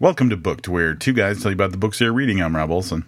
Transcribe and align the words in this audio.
Welcome 0.00 0.30
to 0.30 0.36
Booked, 0.38 0.66
where 0.66 0.94
two 0.94 1.12
guys 1.12 1.42
tell 1.42 1.50
you 1.50 1.54
about 1.54 1.72
the 1.72 1.76
books 1.76 1.98
they're 1.98 2.10
reading. 2.10 2.40
I'm 2.40 2.56
Rob 2.56 2.70
Olson. 2.70 3.04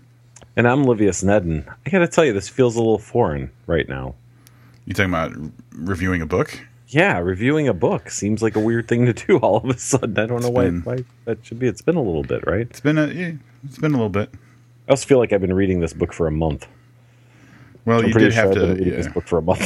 And 0.57 0.69
I'm 0.69 0.85
Livius 0.85 1.25
Nedden. 1.25 1.67
I 1.87 1.89
gotta 1.89 2.07
tell 2.07 2.23
you, 2.23 2.35
this 2.35 2.51
feels 2.51 2.77
a 2.77 2.81
little 2.81 2.99
foreign 2.99 3.51
right 3.67 3.89
now. 3.89 4.15
You 4.85 4.93
talking 4.93 5.09
about 5.09 5.33
reviewing 5.75 6.21
a 6.21 6.27
book? 6.27 6.67
Yeah, 6.89 7.17
reviewing 7.21 7.67
a 7.67 7.73
book 7.73 8.11
seems 8.11 8.43
like 8.43 8.57
a 8.57 8.61
weird 8.61 8.89
thing 8.89 9.07
to 9.07 9.15
do 9.15 9.39
all 9.43 9.57
of 9.57 9.71
a 9.71 9.79
sudden. 9.79 10.19
I 10.19 10.27
don't 10.27 10.43
know 10.43 10.51
why, 10.51 10.65
been- 10.65 10.83
why 10.83 10.99
that 11.25 11.47
should 11.47 11.59
be. 11.59 11.67
It's 11.67 11.81
been 11.81 11.97
a 11.97 12.03
little 12.03 12.25
bit, 12.25 12.47
right? 12.47 12.69
It's 12.69 12.81
been 12.81 12.99
a 12.99 13.07
yeah, 13.07 13.33
it's 13.65 13.79
been 13.79 13.93
a 13.93 13.97
little 13.97 14.11
bit. 14.11 14.29
I 14.87 14.91
also 14.91 15.07
feel 15.07 15.17
like 15.17 15.33
I've 15.33 15.41
been 15.41 15.55
reading 15.55 15.81
this 15.81 15.95
book 15.95 16.13
for 16.13 16.27
a 16.27 16.31
month. 16.31 16.67
Well, 17.87 18.01
I'm 18.01 18.09
you 18.09 18.13
did 18.13 18.35
sure 18.35 18.43
have 18.49 18.53
to. 18.53 18.67
reading 18.67 18.89
yeah. 18.89 18.97
this 18.97 19.09
book 19.09 19.27
for 19.27 19.39
a 19.39 19.43
month. 19.43 19.65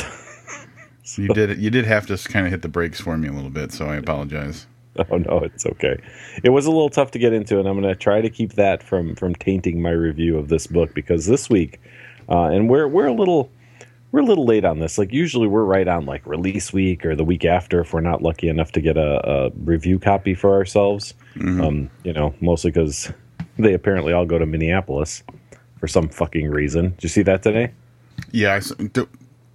so. 1.03 1.23
You 1.23 1.29
did. 1.31 1.59
You 1.59 1.71
did 1.71 1.87
have 1.87 2.07
to 2.07 2.17
kind 2.29 2.47
of 2.47 2.53
hit 2.53 2.63
the 2.63 2.69
brakes 2.69 3.01
for 3.01 3.17
me 3.17 3.27
a 3.27 3.33
little 3.33 3.51
bit, 3.51 3.73
so 3.73 3.87
I 3.87 3.97
apologize. 3.97 4.69
oh 5.11 5.19
no, 5.19 5.39
it's 5.39 5.67
okay. 5.67 5.99
It 6.43 6.51
was 6.51 6.67
a 6.67 6.71
little 6.71 6.91
tough 6.91 7.11
to 7.13 7.19
get 7.19 7.33
into, 7.33 7.59
and 7.59 7.69
I'm 7.69 7.81
going 7.81 7.93
to 7.93 7.99
try 7.99 8.21
to 8.21 8.31
keep 8.31 8.55
that 8.55 8.83
from 8.83 9.15
from 9.17 9.35
tainting 9.35 9.81
my 9.81 9.91
review 9.91 10.39
of 10.39 10.49
this 10.49 10.67
book 10.67 10.95
because 10.95 11.27
this 11.27 11.49
week, 11.51 11.81
uh, 12.29 12.45
and 12.45 12.69
we're 12.69 12.89
we're 12.89 13.07
a 13.07 13.13
little 13.13 13.51
we're 14.13 14.21
a 14.21 14.25
little 14.25 14.47
late 14.47 14.65
on 14.65 14.79
this. 14.79 14.99
Like 14.99 15.13
usually, 15.13 15.47
we're 15.47 15.65
right 15.65 15.87
on 15.87 16.07
like 16.07 16.27
release 16.27 16.73
week 16.73 17.05
or 17.05 17.15
the 17.15 17.25
week 17.25 17.45
after 17.45 17.81
if 17.81 17.93
we're 17.93 18.01
not 18.01 18.23
lucky 18.23 18.49
enough 18.49 18.73
to 18.73 18.81
get 18.81 18.97
a, 18.97 19.29
a 19.29 19.51
review 19.65 19.99
copy 19.99 20.35
for 20.35 20.55
ourselves. 20.55 21.15
Um, 21.61 21.91
you 22.05 22.13
know, 22.13 22.35
mostly 22.41 22.71
because 22.71 23.13
they 23.59 23.75
apparently 23.75 24.13
all 24.13 24.25
go 24.25 24.39
to 24.39 24.47
Minneapolis 24.47 25.23
for 25.79 25.89
some 25.89 26.09
fucking 26.09 26.49
reason. 26.49 26.91
Did 26.91 27.03
you 27.03 27.09
see 27.09 27.23
that 27.23 27.43
today? 27.43 27.73
Yeah, 28.31 28.55
I, 28.55 29.07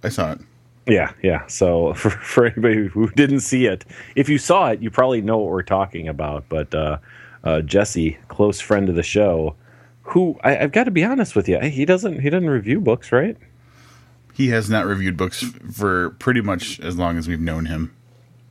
I 0.04 0.08
saw 0.08 0.32
it. 0.32 0.40
Yeah, 0.86 1.12
yeah. 1.22 1.46
So 1.46 1.94
for, 1.94 2.10
for 2.10 2.46
anybody 2.46 2.88
who 2.88 3.10
didn't 3.10 3.40
see 3.40 3.66
it, 3.66 3.84
if 4.16 4.28
you 4.28 4.38
saw 4.38 4.70
it, 4.70 4.82
you 4.82 4.90
probably 4.90 5.20
know 5.20 5.38
what 5.38 5.50
we're 5.50 5.62
talking 5.62 6.08
about. 6.08 6.44
But 6.48 6.74
uh, 6.74 6.98
uh, 7.44 7.60
Jesse, 7.62 8.18
close 8.28 8.60
friend 8.60 8.88
of 8.88 8.94
the 8.94 9.02
show, 9.02 9.54
who 10.02 10.38
I, 10.42 10.58
I've 10.58 10.72
got 10.72 10.84
to 10.84 10.90
be 10.90 11.04
honest 11.04 11.36
with 11.36 11.48
you, 11.48 11.60
he 11.60 11.84
doesn't 11.84 12.20
he 12.20 12.30
doesn't 12.30 12.50
review 12.50 12.80
books, 12.80 13.12
right? 13.12 13.36
He 14.34 14.48
has 14.48 14.70
not 14.70 14.86
reviewed 14.86 15.16
books 15.16 15.44
for 15.72 16.10
pretty 16.18 16.40
much 16.40 16.80
as 16.80 16.96
long 16.96 17.18
as 17.18 17.28
we've 17.28 17.40
known 17.40 17.66
him. 17.66 17.94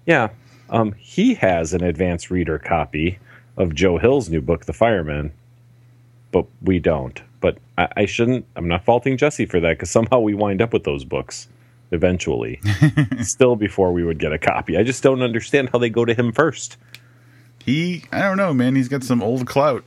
Yeah. 0.06 0.30
Um, 0.70 0.94
he 0.94 1.34
has 1.34 1.74
an 1.74 1.84
advanced 1.84 2.30
reader 2.30 2.60
copy 2.60 3.18
of 3.58 3.76
Joe 3.76 3.98
Hill's 3.98 4.30
new 4.30 4.42
book, 4.42 4.66
The 4.66 4.74
Fireman, 4.74 5.34
but 6.32 6.46
we 6.62 6.80
don't. 6.80 7.22
But 7.42 7.58
I, 7.78 7.90
I 7.98 8.06
shouldn't. 8.06 8.46
I'm 8.56 8.68
not 8.68 8.86
faulting 8.86 9.18
Jesse 9.18 9.48
for 9.48 9.60
that 9.60 9.72
because 9.72 9.90
somehow 9.90 10.20
we 10.20 10.34
wind 10.34 10.62
up 10.62 10.72
with 10.72 10.84
those 10.84 11.04
books 11.04 11.48
eventually, 11.92 12.60
still 13.22 13.56
before 13.56 13.92
we 13.92 14.04
would 14.04 14.20
get 14.20 14.34
a 14.34 14.40
copy. 14.40 14.78
I 14.78 14.84
just 14.84 15.04
don't 15.04 15.22
understand 15.22 15.70
how 15.72 15.80
they 15.80 15.90
go 15.90 16.06
to 16.06 16.14
him 16.14 16.32
first. 16.32 16.78
He, 17.64 18.06
I 18.12 18.22
don't 18.22 18.38
know, 18.38 18.54
man. 18.54 18.76
He's 18.76 18.88
got 18.88 19.04
some 19.04 19.22
old 19.22 19.46
clout. 19.46 19.86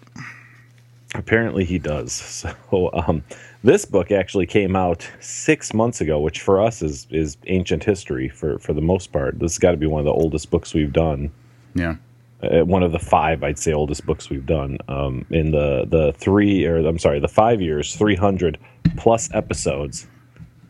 Apparently 1.15 1.65
he 1.65 1.79
does. 1.79 2.13
So 2.71 2.91
um, 2.93 3.23
this 3.63 3.85
book 3.85 4.11
actually 4.11 4.47
came 4.47 4.75
out 4.75 5.09
six 5.21 5.73
months 5.73 6.01
ago, 6.01 6.19
which 6.19 6.41
for 6.41 6.61
us 6.61 6.83
is 6.83 7.07
is 7.11 7.37
ancient 7.47 7.85
history 7.85 8.29
for 8.29 8.59
for 8.59 8.73
the 8.73 8.81
most 8.81 9.13
part. 9.13 9.39
This 9.39 9.53
has 9.53 9.59
got 9.59 9.71
to 9.71 9.77
be 9.77 9.87
one 9.87 10.01
of 10.01 10.05
the 10.05 10.13
oldest 10.13 10.51
books 10.51 10.75
we've 10.75 10.93
done. 10.93 11.31
Yeah. 11.75 11.97
Uh, 12.43 12.65
one 12.65 12.83
of 12.83 12.93
the 12.93 12.99
five, 12.99 13.43
I'd 13.43 13.59
say, 13.59 13.73
oldest 13.73 14.05
books 14.05 14.29
we've 14.29 14.45
done. 14.45 14.79
Um, 14.89 15.25
in 15.31 15.53
the 15.53 15.87
the 15.89 16.13
three 16.15 16.67
or 16.67 16.79
I'm 16.79 16.99
sorry, 16.99 17.21
the 17.21 17.29
five 17.29 17.63
years, 17.63 17.95
three 17.95 18.17
hundred 18.17 18.59
plus 18.97 19.33
episodes 19.33 20.07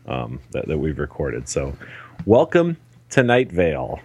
um, 0.07 0.39
that, 0.51 0.67
that 0.67 0.77
we've 0.77 0.99
recorded. 0.99 1.47
So, 1.49 1.75
welcome 2.25 2.77
to 3.11 3.23
Night 3.23 3.51
Vale. 3.51 3.99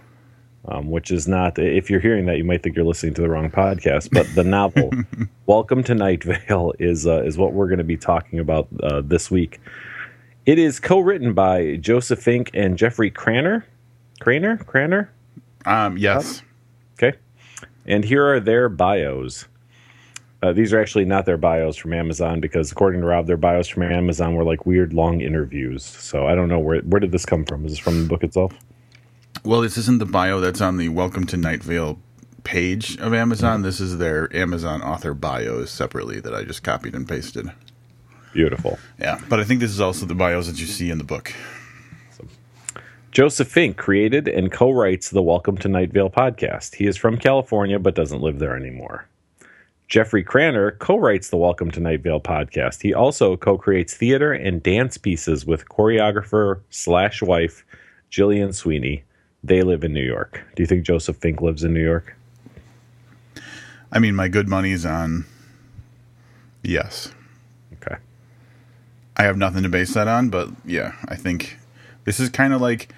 Um, 0.68 0.90
which 0.90 1.10
is 1.10 1.26
not, 1.26 1.58
if 1.58 1.88
you're 1.88 2.00
hearing 2.00 2.26
that, 2.26 2.36
you 2.36 2.44
might 2.44 2.62
think 2.62 2.76
you're 2.76 2.84
listening 2.84 3.14
to 3.14 3.22
the 3.22 3.30
wrong 3.30 3.50
podcast. 3.50 4.10
But 4.12 4.26
the 4.34 4.44
novel, 4.44 4.90
Welcome 5.46 5.82
to 5.84 5.94
Night 5.94 6.22
Vale, 6.22 6.74
is 6.78 7.06
uh, 7.06 7.22
is 7.22 7.38
what 7.38 7.54
we're 7.54 7.68
going 7.68 7.78
to 7.78 7.84
be 7.84 7.96
talking 7.96 8.38
about 8.38 8.68
uh, 8.82 9.00
this 9.02 9.30
week. 9.30 9.58
It 10.44 10.58
is 10.58 10.78
co-written 10.78 11.32
by 11.32 11.76
Joseph 11.76 12.20
Fink 12.20 12.50
and 12.52 12.76
Jeffrey 12.76 13.10
Cranor. 13.10 13.64
Cranor? 14.20 14.62
Cranor? 14.64 15.08
Um. 15.64 15.96
Yes. 15.96 16.42
Okay. 16.94 17.16
And 17.86 18.04
here 18.04 18.26
are 18.26 18.38
their 18.38 18.68
bios. 18.68 19.46
Uh, 20.42 20.54
these 20.54 20.72
are 20.72 20.80
actually 20.80 21.04
not 21.04 21.26
their 21.26 21.36
bios 21.36 21.76
from 21.76 21.92
Amazon 21.92 22.40
because, 22.40 22.72
according 22.72 23.02
to 23.02 23.06
Rob, 23.06 23.26
their 23.26 23.36
bios 23.36 23.68
from 23.68 23.82
Amazon 23.82 24.34
were 24.34 24.44
like 24.44 24.64
weird 24.64 24.94
long 24.94 25.20
interviews. 25.20 25.84
So 25.84 26.26
I 26.26 26.34
don't 26.34 26.48
know 26.48 26.58
where 26.58 26.80
where 26.80 27.00
did 27.00 27.12
this 27.12 27.26
come 27.26 27.44
from? 27.44 27.66
Is 27.66 27.72
this 27.72 27.78
from 27.78 28.02
the 28.02 28.08
book 28.08 28.24
itself? 28.24 28.54
Well, 29.44 29.60
this 29.60 29.76
isn't 29.76 29.98
the 29.98 30.06
bio 30.06 30.40
that's 30.40 30.60
on 30.62 30.78
the 30.78 30.88
Welcome 30.88 31.26
to 31.26 31.36
Night 31.36 31.62
Vale 31.62 31.98
page 32.42 32.96
of 32.98 33.12
Amazon. 33.12 33.62
This 33.62 33.80
is 33.80 33.98
their 33.98 34.34
Amazon 34.34 34.80
author 34.80 35.12
bios 35.12 35.70
separately 35.70 36.20
that 36.20 36.34
I 36.34 36.44
just 36.44 36.62
copied 36.62 36.94
and 36.94 37.06
pasted. 37.06 37.50
Beautiful. 38.32 38.78
Yeah, 38.98 39.20
but 39.28 39.40
I 39.40 39.44
think 39.44 39.60
this 39.60 39.70
is 39.70 39.80
also 39.80 40.06
the 40.06 40.14
bios 40.14 40.46
that 40.46 40.58
you 40.58 40.66
see 40.66 40.90
in 40.90 40.98
the 40.98 41.04
book. 41.04 41.34
Joseph 43.10 43.48
Fink 43.48 43.76
created 43.76 44.28
and 44.28 44.52
co-writes 44.52 45.10
the 45.10 45.20
Welcome 45.20 45.58
to 45.58 45.68
Night 45.68 45.92
Vale 45.92 46.08
podcast. 46.08 46.76
He 46.76 46.86
is 46.86 46.96
from 46.96 47.18
California 47.18 47.78
but 47.78 47.94
doesn't 47.94 48.22
live 48.22 48.38
there 48.38 48.56
anymore. 48.56 49.08
Jeffrey 49.90 50.22
Cranor 50.22 50.78
co-writes 50.78 51.30
the 51.30 51.36
Welcome 51.36 51.72
to 51.72 51.80
Night 51.80 52.02
Vale 52.02 52.20
podcast. 52.20 52.80
He 52.80 52.94
also 52.94 53.36
co-creates 53.36 53.92
theater 53.92 54.32
and 54.32 54.62
dance 54.62 54.96
pieces 54.96 55.44
with 55.44 55.68
choreographer 55.68 56.60
slash 56.70 57.20
wife 57.20 57.64
Jillian 58.08 58.54
Sweeney. 58.54 59.02
They 59.42 59.62
live 59.62 59.82
in 59.82 59.92
New 59.92 60.04
York. 60.04 60.44
Do 60.54 60.62
you 60.62 60.68
think 60.68 60.86
Joseph 60.86 61.16
Fink 61.16 61.40
lives 61.40 61.64
in 61.64 61.74
New 61.74 61.82
York? 61.82 62.16
I 63.90 63.98
mean, 63.98 64.14
my 64.14 64.28
good 64.28 64.48
money's 64.48 64.86
on 64.86 65.24
yes. 66.62 67.12
Okay. 67.72 67.96
I 69.16 69.24
have 69.24 69.36
nothing 69.36 69.64
to 69.64 69.68
base 69.68 69.94
that 69.94 70.06
on, 70.06 70.30
but 70.30 70.50
yeah, 70.64 70.94
I 71.08 71.16
think 71.16 71.58
this 72.04 72.20
is 72.20 72.28
kind 72.28 72.52
of 72.52 72.60
like. 72.60 72.94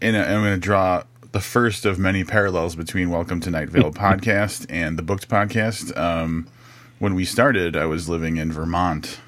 And 0.00 0.16
I'm 0.16 0.42
going 0.42 0.54
to 0.54 0.60
draw 0.60 1.02
the 1.34 1.40
first 1.40 1.84
of 1.84 1.98
many 1.98 2.22
parallels 2.22 2.76
between 2.76 3.10
Welcome 3.10 3.40
to 3.40 3.50
Night 3.50 3.68
Vale 3.68 3.90
podcast 3.92 4.66
and 4.68 4.96
the 4.96 5.02
Booked 5.02 5.28
podcast. 5.28 5.94
Um, 5.98 6.46
when 7.00 7.16
we 7.16 7.24
started, 7.24 7.74
I 7.74 7.86
was 7.86 8.08
living 8.08 8.36
in 8.36 8.52
Vermont, 8.52 9.18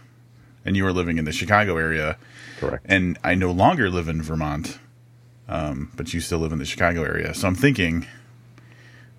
and 0.65 0.77
you 0.77 0.84
were 0.84 0.93
living 0.93 1.19
in 1.19 1.25
the 1.25 1.33
Chicago 1.33 1.77
area, 1.77 2.16
Correct. 2.61 2.87
and 2.89 3.19
I 3.25 3.34
no 3.34 3.50
longer 3.50 3.91
live 3.91 4.06
in 4.06 4.22
Vermont, 4.22 4.78
um, 5.49 5.91
but 5.97 6.15
you 6.15 6.21
still 6.21 6.39
live 6.39 6.53
in 6.53 6.61
the 6.61 6.65
Chicago 6.65 7.03
area. 7.03 7.34
So 7.34 7.49
I'm 7.49 7.56
thinking 7.56 8.06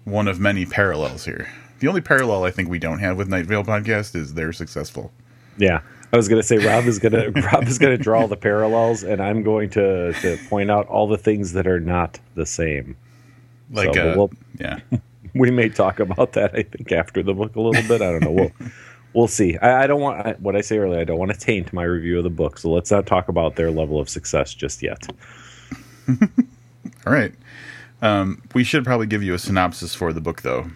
one 0.06 0.30
of 0.30 0.40
many 0.40 0.66
parallels 0.66 1.26
here. 1.26 1.52
The 1.80 1.90
only 1.90 2.00
parallel 2.00 2.46
I 2.46 2.52
think 2.52 2.70
we 2.70 2.80
don't 2.80 3.00
have 3.00 3.18
with 3.18 3.28
Night 3.28 3.48
Vale 3.48 3.66
podcast 3.66 4.16
is 4.16 4.34
they're 4.34 4.54
successful. 4.54 5.12
Yeah. 5.58 5.82
I 6.14 6.16
was 6.18 6.28
gonna 6.28 6.44
say 6.44 6.58
Rob 6.58 6.86
is 6.86 7.00
gonna 7.00 7.30
Rob 7.52 7.68
is 7.68 7.78
gonna 7.78 7.98
draw 7.98 8.28
the 8.28 8.38
parallels 8.38 9.04
and 9.04 9.22
I'm 9.22 9.44
going 9.44 9.70
to, 9.72 10.14
to 10.22 10.38
point 10.50 10.72
out 10.72 10.88
all 10.88 11.08
the 11.08 11.18
things 11.18 11.54
that 11.54 11.68
are 11.68 11.80
not 11.80 12.20
the 12.36 12.46
same. 12.46 12.96
Like, 13.72 13.94
So, 13.94 14.12
uh, 14.12 14.16
we'll- 14.16 14.32
yeah, 14.60 14.80
we 15.36 15.52
may 15.52 15.70
talk 15.70 16.00
about 16.00 16.34
that. 16.34 16.56
I 16.56 16.64
think 16.64 16.92
after 16.92 17.22
the 17.22 17.34
book 17.34 17.56
a 17.56 17.62
little 17.62 17.88
bit. 17.88 18.02
I 18.02 18.12
don't 18.12 18.24
know. 18.24 18.32
We'll 18.32 18.52
we'll 19.14 19.28
see. 19.28 19.58
I, 19.58 19.84
I 19.84 19.88
don't 19.88 20.00
want 20.02 20.26
I, 20.26 20.32
what 20.40 20.56
I 20.56 20.62
say 20.62 20.78
earlier. 20.78 21.00
I 21.00 21.04
don't 21.04 21.20
want 21.20 21.34
to 21.34 21.40
taint 21.40 21.74
my 21.74 21.84
review 21.84 22.18
of 22.20 22.24
the 22.24 22.30
book. 22.30 22.58
So 22.58 22.70
let's 22.72 22.90
not 22.92 23.06
talk 23.06 23.28
about 23.28 23.56
their 23.56 23.70
level 23.72 24.00
of 24.00 24.10
success 24.10 24.54
just 24.54 24.82
yet. 24.82 25.08
All 26.08 27.14
right. 27.14 27.34
Um, 28.02 28.42
we 28.54 28.64
should 28.64 28.84
probably 28.86 29.08
give 29.08 29.24
you 29.24 29.34
a 29.34 29.40
synopsis 29.40 29.96
for 29.96 30.14
the 30.14 30.22
book, 30.22 30.42
though. 30.44 30.68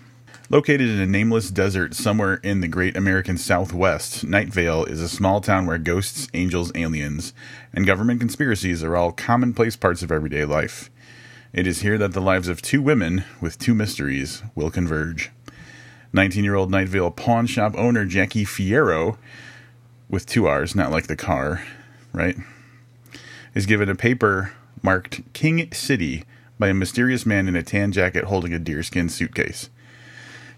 Located 0.51 0.89
in 0.89 0.99
a 0.99 1.05
nameless 1.05 1.49
desert 1.49 1.93
somewhere 1.93 2.33
in 2.43 2.59
the 2.59 2.67
great 2.67 2.97
American 2.97 3.37
Southwest, 3.37 4.25
Night 4.25 4.49
Vale 4.49 4.83
is 4.83 4.99
a 4.99 5.07
small 5.07 5.39
town 5.39 5.65
where 5.65 5.77
ghosts, 5.77 6.27
angels, 6.33 6.73
aliens, 6.75 7.33
and 7.71 7.87
government 7.87 8.19
conspiracies 8.19 8.83
are 8.83 8.97
all 8.97 9.13
commonplace 9.13 9.77
parts 9.77 10.03
of 10.03 10.11
everyday 10.11 10.43
life. 10.43 10.91
It 11.53 11.67
is 11.67 11.83
here 11.83 11.97
that 11.99 12.11
the 12.11 12.19
lives 12.19 12.49
of 12.49 12.61
two 12.61 12.81
women 12.81 13.23
with 13.39 13.59
two 13.59 13.73
mysteries 13.73 14.43
will 14.53 14.69
converge. 14.69 15.31
19 16.11 16.43
year 16.43 16.55
old 16.55 16.69
Night 16.69 16.89
Vale 16.89 17.11
pawn 17.11 17.47
shop 17.47 17.73
owner 17.77 18.03
Jackie 18.03 18.43
Fierro, 18.43 19.17
with 20.09 20.25
two 20.25 20.47
R's, 20.47 20.75
not 20.75 20.91
like 20.91 21.07
the 21.07 21.15
car, 21.15 21.63
right? 22.11 22.35
is 23.55 23.65
given 23.65 23.87
a 23.87 23.95
paper 23.95 24.51
marked 24.83 25.21
King 25.31 25.71
City 25.71 26.25
by 26.59 26.67
a 26.67 26.73
mysterious 26.73 27.25
man 27.25 27.47
in 27.47 27.55
a 27.55 27.63
tan 27.63 27.93
jacket 27.93 28.25
holding 28.25 28.53
a 28.53 28.59
deerskin 28.59 29.07
suitcase. 29.07 29.69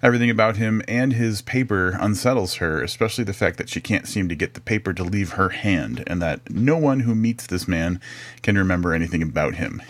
Everything 0.03 0.29
about 0.29 0.57
him 0.57 0.81
and 0.85 1.13
his 1.13 1.41
paper 1.41 1.97
unsettles 1.97 2.55
her, 2.55 2.83
especially 2.83 3.23
the 3.23 3.31
fact 3.31 3.57
that 3.57 3.69
she 3.69 3.79
can't 3.79 4.05
seem 4.05 4.27
to 4.27 4.35
get 4.35 4.53
the 4.53 4.59
paper 4.59 4.93
to 4.93 5.01
leave 5.01 5.31
her 5.31 5.49
hand, 5.49 6.03
and 6.05 6.21
that 6.21 6.49
no 6.51 6.75
one 6.75 6.99
who 6.99 7.15
meets 7.15 7.47
this 7.47 7.69
man 7.69 8.01
can 8.41 8.57
remember 8.57 8.93
anything 8.93 9.23
about 9.23 9.55
him. 9.55 9.81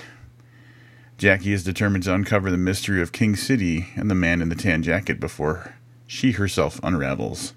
Jackie 1.18 1.52
is 1.52 1.64
determined 1.64 2.04
to 2.04 2.14
uncover 2.14 2.52
the 2.52 2.58
mystery 2.58 3.02
of 3.02 3.12
King 3.12 3.36
City 3.36 3.88
and 3.96 4.08
the 4.12 4.16
man 4.16 4.40
in 4.40 4.50
the 4.50 4.56
tan 4.56 4.84
jacket 4.84 5.20
before 5.20 5.74
she 6.06 6.34
herself 6.34 6.80
unravels. 6.84 7.54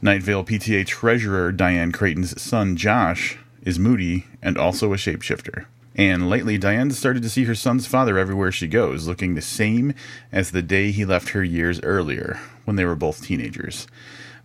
Night 0.00 0.22
Vale 0.22 0.44
PTA 0.44 0.86
treasurer 0.86 1.50
Diane 1.50 1.90
Crayton's 1.90 2.40
son 2.40 2.76
Josh 2.76 3.38
is 3.62 3.76
moody 3.76 4.26
and 4.40 4.56
also 4.56 4.92
a 4.92 4.96
shapeshifter. 4.96 5.66
And 5.96 6.28
lately, 6.28 6.58
Diane 6.58 6.90
started 6.90 7.22
to 7.22 7.30
see 7.30 7.44
her 7.44 7.54
son's 7.54 7.86
father 7.86 8.18
everywhere 8.18 8.52
she 8.52 8.68
goes, 8.68 9.08
looking 9.08 9.34
the 9.34 9.40
same 9.40 9.94
as 10.30 10.50
the 10.50 10.60
day 10.60 10.90
he 10.90 11.06
left 11.06 11.30
her 11.30 11.42
years 11.42 11.80
earlier, 11.82 12.38
when 12.66 12.76
they 12.76 12.84
were 12.84 12.94
both 12.94 13.24
teenagers. 13.24 13.86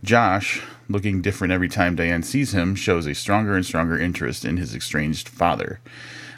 Josh, 0.01 0.61
looking 0.87 1.21
different 1.21 1.51
every 1.51 1.67
time 1.67 1.95
Diane 1.95 2.23
sees 2.23 2.53
him, 2.53 2.73
shows 2.73 3.05
a 3.05 3.13
stronger 3.13 3.55
and 3.55 3.65
stronger 3.65 3.99
interest 3.99 4.45
in 4.45 4.55
his 4.55 4.73
estranged 4.73 5.27
father, 5.27 5.81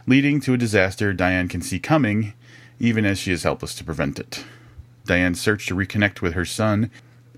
leading 0.08 0.42
to 0.42 0.54
a 0.56 0.58
disaster 0.58 1.14
Diane 1.14 1.48
can 1.48 1.62
see 1.62 1.80
coming, 1.80 2.34
even 2.80 3.06
as 3.06 3.20
she 3.20 3.32
is 3.32 3.44
helpless 3.44 3.76
to 3.76 3.84
prevent 3.84 4.20
it. 4.20 4.44
Diane's 5.06 5.40
search 5.40 5.68
to 5.68 5.76
reconnect 5.76 6.22
with 6.22 6.34
her 6.34 6.46
son 6.46 6.90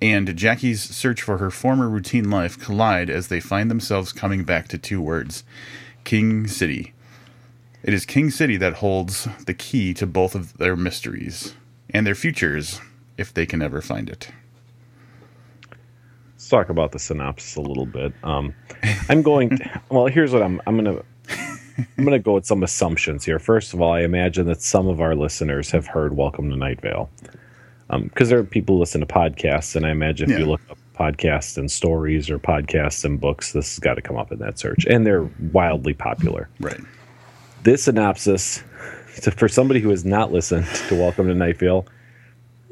and 0.01 0.35
Jackie's 0.35 0.81
search 0.81 1.21
for 1.21 1.37
her 1.37 1.49
former 1.49 1.89
routine 1.89 2.29
life 2.29 2.59
collide 2.59 3.09
as 3.09 3.27
they 3.27 3.39
find 3.39 3.71
themselves 3.71 4.11
coming 4.11 4.43
back 4.43 4.67
to 4.67 4.77
two 4.77 5.01
words 5.01 5.43
King 6.03 6.47
City. 6.47 6.93
It 7.85 7.93
is 7.93 8.03
King 8.03 8.31
City 8.31 8.57
that 8.57 8.73
holds 8.73 9.27
the 9.45 9.53
key 9.53 9.93
to 9.93 10.07
both 10.07 10.33
of 10.33 10.57
their 10.57 10.75
mysteries 10.75 11.53
and 11.91 12.05
their 12.05 12.15
futures 12.15 12.81
if 13.15 13.31
they 13.31 13.45
can 13.45 13.61
ever 13.61 13.79
find 13.79 14.09
it. 14.09 14.31
Let's 16.33 16.49
talk 16.49 16.69
about 16.69 16.93
the 16.93 16.97
synopsis 16.97 17.55
a 17.55 17.61
little 17.61 17.85
bit. 17.85 18.11
Um, 18.23 18.55
I'm 19.07 19.21
going. 19.21 19.49
To, 19.49 19.81
well, 19.91 20.07
here's 20.07 20.33
what 20.33 20.41
I'm. 20.41 20.59
I'm 20.65 20.75
gonna. 20.77 21.03
I'm 21.77 22.03
gonna 22.03 22.17
go 22.17 22.33
with 22.33 22.47
some 22.47 22.63
assumptions 22.63 23.23
here. 23.23 23.37
First 23.37 23.75
of 23.75 23.81
all, 23.81 23.91
I 23.91 24.01
imagine 24.01 24.47
that 24.47 24.63
some 24.63 24.87
of 24.87 24.99
our 24.99 25.13
listeners 25.13 25.69
have 25.69 25.85
heard 25.85 26.17
"Welcome 26.17 26.49
to 26.49 26.55
Night 26.55 26.81
Vale." 26.81 27.11
because 27.87 28.27
um, 28.27 28.29
there 28.29 28.39
are 28.39 28.43
people 28.43 28.77
who 28.77 28.79
listen 28.79 28.99
to 29.01 29.05
podcasts, 29.05 29.75
and 29.75 29.85
I 29.85 29.91
imagine 29.91 30.31
if 30.31 30.39
yeah. 30.39 30.43
you 30.43 30.49
look 30.49 30.61
up 30.71 30.79
podcasts 30.95 31.55
and 31.55 31.69
stories 31.69 32.31
or 32.31 32.39
podcasts 32.39 33.05
and 33.05 33.21
books, 33.21 33.51
this 33.51 33.75
has 33.75 33.79
got 33.79 33.93
to 33.93 34.01
come 34.01 34.17
up 34.17 34.31
in 34.31 34.39
that 34.39 34.57
search, 34.57 34.87
and 34.87 35.05
they're 35.05 35.29
wildly 35.51 35.93
popular. 35.93 36.49
Right. 36.59 36.79
This 37.65 37.85
synopsis, 37.85 38.63
for 39.37 39.49
somebody 39.49 39.79
who 39.79 39.89
has 39.89 40.05
not 40.05 40.31
listened 40.31 40.67
to 40.87 40.93
Welcome 40.93 41.27
to 41.29 41.33
Night 41.33 41.57
Vale, 41.57 41.87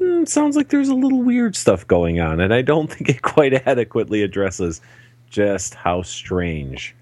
mm, 0.00 0.28
sounds 0.28 0.54
like 0.54 0.68
there's 0.68 0.88
a 0.88 0.94
little 0.94 1.20
weird 1.20 1.56
stuff 1.56 1.84
going 1.88 2.20
on, 2.20 2.38
and 2.38 2.54
I 2.54 2.62
don't 2.62 2.88
think 2.88 3.08
it 3.08 3.20
quite 3.20 3.66
adequately 3.66 4.22
addresses 4.22 4.80
just 5.28 5.74
how 5.74 6.02
strange 6.02 6.94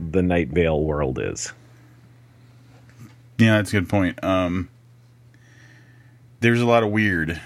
the 0.00 0.20
Night 0.20 0.48
Vale 0.48 0.82
world 0.82 1.20
is. 1.20 1.52
Yeah, 3.38 3.58
that's 3.58 3.70
a 3.70 3.74
good 3.74 3.88
point. 3.88 4.22
Um, 4.24 4.68
there's 6.40 6.60
a 6.60 6.66
lot 6.66 6.82
of 6.82 6.90
weird. 6.90 7.40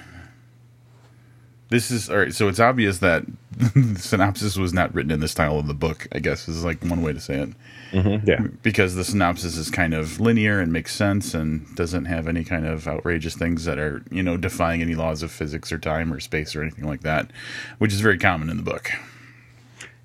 This 1.69 1.91
is 1.91 2.09
all 2.09 2.19
right. 2.19 2.33
So 2.33 2.49
it's 2.49 2.61
obvious 2.61 2.99
that 2.99 3.25
the 3.51 3.97
synopsis 3.99 4.57
was 4.57 4.73
not 4.73 4.95
written 4.95 5.11
in 5.11 5.21
the 5.21 5.29
style 5.29 5.59
of 5.59 5.67
the 5.67 5.75
book. 5.75 6.07
I 6.13 6.21
guess 6.21 6.49
is 6.49 6.65
like 6.65 6.83
one 6.85 7.03
way 7.03 7.13
to 7.13 7.21
say 7.21 7.41
it. 7.41 7.49
Mm-hmm, 7.93 8.29
yeah, 8.29 8.47
because 8.63 8.95
the 8.95 9.05
synopsis 9.05 9.57
is 9.57 9.71
kind 9.71 9.95
of 9.95 10.21
linear 10.21 10.61
and 10.61 10.73
makes 10.73 10.95
sense 10.95 11.35
and 11.35 11.75
doesn't 11.75 12.05
have 12.05 12.29
any 12.29 12.45
kind 12.45 12.67
of 12.67 12.87
outrageous 12.87 13.35
things 13.35 13.65
that 13.65 13.79
are 13.79 14.03
you 14.11 14.23
know 14.23 14.37
defying 14.37 14.81
any 14.81 14.95
laws 14.95 15.23
of 15.23 15.33
physics 15.33 15.73
or 15.73 15.79
time 15.79 16.13
or 16.13 16.21
space 16.21 16.55
or 16.55 16.63
anything 16.63 16.87
like 16.87 17.01
that, 17.03 17.31
which 17.79 17.93
is 17.93 18.01
very 18.01 18.19
common 18.19 18.49
in 18.49 18.57
the 18.57 18.63
book. 18.63 18.91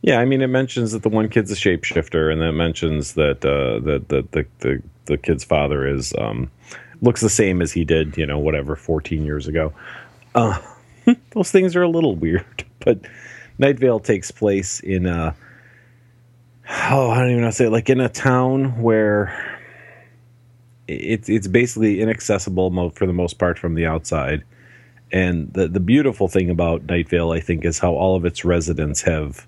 Yeah, 0.01 0.19
I 0.19 0.25
mean, 0.25 0.41
it 0.41 0.47
mentions 0.47 0.93
that 0.93 1.03
the 1.03 1.09
one 1.09 1.29
kid's 1.29 1.51
a 1.51 1.55
shapeshifter, 1.55 2.31
and 2.31 2.41
that 2.41 2.53
mentions 2.53 3.13
that 3.13 3.45
uh, 3.45 3.79
that 3.85 4.09
the, 4.09 4.27
the 4.31 4.47
the 4.59 4.83
the 5.05 5.17
kid's 5.17 5.43
father 5.43 5.87
is 5.87 6.13
um, 6.17 6.49
looks 7.01 7.21
the 7.21 7.29
same 7.29 7.61
as 7.61 7.71
he 7.71 7.83
did, 7.83 8.17
you 8.17 8.25
know, 8.25 8.39
whatever, 8.39 8.75
14 8.75 9.25
years 9.25 9.47
ago. 9.47 9.73
Uh, 10.33 10.59
those 11.31 11.51
things 11.51 11.75
are 11.75 11.83
a 11.83 11.89
little 11.89 12.15
weird, 12.15 12.65
but 12.79 12.99
Night 13.57 13.79
Vale 13.79 13.99
takes 13.99 14.31
place 14.31 14.79
in 14.79 15.05
a, 15.05 15.35
oh, 16.69 17.11
I 17.11 17.19
don't 17.19 17.29
even 17.29 17.41
know 17.41 17.47
how 17.47 17.49
to 17.49 17.55
say 17.55 17.65
it, 17.65 17.71
like 17.71 17.89
in 17.89 17.99
a 17.99 18.09
town 18.09 18.81
where 18.81 19.59
it's 20.87 21.29
it's 21.29 21.47
basically 21.47 22.01
inaccessible 22.01 22.89
for 22.91 23.05
the 23.05 23.13
most 23.13 23.37
part 23.37 23.57
from 23.57 23.75
the 23.75 23.85
outside. 23.85 24.43
And 25.11 25.53
the 25.53 25.67
the 25.67 25.79
beautiful 25.79 26.27
thing 26.27 26.49
about 26.49 26.83
Night 26.83 27.09
Vale, 27.09 27.31
I 27.31 27.39
think, 27.39 27.65
is 27.65 27.79
how 27.79 27.93
all 27.93 28.15
of 28.15 28.25
its 28.25 28.45
residents 28.45 29.01
have 29.01 29.45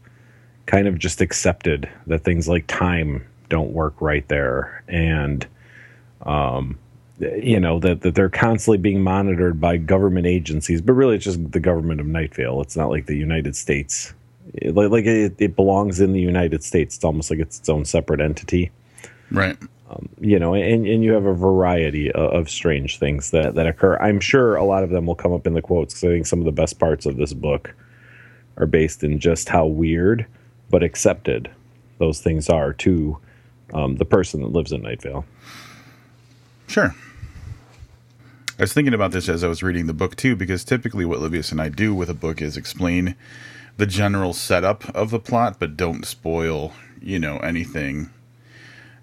kind 0.65 0.87
of 0.87 0.97
just 0.97 1.21
accepted 1.21 1.89
that 2.07 2.23
things 2.23 2.47
like 2.47 2.67
time 2.67 3.25
don't 3.49 3.71
work 3.71 3.99
right 4.01 4.27
there, 4.27 4.83
and 4.87 5.47
um, 6.25 6.77
you 7.41 7.59
know 7.59 7.79
that, 7.79 8.01
that 8.01 8.15
they're 8.15 8.29
constantly 8.29 8.77
being 8.77 9.01
monitored 9.01 9.59
by 9.59 9.77
government 9.77 10.27
agencies 10.27 10.81
but 10.81 10.93
really 10.93 11.15
it's 11.15 11.25
just 11.25 11.51
the 11.51 11.59
government 11.59 11.99
of 11.99 12.07
Night 12.07 12.33
Vale. 12.35 12.61
It's 12.61 12.75
not 12.75 12.89
like 12.89 13.05
the 13.05 13.17
united 13.17 13.55
states 13.55 14.13
it, 14.53 14.75
like 14.75 15.05
it, 15.05 15.35
it, 15.37 15.55
belongs 15.55 15.99
in 15.99 16.11
the 16.13 16.21
united 16.21 16.63
states. 16.63 16.95
It's 16.95 17.05
almost 17.05 17.29
like 17.29 17.39
it's 17.39 17.59
its 17.59 17.69
own 17.69 17.85
separate 17.85 18.19
entity. 18.19 18.71
Right. 19.31 19.57
Um, 19.89 20.09
you 20.19 20.39
know 20.39 20.53
and, 20.53 20.85
and 20.87 21.03
you 21.03 21.13
have 21.13 21.25
a 21.25 21.33
variety 21.33 22.11
of, 22.11 22.33
of, 22.33 22.49
strange 22.49 22.97
things 22.97 23.31
that, 23.31 23.55
that 23.55 23.67
occur. 23.67 23.97
I'm 23.97 24.19
sure 24.19 24.55
a 24.55 24.63
lot 24.63 24.83
of 24.83 24.89
them 24.89 25.05
will 25.05 25.15
come 25.15 25.33
up 25.33 25.45
in 25.45 25.53
the 25.53 25.61
quotes 25.61 25.93
because 25.93 26.03
i 26.03 26.07
think 26.07 26.25
some 26.25 26.39
of 26.39 26.45
the 26.45 26.51
best 26.51 26.79
parts 26.79 27.05
of 27.05 27.17
this 27.17 27.33
book 27.33 27.73
are 28.57 28.65
based 28.65 29.03
in 29.03 29.19
just 29.19 29.49
how 29.49 29.65
weird 29.65 30.25
but 30.69 30.83
accepted 30.83 31.51
those 31.99 32.19
things 32.19 32.49
are 32.49 32.73
to 32.73 33.17
um, 33.73 33.95
the 33.95 34.05
person 34.05 34.41
that 34.41 34.49
lives 34.51 34.71
in 34.71 34.81
Night 34.81 35.01
Vale. 35.01 35.25
Sure. 36.67 36.95
I 38.59 38.61
was 38.61 38.73
thinking 38.73 38.93
about 38.93 39.11
this 39.11 39.29
as 39.29 39.43
I 39.43 39.47
was 39.47 39.63
reading 39.63 39.87
the 39.87 39.93
book 39.93 40.15
too, 40.15 40.35
because 40.35 40.63
typically 40.63 41.05
what 41.05 41.19
Livius 41.19 41.51
and 41.51 41.59
I 41.59 41.69
do 41.69 41.95
with 41.95 42.07
a 42.07 42.13
book 42.13 42.39
is 42.39 42.55
explain 42.55 43.15
the 43.77 43.87
general 43.87 44.31
setup 44.31 44.87
of 44.95 45.09
the 45.09 45.19
plot, 45.19 45.57
but 45.57 45.75
don't 45.75 46.05
spoil, 46.05 46.71
you 47.01 47.17
know, 47.17 47.37
anything 47.37 48.11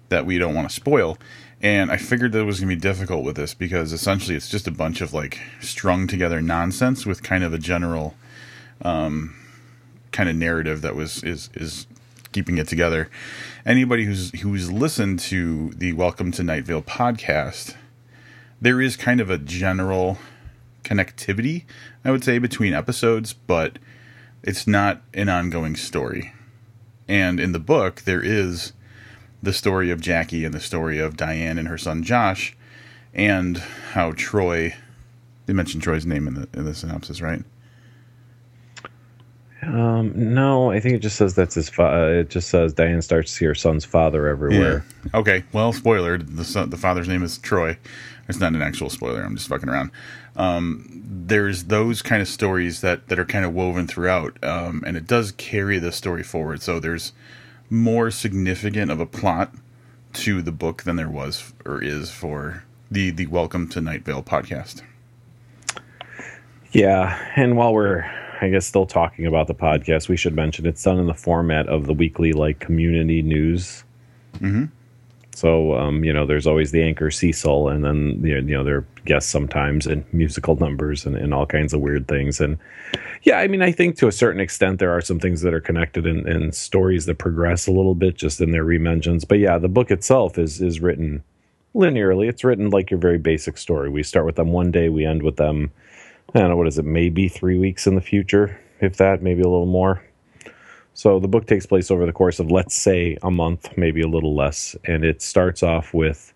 that 0.07 0.25
we 0.25 0.37
don't 0.37 0.55
want 0.55 0.69
to 0.69 0.73
spoil. 0.73 1.17
And 1.61 1.91
I 1.91 1.97
figured 1.97 2.31
that 2.31 2.39
it 2.39 2.45
was 2.45 2.61
going 2.61 2.69
to 2.69 2.75
be 2.77 2.81
difficult 2.81 3.25
with 3.25 3.35
this 3.35 3.53
because 3.53 3.91
essentially 3.91 4.37
it's 4.37 4.49
just 4.49 4.67
a 4.67 4.71
bunch 4.71 5.01
of 5.01 5.13
like 5.13 5.41
strung 5.59 6.07
together 6.07 6.41
nonsense 6.41 7.05
with 7.05 7.21
kind 7.21 7.43
of 7.43 7.53
a 7.53 7.59
general 7.59 8.15
um, 8.83 9.35
kind 10.13 10.29
of 10.29 10.35
narrative 10.37 10.81
that 10.81 10.95
was 10.95 11.23
is 11.23 11.49
is 11.55 11.87
keeping 12.31 12.57
it 12.57 12.69
together. 12.69 13.09
Anybody 13.65 14.05
who's 14.05 14.31
who's 14.39 14.71
listened 14.71 15.19
to 15.19 15.71
the 15.71 15.91
Welcome 15.91 16.31
to 16.31 16.43
Night 16.43 16.63
Vale 16.63 16.81
podcast, 16.81 17.75
there 18.61 18.79
is 18.79 18.95
kind 18.95 19.19
of 19.19 19.29
a 19.29 19.37
general 19.37 20.19
connectivity, 20.83 21.65
I 22.05 22.11
would 22.11 22.23
say, 22.23 22.37
between 22.37 22.73
episodes, 22.73 23.33
but 23.33 23.79
it's 24.43 24.67
not 24.67 25.01
an 25.13 25.29
ongoing 25.29 25.75
story. 25.75 26.33
And 27.07 27.39
in 27.39 27.51
the 27.51 27.59
book, 27.59 28.01
there 28.01 28.23
is 28.23 28.73
the 29.43 29.53
story 29.53 29.89
of 29.89 29.99
Jackie 29.99 30.45
and 30.45 30.53
the 30.53 30.59
story 30.59 30.99
of 30.99 31.17
Diane 31.17 31.57
and 31.57 31.67
her 31.67 31.77
son 31.77 32.03
Josh, 32.03 32.55
and 33.13 33.57
how 33.57 34.11
Troy. 34.15 34.75
They 35.47 35.53
mentioned 35.53 35.83
Troy's 35.83 36.05
name 36.05 36.27
in 36.27 36.35
the 36.35 36.47
in 36.53 36.65
the 36.65 36.73
synopsis, 36.73 37.19
right? 37.19 37.43
Um, 39.63 40.33
no, 40.33 40.71
I 40.71 40.79
think 40.79 40.95
it 40.95 40.99
just 40.99 41.17
says 41.17 41.35
that's 41.35 41.55
his. 41.55 41.69
Fa- 41.69 41.93
uh, 41.93 42.19
it 42.21 42.29
just 42.29 42.49
says 42.49 42.73
Diane 42.73 43.01
starts 43.01 43.31
to 43.31 43.37
see 43.37 43.45
her 43.45 43.55
son's 43.55 43.85
father 43.85 44.27
everywhere. 44.27 44.85
Yeah. 45.05 45.19
Okay, 45.19 45.43
well, 45.53 45.73
spoiler: 45.73 46.17
the 46.17 46.43
son, 46.43 46.69
the 46.69 46.77
father's 46.77 47.07
name 47.07 47.23
is 47.23 47.37
Troy. 47.37 47.77
It's 48.31 48.39
not 48.39 48.53
an 48.53 48.61
actual 48.61 48.89
spoiler. 48.89 49.21
I'm 49.23 49.35
just 49.35 49.49
fucking 49.49 49.67
around. 49.67 49.91
Um, 50.37 51.03
there's 51.05 51.65
those 51.65 52.01
kind 52.01 52.21
of 52.21 52.29
stories 52.29 52.79
that 52.79 53.09
that 53.09 53.19
are 53.19 53.25
kind 53.25 53.43
of 53.43 53.53
woven 53.53 53.87
throughout, 53.87 54.41
um, 54.41 54.85
and 54.87 54.95
it 54.95 55.05
does 55.05 55.33
carry 55.33 55.79
the 55.79 55.91
story 55.91 56.23
forward. 56.23 56.61
So 56.61 56.79
there's 56.79 57.11
more 57.69 58.09
significant 58.09 58.89
of 58.89 59.01
a 59.01 59.05
plot 59.05 59.53
to 60.13 60.41
the 60.41 60.53
book 60.53 60.83
than 60.83 60.95
there 60.95 61.09
was 61.09 61.51
or 61.65 61.83
is 61.83 62.09
for 62.09 62.63
the 62.89 63.09
the 63.09 63.27
Welcome 63.27 63.67
to 63.67 63.81
Night 63.81 64.05
Vale 64.05 64.23
podcast. 64.23 64.81
Yeah, 66.71 67.19
and 67.35 67.57
while 67.57 67.73
we're 67.73 68.09
I 68.39 68.47
guess 68.47 68.65
still 68.65 68.85
talking 68.85 69.25
about 69.25 69.47
the 69.47 69.55
podcast, 69.55 70.07
we 70.07 70.15
should 70.15 70.33
mention 70.33 70.65
it's 70.65 70.81
done 70.81 70.99
in 70.99 71.07
the 71.07 71.13
format 71.13 71.67
of 71.67 71.85
the 71.85 71.93
weekly 71.93 72.31
like 72.31 72.59
community 72.59 73.21
news. 73.21 73.83
Mm-hmm. 74.35 74.67
So 75.41 75.73
um, 75.73 76.03
you 76.03 76.13
know, 76.13 76.27
there's 76.27 76.45
always 76.45 76.69
the 76.69 76.83
anchor 76.83 77.09
Cecil, 77.09 77.69
and 77.69 77.83
then 77.83 78.21
you 78.23 78.41
know 78.41 78.63
there 78.63 78.77
are 78.77 78.87
guests 79.05 79.31
sometimes 79.31 79.87
and 79.87 80.05
musical 80.13 80.55
numbers 80.57 81.03
and, 81.03 81.15
and 81.15 81.33
all 81.33 81.47
kinds 81.47 81.73
of 81.73 81.81
weird 81.81 82.07
things. 82.07 82.39
And 82.39 82.59
yeah, 83.23 83.39
I 83.39 83.47
mean, 83.47 83.63
I 83.63 83.71
think 83.71 83.97
to 83.97 84.07
a 84.07 84.11
certain 84.11 84.39
extent 84.39 84.77
there 84.77 84.91
are 84.91 85.01
some 85.01 85.19
things 85.19 85.41
that 85.41 85.55
are 85.55 85.59
connected 85.59 86.05
and 86.05 86.27
in 86.27 86.51
stories 86.51 87.07
that 87.07 87.17
progress 87.17 87.65
a 87.65 87.71
little 87.71 87.95
bit 87.95 88.15
just 88.15 88.39
in 88.39 88.51
their 88.51 88.63
rementions. 88.63 89.25
But 89.25 89.39
yeah, 89.39 89.57
the 89.57 89.67
book 89.67 89.89
itself 89.89 90.37
is 90.37 90.61
is 90.61 90.79
written 90.79 91.23
linearly. 91.73 92.29
It's 92.29 92.43
written 92.43 92.69
like 92.69 92.91
your 92.91 92.99
very 92.99 93.17
basic 93.17 93.57
story. 93.57 93.89
We 93.89 94.03
start 94.03 94.27
with 94.27 94.35
them 94.35 94.51
one 94.51 94.69
day, 94.69 94.89
we 94.89 95.05
end 95.05 95.23
with 95.23 95.37
them 95.37 95.71
I 96.33 96.39
don't 96.39 96.49
know, 96.49 96.55
what 96.55 96.67
is 96.67 96.77
it, 96.77 96.85
maybe 96.85 97.27
three 97.27 97.57
weeks 97.57 97.87
in 97.87 97.95
the 97.95 98.01
future, 98.01 98.57
if 98.79 98.97
that, 98.97 99.21
maybe 99.21 99.41
a 99.41 99.49
little 99.49 99.65
more. 99.65 100.01
So 100.93 101.19
the 101.19 101.27
book 101.27 101.47
takes 101.47 101.65
place 101.65 101.89
over 101.89 102.05
the 102.05 102.13
course 102.13 102.39
of, 102.39 102.51
let's 102.51 102.75
say, 102.75 103.17
a 103.21 103.31
month, 103.31 103.77
maybe 103.77 104.01
a 104.01 104.07
little 104.07 104.35
less. 104.35 104.75
And 104.85 105.05
it 105.05 105.21
starts 105.21 105.63
off 105.63 105.93
with 105.93 106.33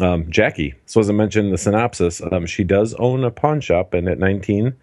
um, 0.00 0.30
Jackie. 0.30 0.74
So, 0.86 1.00
as 1.00 1.10
I 1.10 1.12
mentioned 1.12 1.46
in 1.46 1.52
the 1.52 1.58
synopsis, 1.58 2.22
um, 2.32 2.46
she 2.46 2.64
does 2.64 2.94
own 2.94 3.24
a 3.24 3.30
pawn 3.30 3.60
shop, 3.60 3.94
and 3.94 4.08
at 4.08 4.18
19, 4.18 4.74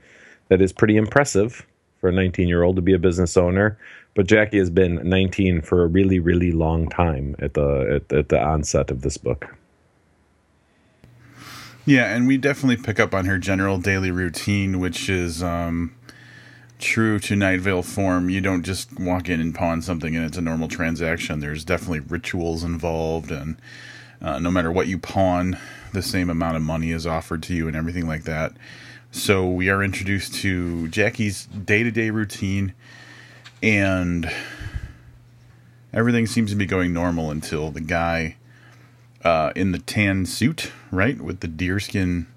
that 0.50 0.62
is 0.62 0.74
pretty 0.74 0.98
impressive 0.98 1.66
for 2.00 2.10
a 2.10 2.12
19 2.12 2.48
year 2.48 2.64
old 2.64 2.76
to 2.76 2.82
be 2.82 2.94
a 2.94 3.00
business 3.00 3.38
owner, 3.38 3.78
but 4.14 4.28
Jackie 4.28 4.58
has 4.58 4.70
been 4.70 5.08
19 5.08 5.62
for 5.62 5.84
a 5.84 5.88
really, 5.88 6.20
really 6.20 6.52
long 6.52 6.88
time 6.90 7.36
at 7.40 7.54
the 7.54 8.02
at, 8.10 8.16
at 8.16 8.30
the 8.30 8.42
onset 8.42 8.92
of 8.92 9.02
this 9.02 9.18
book. 9.18 9.56
Yeah, 11.86 12.16
and 12.16 12.28
we 12.28 12.38
definitely 12.38 12.78
pick 12.78 13.00
up 13.00 13.14
on 13.14 13.26
her 13.26 13.38
general 13.38 13.78
daily 13.78 14.10
routine, 14.10 14.80
which 14.80 15.08
is 15.08 15.44
um, 15.44 15.96
true 16.80 17.20
to 17.20 17.36
Night 17.36 17.62
Vale 17.62 17.84
form. 17.84 18.30
You 18.30 18.42
don't 18.42 18.64
just 18.64 19.00
walk 19.00 19.30
in 19.30 19.40
and 19.40 19.54
pawn 19.54 19.82
something 19.82 20.16
and 20.16 20.26
it's 20.26 20.38
a 20.38 20.42
normal 20.42 20.68
transaction. 20.68 21.40
There's 21.40 21.64
definitely 21.64 22.02
rituals 22.02 22.64
involved, 22.64 23.32
and 23.32 23.58
uh, 24.22 24.40
no 24.40 24.52
matter 24.52 24.72
what 24.72 24.88
you 24.88 24.98
pawn, 24.98 25.58
the 25.94 26.02
same 26.02 26.30
amount 26.30 26.58
of 26.58 26.62
money 26.62 26.92
is 26.92 27.08
offered 27.08 27.44
to 27.44 27.54
you 27.54 27.68
and 27.68 27.76
everything 27.76 28.08
like 28.08 28.24
that. 28.24 28.54
So 29.12 29.50
we 29.50 29.70
are 29.70 29.82
introduced 29.82 30.34
to 30.36 30.90
Jackie's 30.90 31.46
day 31.46 31.84
to 31.84 31.92
day 31.92 32.10
routine, 32.10 32.74
and 33.64 34.30
everything 35.94 36.28
seems 36.28 36.52
to 36.52 36.58
be 36.58 36.66
going 36.66 36.92
normal 36.92 37.32
until 37.32 37.72
the 37.72 37.82
guy 37.82 38.36
uh, 39.24 39.54
in 39.56 39.72
the 39.72 39.80
tan 39.80 40.26
suit, 40.26 40.72
right, 40.92 41.20
with 41.20 41.40
the 41.40 41.48
deerskin 41.48 42.28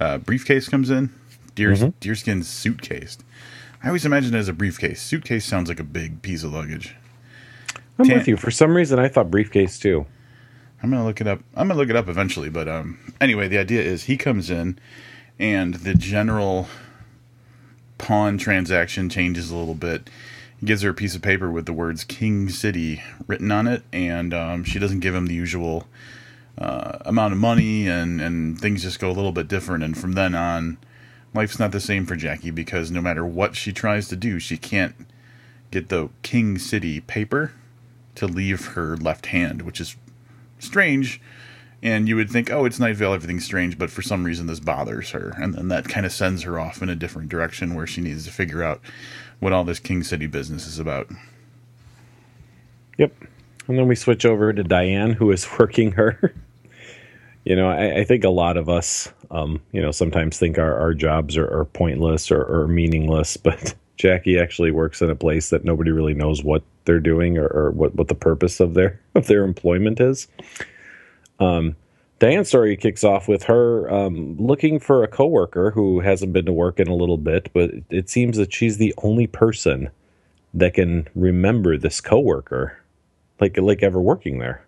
uh, 0.00 0.18
briefcase 0.18 0.68
comes 0.68 0.88
in. 0.88 1.12
Deer, 1.54 1.72
mm-hmm. 1.72 1.88
Deerskin 2.00 2.44
suitcase. 2.44 3.18
I 3.84 3.88
always 3.88 4.06
imagine 4.06 4.34
it 4.34 4.38
as 4.38 4.48
a 4.48 4.54
briefcase. 4.54 5.02
Suitcase 5.02 5.44
sounds 5.44 5.68
like 5.68 5.78
a 5.78 5.84
big 5.84 6.22
piece 6.22 6.42
of 6.42 6.54
luggage. 6.54 6.96
I'm 7.98 8.06
tan- 8.06 8.16
with 8.16 8.26
you. 8.26 8.38
For 8.38 8.50
some 8.50 8.74
reason, 8.74 8.98
I 8.98 9.08
thought 9.08 9.30
briefcase 9.30 9.78
too. 9.78 10.06
I'm 10.82 10.90
gonna 10.90 11.04
look 11.04 11.20
it 11.20 11.26
up. 11.26 11.40
I'm 11.54 11.68
gonna 11.68 11.78
look 11.78 11.90
it 11.90 11.96
up 11.96 12.08
eventually. 12.08 12.48
But 12.48 12.66
um, 12.66 12.98
anyway, 13.20 13.46
the 13.46 13.58
idea 13.58 13.82
is 13.82 14.04
he 14.04 14.16
comes 14.16 14.48
in, 14.48 14.78
and 15.38 15.74
the 15.74 15.94
general 15.94 16.66
pawn 17.98 18.38
transaction 18.38 19.10
changes 19.10 19.50
a 19.50 19.56
little 19.56 19.74
bit. 19.74 20.08
He 20.58 20.64
gives 20.66 20.80
her 20.80 20.88
a 20.88 20.94
piece 20.94 21.14
of 21.14 21.20
paper 21.20 21.50
with 21.50 21.66
the 21.66 21.74
words 21.74 22.04
"King 22.04 22.48
City" 22.48 23.02
written 23.26 23.52
on 23.52 23.66
it, 23.66 23.82
and 23.92 24.32
um, 24.32 24.64
she 24.64 24.78
doesn't 24.78 25.00
give 25.00 25.14
him 25.14 25.26
the 25.26 25.34
usual 25.34 25.86
uh, 26.56 27.00
amount 27.04 27.34
of 27.34 27.38
money, 27.38 27.86
and 27.86 28.18
and 28.18 28.58
things 28.58 28.82
just 28.82 28.98
go 28.98 29.10
a 29.10 29.12
little 29.12 29.32
bit 29.32 29.46
different. 29.46 29.84
And 29.84 29.96
from 29.96 30.12
then 30.12 30.34
on, 30.34 30.78
life's 31.34 31.58
not 31.58 31.72
the 31.72 31.80
same 31.80 32.06
for 32.06 32.16
Jackie 32.16 32.50
because 32.50 32.90
no 32.90 33.02
matter 33.02 33.26
what 33.26 33.56
she 33.56 33.72
tries 33.72 34.08
to 34.08 34.16
do, 34.16 34.38
she 34.38 34.56
can't 34.56 34.94
get 35.70 35.88
the 35.88 36.08
King 36.22 36.58
City 36.58 37.00
paper 37.00 37.52
to 38.14 38.26
leave 38.26 38.66
her 38.68 38.96
left 38.96 39.26
hand, 39.26 39.62
which 39.62 39.80
is 39.80 39.96
strange. 40.58 41.20
And 41.82 42.08
you 42.08 42.16
would 42.16 42.30
think, 42.30 42.50
oh, 42.50 42.64
it's 42.64 42.80
Night 42.80 42.96
Vale, 42.96 43.12
everything's 43.12 43.44
strange, 43.44 43.76
but 43.76 43.90
for 43.90 44.00
some 44.00 44.24
reason 44.24 44.46
this 44.46 44.60
bothers 44.60 45.10
her. 45.10 45.34
And 45.36 45.54
then 45.54 45.68
that 45.68 45.88
kind 45.88 46.06
of 46.06 46.12
sends 46.12 46.42
her 46.44 46.58
off 46.58 46.80
in 46.80 46.88
a 46.88 46.96
different 46.96 47.28
direction 47.28 47.74
where 47.74 47.86
she 47.86 48.00
needs 48.00 48.24
to 48.24 48.30
figure 48.30 48.62
out 48.62 48.80
what 49.40 49.52
all 49.52 49.64
this 49.64 49.80
King 49.80 50.02
City 50.02 50.26
business 50.26 50.66
is 50.66 50.78
about. 50.78 51.08
Yep. 52.96 53.12
And 53.66 53.78
then 53.78 53.88
we 53.88 53.96
switch 53.96 54.24
over 54.24 54.52
to 54.52 54.62
Diane, 54.62 55.12
who 55.12 55.30
is 55.30 55.46
working 55.58 55.92
her. 55.92 56.34
You 57.44 57.54
know, 57.54 57.68
I, 57.68 58.00
I, 58.00 58.04
think 58.04 58.24
a 58.24 58.30
lot 58.30 58.56
of 58.56 58.68
us, 58.68 59.12
um, 59.30 59.60
you 59.72 59.82
know, 59.82 59.90
sometimes 59.90 60.38
think 60.38 60.58
our, 60.58 60.78
our 60.78 60.94
jobs 60.94 61.36
are, 61.36 61.46
are 61.46 61.66
pointless 61.66 62.30
or, 62.30 62.42
or, 62.42 62.66
meaningless, 62.66 63.36
but 63.42 63.74
Jackie 63.96 64.38
actually 64.38 64.70
works 64.70 65.02
in 65.02 65.10
a 65.10 65.16
place 65.16 65.50
that 65.50 65.64
nobody 65.64 65.90
really 65.90 66.14
knows 66.14 66.42
what 66.42 66.62
they're 66.84 67.00
doing 67.00 67.38
or, 67.38 67.46
or 67.46 67.70
what, 67.70 67.94
what 67.94 68.08
the 68.08 68.14
purpose 68.14 68.60
of 68.60 68.74
their 68.74 69.00
of 69.14 69.26
their 69.26 69.44
employment 69.44 70.00
is. 70.00 70.26
Um, 71.38 71.76
Diane's 72.20 72.48
story 72.48 72.76
kicks 72.76 73.04
off 73.04 73.28
with 73.28 73.44
her 73.44 73.92
um, 73.92 74.36
looking 74.38 74.78
for 74.78 75.02
a 75.02 75.08
coworker 75.08 75.72
who 75.72 76.00
hasn't 76.00 76.32
been 76.32 76.46
to 76.46 76.52
work 76.52 76.78
in 76.80 76.88
a 76.88 76.94
little 76.94 77.18
bit, 77.18 77.50
but 77.52 77.70
it 77.90 78.08
seems 78.08 78.36
that 78.36 78.54
she's 78.54 78.78
the 78.78 78.94
only 78.98 79.26
person 79.26 79.90
that 80.54 80.74
can 80.74 81.08
remember 81.14 81.76
this 81.76 82.00
coworker, 82.00 82.78
like 83.40 83.58
like 83.58 83.82
ever 83.82 84.00
working 84.00 84.38
there. 84.38 84.63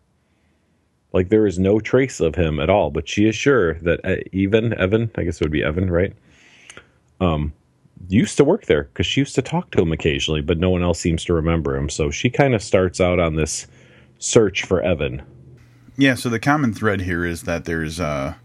Like 1.17 1.31
there 1.31 1.47
is 1.47 1.59
no 1.59 1.81
trace 1.81 2.21
of 2.21 2.35
him 2.35 2.61
at 2.61 2.69
all, 2.69 2.91
but 2.91 3.09
she 3.09 3.27
is 3.27 3.35
sure 3.35 3.79
that 3.81 4.05
uh, 4.05 4.17
even 4.33 4.79
Evan, 4.79 5.11
I 5.15 5.25
guess 5.25 5.41
it 5.41 5.45
would 5.45 5.51
be 5.51 5.65
Evan, 5.65 5.91
right? 5.91 6.13
Um, 7.23 7.55
used 8.07 8.37
to 8.37 8.45
work 8.45 8.67
there 8.67 8.83
because 8.83 9.07
she 9.07 9.23
used 9.23 9.35
to 9.37 9.41
talk 9.41 9.71
to 9.71 9.81
him 9.81 9.93
occasionally, 9.93 10.43
but 10.43 10.59
no 10.59 10.69
one 10.69 10.83
else 10.83 11.01
seems 11.01 11.25
to 11.25 11.33
remember 11.33 11.75
him. 11.75 11.89
So 11.89 12.11
she 12.11 12.29
kind 12.29 12.55
of 12.55 12.63
starts 12.63 13.01
out 13.01 13.19
on 13.19 13.35
this 13.35 13.67
search 14.19 14.65
for 14.65 14.83
Evan. 14.83 15.23
Yeah, 15.97 16.17
so 16.17 16.29
the 16.29 16.39
common 16.39 16.75
thread 16.75 17.01
here 17.01 17.25
is 17.25 17.45
that 17.45 17.65
there's 17.65 17.99
a, 17.99 18.37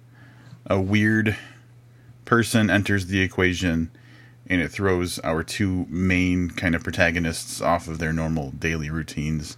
a 0.65 0.79
weird 0.79 1.35
person 2.23 2.69
enters 2.69 3.07
the 3.07 3.19
equation 3.19 3.91
and 4.47 4.61
it 4.61 4.69
throws 4.71 5.19
our 5.19 5.43
two 5.43 5.85
main 5.89 6.49
kind 6.51 6.73
of 6.73 6.85
protagonists 6.85 7.59
off 7.59 7.89
of 7.89 7.99
their 7.99 8.13
normal 8.13 8.51
daily 8.51 8.89
routines. 8.89 9.57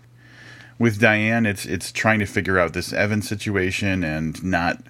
With 0.80 1.00
Diane, 1.00 1.46
it's 1.46 1.65
it's 1.65 1.92
trying 1.92 2.20
to 2.20 2.25
figure 2.25 2.60
out 2.60 2.74
this 2.74 2.94
Evan 2.94 3.22
situation 3.22 4.03
and 4.03 4.44
not 4.44 4.82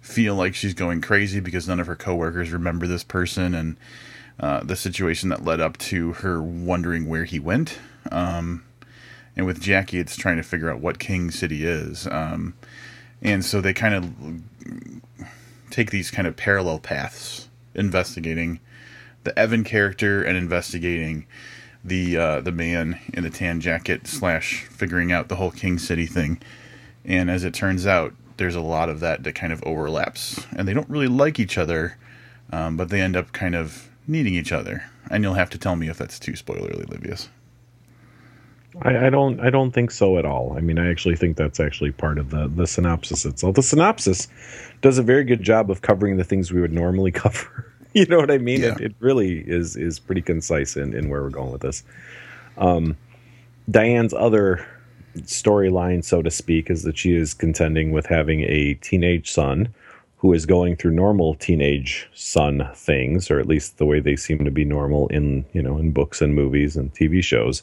feel 0.00 0.34
like 0.34 0.54
she's 0.54 0.74
going 0.74 1.00
crazy 1.00 1.40
because 1.40 1.66
none 1.66 1.80
of 1.80 1.86
her 1.86 1.96
coworkers 1.96 2.52
remember 2.52 2.86
this 2.86 3.02
person 3.02 3.54
and 3.54 3.76
uh, 4.38 4.62
the 4.62 4.76
situation 4.76 5.30
that 5.30 5.44
led 5.44 5.60
up 5.60 5.78
to 5.78 6.12
her 6.14 6.42
wondering 6.42 7.08
where 7.08 7.24
he 7.24 7.38
went. 7.38 7.78
Um, 8.10 8.64
and 9.36 9.46
with 9.46 9.60
Jackie, 9.60 9.98
it's 9.98 10.16
trying 10.16 10.36
to 10.36 10.42
figure 10.42 10.70
out 10.70 10.80
what 10.80 10.98
King 10.98 11.30
City 11.30 11.64
is. 11.64 12.06
Um, 12.06 12.54
and 13.22 13.44
so 13.44 13.60
they 13.60 13.72
kind 13.72 13.94
of 13.94 15.22
take 15.70 15.90
these 15.90 16.10
kind 16.10 16.28
of 16.28 16.36
parallel 16.36 16.78
paths, 16.78 17.48
investigating 17.74 18.60
the 19.24 19.36
Evan 19.38 19.64
character 19.64 20.22
and 20.22 20.36
investigating 20.36 21.26
the 21.84 22.16
uh, 22.16 22.40
the 22.40 22.52
man 22.52 22.98
in 23.12 23.22
the 23.22 23.30
tan 23.30 23.60
jacket 23.60 24.06
slash 24.06 24.64
figuring 24.70 25.12
out 25.12 25.28
the 25.28 25.36
whole 25.36 25.50
King 25.50 25.78
City 25.78 26.06
thing. 26.06 26.40
And 27.04 27.30
as 27.30 27.44
it 27.44 27.52
turns 27.52 27.86
out, 27.86 28.14
there's 28.38 28.54
a 28.54 28.60
lot 28.60 28.88
of 28.88 29.00
that 29.00 29.22
that 29.24 29.34
kind 29.34 29.52
of 29.52 29.62
overlaps, 29.64 30.46
and 30.56 30.66
they 30.66 30.72
don't 30.72 30.88
really 30.88 31.08
like 31.08 31.38
each 31.38 31.58
other, 31.58 31.98
um, 32.50 32.76
but 32.76 32.88
they 32.88 33.00
end 33.00 33.16
up 33.16 33.32
kind 33.32 33.54
of 33.54 33.88
needing 34.06 34.34
each 34.34 34.52
other. 34.52 34.84
And 35.10 35.22
you'll 35.22 35.34
have 35.34 35.50
to 35.50 35.58
tell 35.58 35.76
me 35.76 35.88
if 35.88 35.98
that's 35.98 36.18
too 36.18 36.32
spoilerly, 36.32 36.86
Livius. 36.88 37.28
I, 38.82 39.06
I, 39.06 39.10
don't. 39.10 39.38
I 39.40 39.50
don't 39.50 39.70
think 39.70 39.90
so 39.90 40.18
at 40.18 40.24
all. 40.24 40.54
I 40.56 40.60
mean, 40.60 40.78
I 40.78 40.90
actually 40.90 41.14
think 41.16 41.36
that's 41.36 41.60
actually 41.60 41.92
part 41.92 42.18
of 42.18 42.30
the 42.30 42.48
the 42.48 42.66
synopsis 42.66 43.24
itself. 43.24 43.54
The 43.54 43.62
synopsis 43.62 44.26
does 44.80 44.98
a 44.98 45.02
very 45.02 45.24
good 45.24 45.42
job 45.42 45.70
of 45.70 45.82
covering 45.82 46.16
the 46.16 46.24
things 46.24 46.52
we 46.52 46.60
would 46.60 46.72
normally 46.72 47.12
cover. 47.12 47.70
you 47.96 48.06
know 48.06 48.18
what 48.18 48.30
I 48.30 48.38
mean? 48.38 48.60
Yeah. 48.60 48.74
It, 48.74 48.80
it, 48.80 48.94
really 48.98 49.38
is 49.38 49.76
is 49.76 50.00
pretty 50.00 50.20
concise 50.20 50.76
in, 50.76 50.94
in 50.94 51.08
where 51.08 51.22
we're 51.22 51.30
going 51.30 51.52
with 51.52 51.62
this. 51.62 51.84
Um, 52.58 52.96
Diane's 53.70 54.12
other 54.12 54.66
storyline, 55.20 56.04
so 56.04 56.20
to 56.20 56.30
speak, 56.30 56.70
is 56.70 56.82
that 56.82 56.98
she 56.98 57.14
is 57.14 57.34
contending 57.34 57.92
with 57.92 58.06
having 58.06 58.42
a 58.42 58.74
teenage 58.74 59.30
son 59.30 59.72
who 60.16 60.32
is 60.32 60.44
going 60.44 60.74
through 60.74 60.90
normal 60.90 61.34
teenage 61.34 62.08
son 62.14 62.68
things, 62.74 63.30
or 63.30 63.38
at 63.38 63.46
least 63.46 63.78
the 63.78 63.86
way 63.86 64.00
they 64.00 64.16
seem 64.16 64.44
to 64.44 64.50
be 64.50 64.64
normal 64.64 65.06
in 65.08 65.44
you 65.52 65.62
know 65.62 65.78
in 65.78 65.92
books 65.92 66.20
and 66.20 66.34
movies 66.34 66.76
and 66.76 66.92
TV 66.94 67.22
shows. 67.22 67.62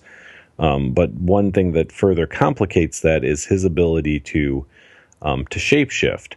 Um, 0.59 0.93
but 0.93 1.11
one 1.13 1.51
thing 1.51 1.73
that 1.73 1.91
further 1.91 2.25
complicates 2.25 3.01
that 3.01 3.25
is 3.25 3.43
his 3.43 3.65
ability 3.65 4.21
to 4.21 4.65
um, 5.23 5.45
to 5.47 5.59
shapeshift. 5.59 6.35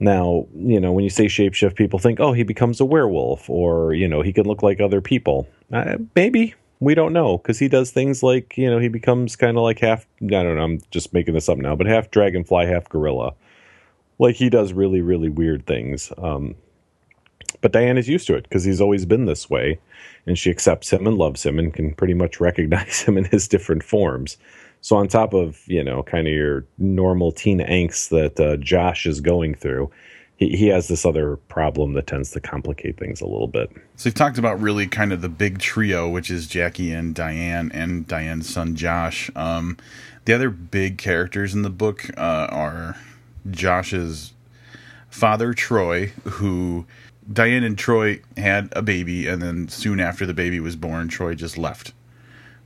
Now, 0.00 0.46
you 0.54 0.78
know, 0.78 0.92
when 0.92 1.02
you 1.02 1.10
say 1.10 1.26
shapeshift, 1.26 1.74
people 1.74 1.98
think, 1.98 2.20
oh, 2.20 2.32
he 2.32 2.44
becomes 2.44 2.80
a 2.80 2.84
werewolf, 2.84 3.50
or 3.50 3.94
you 3.94 4.06
know, 4.06 4.22
he 4.22 4.32
can 4.32 4.46
look 4.46 4.62
like 4.62 4.80
other 4.80 5.00
people. 5.00 5.48
Uh, 5.72 5.98
maybe 6.14 6.54
we 6.80 6.94
don't 6.94 7.12
know 7.12 7.38
because 7.38 7.58
he 7.58 7.68
does 7.68 7.90
things 7.90 8.22
like 8.22 8.56
you 8.56 8.70
know 8.70 8.78
he 8.78 8.88
becomes 8.88 9.34
kind 9.34 9.56
of 9.56 9.62
like 9.62 9.80
half. 9.80 10.06
I 10.22 10.26
don't 10.26 10.56
know. 10.56 10.62
I'm 10.62 10.80
just 10.90 11.12
making 11.12 11.34
this 11.34 11.48
up 11.48 11.58
now, 11.58 11.74
but 11.74 11.86
half 11.86 12.10
dragonfly, 12.10 12.66
half 12.66 12.88
gorilla 12.88 13.34
like 14.18 14.36
he 14.36 14.50
does 14.50 14.72
really 14.72 15.00
really 15.00 15.28
weird 15.28 15.66
things 15.66 16.12
um, 16.18 16.54
but 17.60 17.72
diane 17.72 17.98
is 17.98 18.08
used 18.08 18.26
to 18.26 18.34
it 18.34 18.44
because 18.44 18.64
he's 18.64 18.80
always 18.80 19.06
been 19.06 19.26
this 19.26 19.48
way 19.48 19.78
and 20.26 20.38
she 20.38 20.50
accepts 20.50 20.92
him 20.92 21.06
and 21.06 21.16
loves 21.16 21.44
him 21.44 21.58
and 21.58 21.72
can 21.74 21.94
pretty 21.94 22.14
much 22.14 22.40
recognize 22.40 23.00
him 23.02 23.16
in 23.16 23.24
his 23.24 23.48
different 23.48 23.82
forms 23.82 24.36
so 24.80 24.96
on 24.96 25.08
top 25.08 25.34
of 25.34 25.62
you 25.66 25.82
know 25.82 26.02
kind 26.02 26.26
of 26.26 26.32
your 26.32 26.64
normal 26.78 27.32
teen 27.32 27.60
angst 27.60 28.08
that 28.08 28.38
uh, 28.40 28.56
josh 28.56 29.06
is 29.06 29.20
going 29.20 29.54
through 29.54 29.90
he, 30.38 30.56
he 30.56 30.68
has 30.68 30.88
this 30.88 31.04
other 31.04 31.36
problem 31.36 31.92
that 31.92 32.06
tends 32.06 32.30
to 32.30 32.40
complicate 32.40 32.96
things 32.96 33.20
a 33.20 33.26
little 33.26 33.48
bit. 33.48 33.70
So 33.96 34.08
you've 34.08 34.14
talked 34.14 34.38
about 34.38 34.60
really 34.60 34.86
kind 34.86 35.12
of 35.12 35.20
the 35.20 35.28
big 35.28 35.58
trio, 35.58 36.08
which 36.08 36.30
is 36.30 36.46
Jackie 36.46 36.92
and 36.92 37.14
Diane 37.14 37.70
and 37.74 38.06
Diane's 38.06 38.48
son 38.48 38.74
Josh. 38.76 39.30
Um, 39.36 39.76
the 40.24 40.32
other 40.32 40.48
big 40.48 40.96
characters 40.96 41.54
in 41.54 41.62
the 41.62 41.70
book 41.70 42.08
uh, 42.16 42.46
are 42.50 42.96
Josh's 43.50 44.32
father, 45.10 45.52
Troy, 45.52 46.12
who 46.24 46.86
Diane 47.30 47.64
and 47.64 47.76
Troy 47.76 48.20
had 48.36 48.68
a 48.72 48.82
baby, 48.82 49.26
and 49.26 49.42
then 49.42 49.68
soon 49.68 50.00
after 50.00 50.24
the 50.24 50.34
baby 50.34 50.60
was 50.60 50.76
born, 50.76 51.08
Troy 51.08 51.34
just 51.34 51.58
left. 51.58 51.92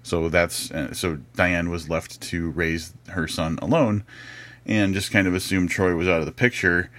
So 0.03 0.29
that's 0.29 0.71
uh, 0.71 0.93
so 0.93 1.19
Diane 1.35 1.71
was 1.71 1.89
left 1.89 2.21
to 2.23 2.51
raise 2.51 2.93
her 3.09 3.29
son 3.29 3.59
alone, 3.63 4.05
and 4.67 4.95
just 4.95 5.13
kind 5.13 5.27
of 5.27 5.35
assumed 5.35 5.71
Troy 5.71 5.95
was 5.95 6.09
out 6.09 6.21
of 6.21 6.27
the 6.27 6.33
picture. 6.33 6.91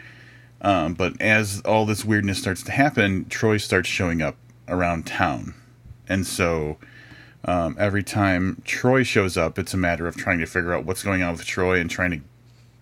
Um, 0.61 0.93
but 0.93 1.21
as 1.21 1.61
all 1.61 1.85
this 1.85 2.05
weirdness 2.05 2.39
starts 2.39 2.63
to 2.63 2.71
happen, 2.71 3.25
Troy 3.25 3.57
starts 3.57 3.89
showing 3.89 4.21
up 4.21 4.37
around 4.67 5.05
town, 5.05 5.53
and 6.07 6.25
so 6.25 6.77
um, 7.45 7.75
every 7.77 8.03
time 8.03 8.61
Troy 8.63 9.03
shows 9.03 9.35
up, 9.35 9.59
it's 9.59 9.73
a 9.73 9.77
matter 9.77 10.07
of 10.07 10.15
trying 10.15 10.39
to 10.39 10.45
figure 10.45 10.73
out 10.73 10.85
what's 10.85 11.03
going 11.03 11.21
on 11.21 11.33
with 11.33 11.45
Troy 11.45 11.79
and 11.79 11.89
trying 11.89 12.11
to 12.11 12.21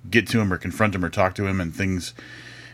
get 0.09 0.27
to 0.27 0.39
him 0.39 0.53
or 0.53 0.57
confront 0.57 0.93
him 0.93 1.03
or 1.03 1.09
talk 1.09 1.33
to 1.35 1.47
him, 1.47 1.59
and 1.59 1.75
things 1.75 2.13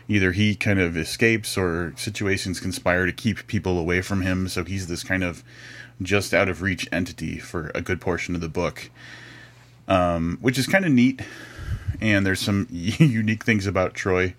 either 0.08 0.32
he 0.32 0.54
kind 0.54 0.80
of 0.80 0.96
escapes 0.96 1.56
or 1.56 1.92
situations 1.96 2.60
conspire 2.60 3.04
to 3.06 3.12
keep 3.12 3.46
people 3.46 3.78
away 3.78 4.00
from 4.00 4.22
him. 4.22 4.48
So 4.48 4.64
he's 4.64 4.86
this 4.86 5.04
kind 5.04 5.22
of 5.22 5.44
just 6.00 6.32
out 6.32 6.48
of 6.48 6.62
reach 6.62 6.88
entity 6.90 7.38
for 7.38 7.70
a 7.74 7.82
good 7.82 8.00
portion 8.00 8.34
of 8.34 8.40
the 8.40 8.48
book, 8.48 8.90
um, 9.86 10.38
which 10.40 10.58
is 10.58 10.66
kind 10.66 10.86
of 10.86 10.92
neat. 10.92 11.20
And 12.00 12.24
there's 12.24 12.40
some 12.40 12.66
unique 12.70 13.44
things 13.44 13.66
about 13.66 13.94
Troy. 13.94 14.34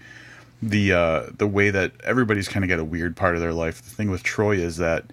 The 0.61 0.91
uh, 0.91 1.23
the 1.37 1.47
way 1.47 1.69
that 1.69 1.93
everybody's 2.03 2.49
kind 2.49 2.65
of 2.65 2.69
got 2.69 2.79
a 2.79 2.83
weird 2.83 3.15
part 3.15 3.35
of 3.35 3.41
their 3.41 3.53
life. 3.53 3.81
The 3.81 3.91
thing 3.91 4.11
with 4.11 4.23
Troy 4.23 4.57
is 4.57 4.75
that 4.77 5.05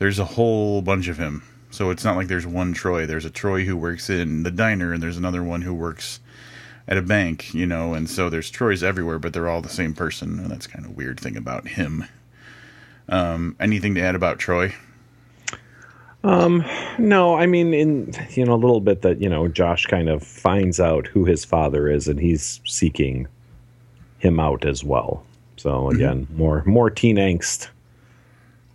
there's 0.00 0.18
a 0.18 0.24
whole 0.24 0.82
bunch 0.82 1.06
of 1.06 1.16
him. 1.16 1.44
So 1.70 1.90
it's 1.90 2.04
not 2.04 2.16
like 2.16 2.26
there's 2.26 2.46
one 2.46 2.72
Troy. 2.72 3.06
There's 3.06 3.24
a 3.24 3.30
Troy 3.30 3.64
who 3.64 3.76
works 3.76 4.10
in 4.10 4.42
the 4.42 4.50
diner, 4.50 4.92
and 4.92 5.00
there's 5.00 5.16
another 5.16 5.44
one 5.44 5.62
who 5.62 5.72
works 5.72 6.18
at 6.90 6.98
a 6.98 7.02
bank, 7.02 7.54
you 7.54 7.64
know, 7.64 7.94
and 7.94 8.10
so 8.10 8.28
there's 8.28 8.50
Troys 8.50 8.82
everywhere, 8.82 9.20
but 9.20 9.32
they're 9.32 9.48
all 9.48 9.62
the 9.62 9.68
same 9.68 9.94
person, 9.94 10.40
and 10.40 10.50
that's 10.50 10.66
kind 10.66 10.84
of 10.84 10.96
weird 10.96 11.20
thing 11.20 11.36
about 11.36 11.68
him. 11.68 12.04
Um, 13.08 13.56
anything 13.60 13.94
to 13.94 14.00
add 14.00 14.16
about 14.16 14.40
Troy? 14.40 14.74
Um, 16.22 16.64
no, 16.98 17.36
I 17.36 17.46
mean, 17.46 17.72
in 17.72 18.12
you 18.30 18.44
know, 18.44 18.54
a 18.54 18.56
little 18.56 18.80
bit 18.80 19.02
that 19.02 19.22
you 19.22 19.28
know, 19.28 19.48
Josh 19.48 19.86
kind 19.86 20.08
of 20.08 20.22
finds 20.22 20.80
out 20.80 21.06
who 21.06 21.24
his 21.24 21.44
father 21.44 21.88
is, 21.88 22.08
and 22.08 22.20
he's 22.20 22.60
seeking 22.66 23.28
him 24.18 24.38
out 24.38 24.64
as 24.64 24.84
well. 24.84 25.24
So 25.56 25.70
mm-hmm. 25.70 25.96
again, 25.96 26.26
mm-hmm. 26.26 26.36
more 26.36 26.64
more 26.66 26.90
teen 26.90 27.16
angst 27.16 27.68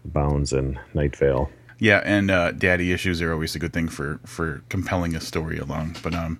bounds 0.05 0.53
in 0.53 0.79
Night 0.93 1.15
Vale. 1.15 1.49
Yeah, 1.77 2.01
and 2.05 2.31
uh, 2.31 2.53
daddy 2.53 2.93
issues 2.93 3.21
are 3.21 3.33
always 3.33 3.55
a 3.55 3.59
good 3.59 3.73
thing 3.73 3.89
for 3.89 4.19
for 4.25 4.63
compelling 4.69 5.15
a 5.15 5.21
story 5.21 5.57
along. 5.57 5.97
But 6.01 6.15
um, 6.15 6.39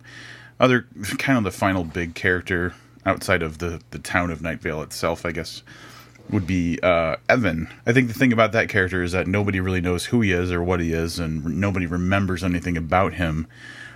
other 0.60 0.88
kind 1.18 1.38
of 1.38 1.44
the 1.44 1.52
final 1.52 1.84
big 1.84 2.16
character 2.16 2.74
outside 3.06 3.44
of 3.44 3.60
the 3.60 3.82
the 3.92 4.00
town 4.00 4.32
of 4.32 4.42
Night 4.42 4.62
Vale 4.62 4.82
itself, 4.82 5.26
I 5.26 5.32
guess, 5.32 5.64
would 6.30 6.48
be 6.48 6.80
uh, 6.82 7.18
Evan. 7.30 7.70
I 7.86 7.94
think 7.94 8.08
the 8.08 8.14
thing 8.14 8.34
about 8.34 8.52
that 8.54 8.70
character 8.70 9.04
is 9.04 9.12
that 9.12 9.28
nobody 9.28 9.60
really 9.60 9.82
knows 9.82 10.06
who 10.06 10.22
he 10.22 10.32
is 10.32 10.52
or 10.52 10.64
what 10.64 10.80
he 10.80 10.94
is, 10.94 11.20
and 11.20 11.46
nobody 11.60 11.86
remembers 11.86 12.44
anything 12.44 12.78
about 12.78 13.16
him. 13.16 13.48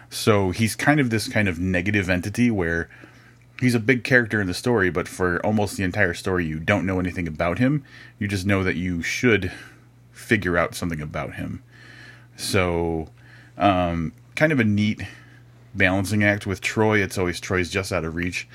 So 0.09 0.51
he's 0.51 0.75
kind 0.75 0.99
of 0.99 1.09
this 1.09 1.27
kind 1.27 1.47
of 1.47 1.59
negative 1.59 2.09
entity 2.09 2.49
where 2.49 2.89
he's 3.59 3.75
a 3.75 3.79
big 3.79 4.03
character 4.03 4.41
in 4.41 4.47
the 4.47 4.53
story, 4.53 4.89
but 4.89 5.07
for 5.07 5.43
almost 5.45 5.77
the 5.77 5.83
entire 5.83 6.13
story, 6.13 6.45
you 6.45 6.59
don't 6.59 6.85
know 6.85 6.99
anything 6.99 7.27
about 7.27 7.59
him. 7.59 7.83
You 8.17 8.27
just 8.27 8.45
know 8.45 8.63
that 8.63 8.75
you 8.75 9.01
should 9.01 9.51
figure 10.11 10.57
out 10.57 10.75
something 10.75 11.01
about 11.01 11.35
him. 11.35 11.63
So, 12.35 13.09
um, 13.57 14.13
kind 14.35 14.51
of 14.51 14.59
a 14.59 14.63
neat 14.63 15.01
balancing 15.75 16.23
act 16.23 16.45
with 16.45 16.61
Troy. 16.61 17.01
It's 17.01 17.17
always 17.17 17.39
Troy's 17.39 17.69
just 17.69 17.91
out 17.91 18.05
of 18.05 18.15
reach. 18.15 18.47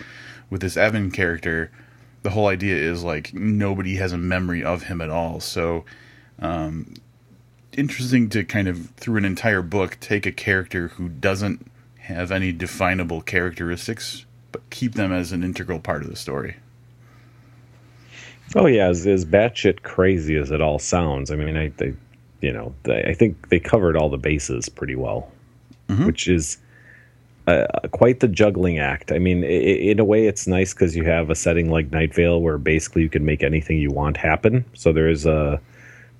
With 0.50 0.60
this 0.60 0.76
Evan 0.76 1.10
character, 1.10 1.70
the 2.22 2.30
whole 2.30 2.46
idea 2.46 2.76
is 2.76 3.02
like 3.02 3.32
nobody 3.34 3.96
has 3.96 4.12
a 4.12 4.18
memory 4.18 4.64
of 4.64 4.84
him 4.84 5.00
at 5.00 5.10
all. 5.10 5.40
So, 5.40 5.84
um, 6.38 6.94
interesting 7.76 8.28
to 8.30 8.44
kind 8.44 8.68
of 8.68 8.90
through 8.90 9.18
an 9.18 9.24
entire 9.24 9.62
book 9.62 9.98
take 10.00 10.26
a 10.26 10.32
character 10.32 10.88
who 10.88 11.08
doesn't 11.08 11.70
have 11.98 12.30
any 12.30 12.52
definable 12.52 13.22
characteristics, 13.22 14.26
but 14.52 14.68
keep 14.70 14.94
them 14.94 15.12
as 15.12 15.32
an 15.32 15.42
integral 15.42 15.80
part 15.80 16.02
of 16.02 16.10
the 16.10 16.16
story. 16.16 16.56
Oh 18.54 18.66
yeah, 18.66 18.88
as, 18.88 19.06
as 19.06 19.24
batshit 19.24 19.82
crazy 19.82 20.36
as 20.36 20.50
it 20.50 20.60
all 20.60 20.78
sounds, 20.78 21.30
I 21.30 21.36
mean, 21.36 21.56
I, 21.56 21.68
they, 21.76 21.94
you 22.40 22.52
know, 22.52 22.74
they, 22.82 23.04
I 23.04 23.14
think 23.14 23.48
they 23.48 23.58
covered 23.58 23.96
all 23.96 24.10
the 24.10 24.18
bases 24.18 24.68
pretty 24.68 24.94
well, 24.94 25.32
mm-hmm. 25.88 26.06
which 26.06 26.28
is 26.28 26.58
uh, 27.46 27.66
quite 27.92 28.20
the 28.20 28.28
juggling 28.28 28.78
act. 28.78 29.12
I 29.12 29.18
mean, 29.18 29.44
in 29.44 29.98
a 29.98 30.04
way, 30.04 30.26
it's 30.26 30.46
nice 30.46 30.72
because 30.72 30.96
you 30.96 31.04
have 31.04 31.30
a 31.30 31.34
setting 31.34 31.70
like 31.70 31.90
Night 31.90 32.14
Vale 32.14 32.40
where 32.40 32.58
basically 32.58 33.02
you 33.02 33.10
can 33.10 33.24
make 33.24 33.42
anything 33.42 33.78
you 33.78 33.90
want 33.90 34.16
happen. 34.16 34.64
So 34.74 34.92
there 34.92 35.08
is 35.08 35.26
a, 35.26 35.60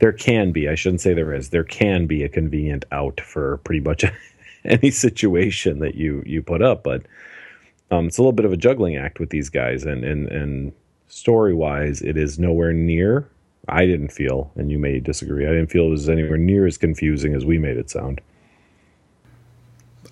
there 0.01 0.13
can 0.13 0.53
be, 0.53 0.69
I 0.69 0.75
shouldn't 0.75 1.01
say 1.01 1.15
there 1.15 1.33
is, 1.33 1.49
there 1.49 1.65
can 1.65 2.07
be 2.07 2.23
a 2.25 2.29
convenient 2.29 2.85
out 2.93 3.21
for 3.21 3.59
pretty 3.59 3.81
much 3.81 4.05
any 4.65 4.91
situation 4.91 5.79
that 5.81 5.95
you 5.95 6.23
you 6.27 6.43
put 6.43 6.63
up, 6.63 6.83
but 6.83 7.03
um, 7.91 8.07
it's 8.07 8.19
a 8.19 8.23
little 8.23 8.33
bit 8.33 8.45
of 8.45 8.53
a 8.53 8.57
juggling 8.57 8.97
act 8.97 9.21
with 9.21 9.31
these 9.31 9.49
guys, 9.49 9.85
and 9.85 10.05
and 10.05 10.29
and 10.29 10.73
story 11.09 11.55
wise, 11.55 12.03
it 12.03 12.17
is 12.17 12.39
nowhere 12.39 12.73
near. 12.73 13.29
I 13.69 13.87
didn't 13.87 14.09
feel, 14.09 14.51
and 14.57 14.71
you 14.71 14.79
may 14.79 15.01
disagree. 15.01 15.47
I 15.47 15.51
didn't 15.51 15.69
feel 15.69 15.87
it 15.87 15.91
was 15.91 16.09
anywhere 16.09 16.37
near 16.37 16.67
as 16.67 16.77
confusing 16.77 17.35
as 17.35 17.47
we 17.47 17.59
made 17.59 17.79
it 17.79 17.89
sound. 17.89 18.21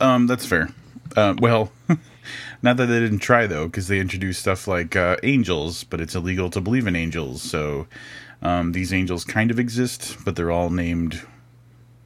Um, 0.00 0.26
that's 0.26 0.46
fair. 0.46 0.70
Uh, 1.16 1.34
well, 1.38 1.72
not 2.62 2.76
that 2.76 2.86
they 2.86 3.00
didn't 3.00 3.18
try 3.18 3.46
though, 3.46 3.66
because 3.66 3.88
they 3.88 4.00
introduced 4.00 4.40
stuff 4.40 4.66
like 4.66 4.96
uh, 4.96 5.16
angels, 5.22 5.84
but 5.84 6.00
it's 6.00 6.14
illegal 6.14 6.50
to 6.50 6.60
believe 6.60 6.86
in 6.86 6.96
angels. 6.96 7.42
So 7.42 7.86
um, 8.42 8.72
these 8.72 8.92
angels 8.92 9.24
kind 9.24 9.50
of 9.50 9.58
exist, 9.58 10.16
but 10.24 10.36
they're 10.36 10.50
all 10.50 10.70
named. 10.70 11.22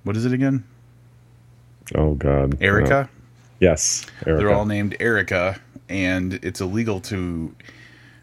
What 0.04 0.16
is 0.16 0.24
it 0.24 0.32
again? 0.32 0.64
Oh 1.94 2.14
God, 2.14 2.60
Erica. 2.60 2.96
Uh, 2.96 3.06
yes, 3.60 4.06
Erica. 4.26 4.42
they're 4.42 4.54
all 4.54 4.66
named 4.66 4.96
Erica, 5.00 5.60
and 5.88 6.34
it's 6.42 6.60
illegal 6.60 7.00
to 7.02 7.54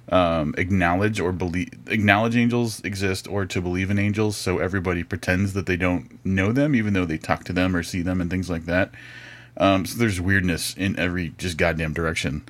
um, 0.10 0.54
acknowledge 0.58 1.20
or 1.20 1.32
believe 1.32 1.72
acknowledge 1.88 2.36
angels 2.36 2.82
exist 2.82 3.28
or 3.28 3.46
to 3.46 3.62
believe 3.62 3.90
in 3.90 3.98
angels. 3.98 4.38
So 4.38 4.60
everybody 4.60 5.04
pretends 5.04 5.54
that 5.54 5.66
they 5.66 5.78
don't 5.78 6.20
know 6.26 6.52
them, 6.52 6.76
even 6.76 6.94
though 6.94 7.06
they 7.06 7.18
talk 7.18 7.44
to 7.46 7.54
them 7.54 7.76
or 7.76 7.84
see 7.84 8.02
them 8.02 8.22
and 8.22 8.30
things 8.30 8.50
like 8.50 8.66
that. 8.66 8.92
Um, 9.58 9.86
so 9.86 9.98
there's 9.98 10.20
weirdness 10.20 10.76
in 10.76 10.98
every 10.98 11.34
just 11.38 11.58
goddamn 11.58 11.94
direction. 11.94 12.44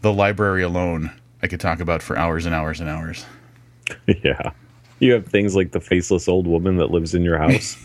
The 0.00 0.12
library 0.12 0.62
alone, 0.62 1.12
I 1.42 1.46
could 1.46 1.60
talk 1.60 1.80
about 1.80 2.02
for 2.02 2.18
hours 2.18 2.46
and 2.46 2.54
hours 2.54 2.80
and 2.80 2.88
hours. 2.88 3.24
Yeah. 4.22 4.52
You 5.00 5.12
have 5.12 5.26
things 5.26 5.56
like 5.56 5.70
the 5.70 5.80
faceless 5.80 6.28
old 6.28 6.46
woman 6.46 6.76
that 6.76 6.90
lives 6.90 7.14
in 7.14 7.22
your 7.22 7.38
house. 7.38 7.76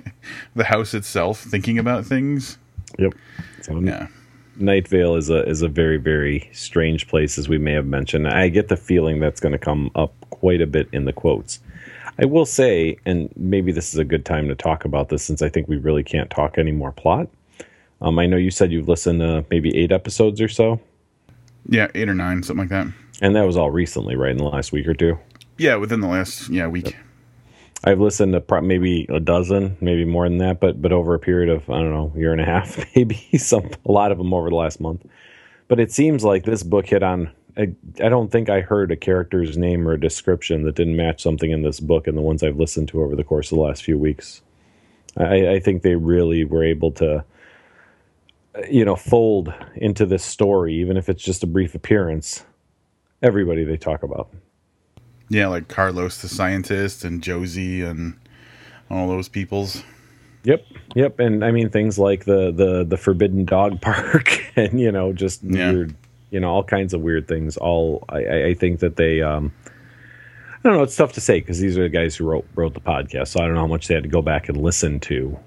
the 0.54 0.64
house 0.64 0.94
itself 0.94 1.40
thinking 1.40 1.78
about 1.78 2.04
things. 2.04 2.56
Yep. 2.98 3.14
So, 3.62 3.80
yeah. 3.80 4.06
Night 4.56 4.86
Vale 4.86 5.16
is 5.16 5.30
a 5.30 5.42
is 5.48 5.62
a 5.62 5.68
very 5.68 5.96
very 5.96 6.48
strange 6.52 7.08
place, 7.08 7.38
as 7.38 7.48
we 7.48 7.56
may 7.58 7.72
have 7.72 7.86
mentioned. 7.86 8.28
I 8.28 8.48
get 8.48 8.68
the 8.68 8.76
feeling 8.76 9.20
that's 9.20 9.40
going 9.40 9.52
to 9.52 9.58
come 9.58 9.90
up 9.94 10.12
quite 10.30 10.60
a 10.60 10.66
bit 10.66 10.88
in 10.92 11.04
the 11.06 11.12
quotes. 11.12 11.60
I 12.18 12.26
will 12.26 12.44
say, 12.44 12.98
and 13.06 13.32
maybe 13.36 13.72
this 13.72 13.92
is 13.94 13.98
a 13.98 14.04
good 14.04 14.26
time 14.26 14.48
to 14.48 14.54
talk 14.54 14.84
about 14.84 15.08
this, 15.08 15.24
since 15.24 15.40
I 15.40 15.48
think 15.48 15.68
we 15.68 15.78
really 15.78 16.04
can't 16.04 16.30
talk 16.30 16.58
any 16.58 16.72
more 16.72 16.92
plot. 16.92 17.28
Um, 18.00 18.18
I 18.18 18.26
know 18.26 18.36
you 18.36 18.50
said 18.50 18.72
you've 18.72 18.88
listened 18.88 19.20
to 19.20 19.44
maybe 19.50 19.76
eight 19.76 19.92
episodes 19.92 20.40
or 20.40 20.48
so. 20.48 20.80
Yeah, 21.68 21.88
eight 21.94 22.08
or 22.08 22.14
nine, 22.14 22.42
something 22.42 22.68
like 22.68 22.70
that. 22.70 22.86
And 23.20 23.36
that 23.36 23.46
was 23.46 23.56
all 23.56 23.70
recently, 23.70 24.16
right? 24.16 24.30
In 24.30 24.38
the 24.38 24.44
last 24.44 24.72
week 24.72 24.88
or 24.88 24.94
two. 24.94 25.18
Yeah, 25.58 25.76
within 25.76 26.00
the 26.00 26.08
last 26.08 26.48
yeah 26.48 26.66
week. 26.66 26.86
Yep. 26.86 26.94
I've 27.84 28.00
listened 28.00 28.32
to 28.34 28.40
pro- 28.40 28.60
maybe 28.60 29.06
a 29.08 29.20
dozen, 29.20 29.76
maybe 29.80 30.04
more 30.04 30.28
than 30.28 30.38
that, 30.38 30.60
but 30.60 30.80
but 30.80 30.92
over 30.92 31.14
a 31.14 31.18
period 31.18 31.50
of 31.50 31.68
I 31.68 31.80
don't 31.80 31.90
know, 31.90 32.12
year 32.16 32.32
and 32.32 32.40
a 32.40 32.44
half, 32.44 32.78
maybe 32.96 33.16
some 33.36 33.70
a 33.84 33.92
lot 33.92 34.12
of 34.12 34.18
them 34.18 34.32
over 34.32 34.48
the 34.48 34.56
last 34.56 34.80
month. 34.80 35.04
But 35.68 35.80
it 35.80 35.92
seems 35.92 36.24
like 36.24 36.44
this 36.44 36.62
book 36.62 36.86
hit 36.86 37.02
on. 37.02 37.30
I, 37.56 37.72
I 38.02 38.08
don't 38.08 38.30
think 38.30 38.48
I 38.48 38.60
heard 38.60 38.92
a 38.92 38.96
character's 38.96 39.58
name 39.58 39.86
or 39.86 39.92
a 39.92 40.00
description 40.00 40.62
that 40.62 40.76
didn't 40.76 40.96
match 40.96 41.22
something 41.22 41.50
in 41.50 41.62
this 41.62 41.80
book 41.80 42.06
and 42.06 42.16
the 42.16 42.22
ones 42.22 42.42
I've 42.42 42.56
listened 42.56 42.88
to 42.88 43.02
over 43.02 43.16
the 43.16 43.24
course 43.24 43.50
of 43.50 43.56
the 43.56 43.62
last 43.62 43.82
few 43.82 43.98
weeks. 43.98 44.40
I, 45.16 45.48
I 45.48 45.60
think 45.60 45.82
they 45.82 45.96
really 45.96 46.44
were 46.44 46.64
able 46.64 46.92
to 46.92 47.24
you 48.68 48.84
know, 48.84 48.96
fold 48.96 49.52
into 49.76 50.06
this 50.06 50.24
story, 50.24 50.74
even 50.74 50.96
if 50.96 51.08
it's 51.08 51.22
just 51.22 51.42
a 51.42 51.46
brief 51.46 51.74
appearance, 51.74 52.44
everybody 53.22 53.64
they 53.64 53.76
talk 53.76 54.02
about. 54.02 54.30
Yeah, 55.28 55.46
like 55.46 55.68
Carlos 55.68 56.20
the 56.20 56.28
scientist 56.28 57.04
and 57.04 57.22
Josie 57.22 57.82
and 57.82 58.18
all 58.90 59.08
those 59.08 59.28
peoples. 59.28 59.84
Yep, 60.42 60.64
yep, 60.94 61.18
and 61.20 61.44
I 61.44 61.52
mean 61.52 61.70
things 61.70 61.98
like 61.98 62.24
the 62.24 62.50
the 62.50 62.84
the 62.84 62.96
Forbidden 62.96 63.44
Dog 63.44 63.80
Park, 63.82 64.42
and 64.56 64.80
you 64.80 64.90
know, 64.90 65.12
just 65.12 65.42
yeah. 65.44 65.70
weird, 65.70 65.94
you 66.30 66.40
know, 66.40 66.50
all 66.50 66.64
kinds 66.64 66.94
of 66.94 67.00
weird 67.00 67.28
things. 67.28 67.56
All 67.56 68.04
I, 68.08 68.44
I 68.46 68.54
think 68.54 68.80
that 68.80 68.96
they, 68.96 69.22
um, 69.22 69.52
I 69.66 70.68
don't 70.68 70.78
know, 70.78 70.82
it's 70.82 70.96
tough 70.96 71.12
to 71.12 71.20
say 71.20 71.40
because 71.40 71.60
these 71.60 71.78
are 71.78 71.82
the 71.82 71.88
guys 71.88 72.16
who 72.16 72.24
wrote 72.24 72.46
wrote 72.56 72.74
the 72.74 72.80
podcast, 72.80 73.28
so 73.28 73.40
I 73.40 73.44
don't 73.44 73.54
know 73.54 73.60
how 73.60 73.66
much 73.68 73.86
they 73.86 73.94
had 73.94 74.02
to 74.02 74.08
go 74.08 74.22
back 74.22 74.48
and 74.48 74.56
listen 74.60 74.98
to 75.00 75.38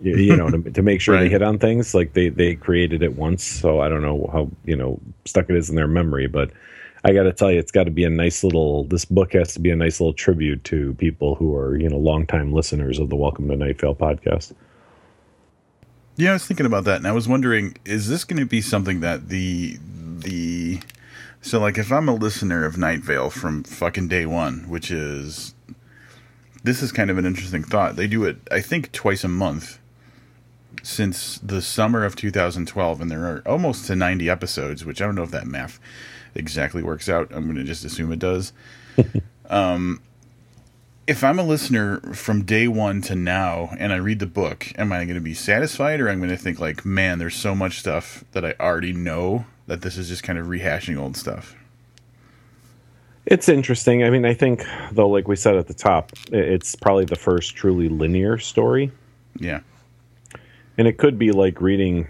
you, 0.00 0.16
you 0.16 0.36
know, 0.36 0.50
to, 0.50 0.70
to, 0.70 0.82
make 0.82 1.00
sure 1.00 1.14
right. 1.14 1.22
they 1.22 1.28
hit 1.28 1.42
on 1.42 1.58
things. 1.58 1.94
Like 1.94 2.12
they 2.12 2.28
they 2.28 2.54
created 2.54 3.02
it 3.02 3.16
once, 3.16 3.42
so 3.42 3.80
I 3.80 3.88
don't 3.88 4.02
know 4.02 4.28
how 4.32 4.50
you 4.64 4.76
know 4.76 5.00
stuck 5.24 5.48
it 5.48 5.56
is 5.56 5.70
in 5.70 5.76
their 5.76 5.88
memory. 5.88 6.26
But 6.26 6.50
I 7.04 7.12
got 7.12 7.24
to 7.24 7.32
tell 7.32 7.50
you, 7.50 7.58
it's 7.58 7.72
got 7.72 7.84
to 7.84 7.90
be 7.90 8.04
a 8.04 8.10
nice 8.10 8.44
little. 8.44 8.84
This 8.84 9.04
book 9.04 9.32
has 9.32 9.54
to 9.54 9.60
be 9.60 9.70
a 9.70 9.76
nice 9.76 10.00
little 10.00 10.12
tribute 10.12 10.64
to 10.64 10.94
people 10.94 11.34
who 11.34 11.54
are 11.54 11.76
you 11.76 11.88
know 11.88 11.98
longtime 11.98 12.52
listeners 12.52 12.98
of 12.98 13.08
the 13.08 13.16
Welcome 13.16 13.48
to 13.48 13.56
Night 13.56 13.80
Vale 13.80 13.94
podcast. 13.94 14.52
Yeah, 16.16 16.30
I 16.30 16.32
was 16.34 16.46
thinking 16.46 16.66
about 16.66 16.84
that, 16.84 16.96
and 16.96 17.06
I 17.06 17.12
was 17.12 17.28
wondering, 17.28 17.76
is 17.84 18.08
this 18.08 18.24
going 18.24 18.40
to 18.40 18.46
be 18.46 18.60
something 18.60 19.00
that 19.00 19.28
the 19.28 19.78
the 19.80 20.80
so 21.40 21.58
like 21.58 21.78
if 21.78 21.90
I'm 21.90 22.08
a 22.08 22.14
listener 22.14 22.66
of 22.66 22.76
Night 22.76 23.00
Vale 23.00 23.30
from 23.30 23.64
fucking 23.64 24.08
day 24.08 24.26
one, 24.26 24.68
which 24.68 24.90
is 24.90 25.54
this 26.64 26.82
is 26.82 26.92
kind 26.92 27.10
of 27.10 27.16
an 27.16 27.24
interesting 27.24 27.62
thought. 27.62 27.96
They 27.96 28.08
do 28.08 28.24
it, 28.24 28.36
I 28.50 28.60
think, 28.60 28.92
twice 28.92 29.24
a 29.24 29.28
month 29.28 29.78
since 30.86 31.38
the 31.38 31.60
summer 31.60 32.04
of 32.04 32.14
2012, 32.14 33.00
and 33.00 33.10
there 33.10 33.24
are 33.24 33.42
almost 33.44 33.86
to 33.86 33.96
90 33.96 34.30
episodes, 34.30 34.84
which 34.84 35.02
I 35.02 35.06
don't 35.06 35.16
know 35.16 35.24
if 35.24 35.32
that 35.32 35.46
math 35.46 35.80
exactly 36.36 36.80
works 36.80 37.08
out. 37.08 37.28
I'm 37.32 37.44
going 37.44 37.56
to 37.56 37.64
just 37.64 37.84
assume 37.84 38.12
it 38.12 38.20
does. 38.20 38.52
um, 39.50 40.00
if 41.08 41.24
I'm 41.24 41.40
a 41.40 41.42
listener 41.42 41.98
from 42.14 42.44
day 42.44 42.68
one 42.68 43.02
to 43.02 43.16
now 43.16 43.70
and 43.80 43.92
I 43.92 43.96
read 43.96 44.20
the 44.20 44.26
book, 44.26 44.72
am 44.78 44.92
I 44.92 45.04
going 45.04 45.16
to 45.16 45.20
be 45.20 45.34
satisfied 45.34 46.00
or 46.00 46.08
I'm 46.08 46.18
going 46.18 46.30
to 46.30 46.36
think, 46.36 46.60
like, 46.60 46.84
man, 46.86 47.18
there's 47.18 47.34
so 47.34 47.56
much 47.56 47.80
stuff 47.80 48.24
that 48.30 48.44
I 48.44 48.54
already 48.60 48.92
know 48.92 49.44
that 49.66 49.82
this 49.82 49.98
is 49.98 50.08
just 50.08 50.22
kind 50.22 50.38
of 50.38 50.46
rehashing 50.46 50.96
old 50.96 51.16
stuff? 51.16 51.56
It's 53.26 53.48
interesting. 53.48 54.04
I 54.04 54.10
mean, 54.10 54.24
I 54.24 54.34
think, 54.34 54.64
though, 54.92 55.08
like 55.08 55.26
we 55.26 55.34
said 55.34 55.56
at 55.56 55.66
the 55.66 55.74
top, 55.74 56.12
it's 56.30 56.76
probably 56.76 57.06
the 57.06 57.16
first 57.16 57.56
truly 57.56 57.88
linear 57.88 58.38
story. 58.38 58.92
Yeah. 59.36 59.60
And 60.78 60.86
it 60.86 60.98
could 60.98 61.18
be 61.18 61.32
like 61.32 61.60
reading, 61.60 62.06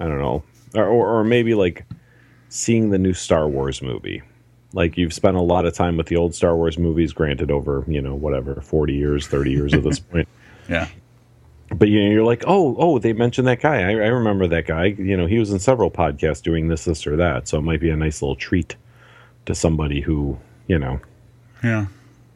I 0.00 0.06
don't 0.06 0.20
know, 0.20 0.42
or, 0.74 0.86
or, 0.86 1.18
or 1.18 1.24
maybe 1.24 1.54
like 1.54 1.84
seeing 2.48 2.90
the 2.90 2.98
new 2.98 3.12
Star 3.12 3.48
Wars 3.48 3.82
movie. 3.82 4.22
Like 4.72 4.96
you've 4.96 5.12
spent 5.12 5.36
a 5.36 5.42
lot 5.42 5.66
of 5.66 5.74
time 5.74 5.96
with 5.96 6.06
the 6.06 6.16
old 6.16 6.34
Star 6.34 6.56
Wars 6.56 6.78
movies, 6.78 7.12
granted 7.12 7.50
over, 7.50 7.84
you 7.86 8.00
know, 8.00 8.14
whatever, 8.14 8.60
40 8.60 8.94
years, 8.94 9.26
30 9.26 9.50
years 9.50 9.74
at 9.74 9.82
this 9.82 9.98
point. 10.10 10.28
Yeah. 10.68 10.88
But 11.70 11.88
you 11.88 12.04
know, 12.04 12.10
you're 12.10 12.24
like, 12.24 12.44
oh, 12.46 12.76
oh, 12.78 12.98
they 12.98 13.12
mentioned 13.12 13.46
that 13.48 13.60
guy. 13.60 13.82
I, 13.82 13.90
I 13.90 14.08
remember 14.08 14.46
that 14.48 14.66
guy. 14.66 14.86
You 14.86 15.16
know, 15.16 15.26
he 15.26 15.38
was 15.38 15.52
in 15.52 15.58
several 15.58 15.90
podcasts 15.90 16.42
doing 16.42 16.68
this, 16.68 16.84
this, 16.84 17.06
or 17.06 17.16
that. 17.16 17.48
So 17.48 17.58
it 17.58 17.62
might 17.62 17.80
be 17.80 17.90
a 17.90 17.96
nice 17.96 18.22
little 18.22 18.36
treat 18.36 18.76
to 19.46 19.54
somebody 19.54 20.00
who, 20.00 20.38
you 20.66 20.78
know, 20.78 21.00
Yeah. 21.62 21.86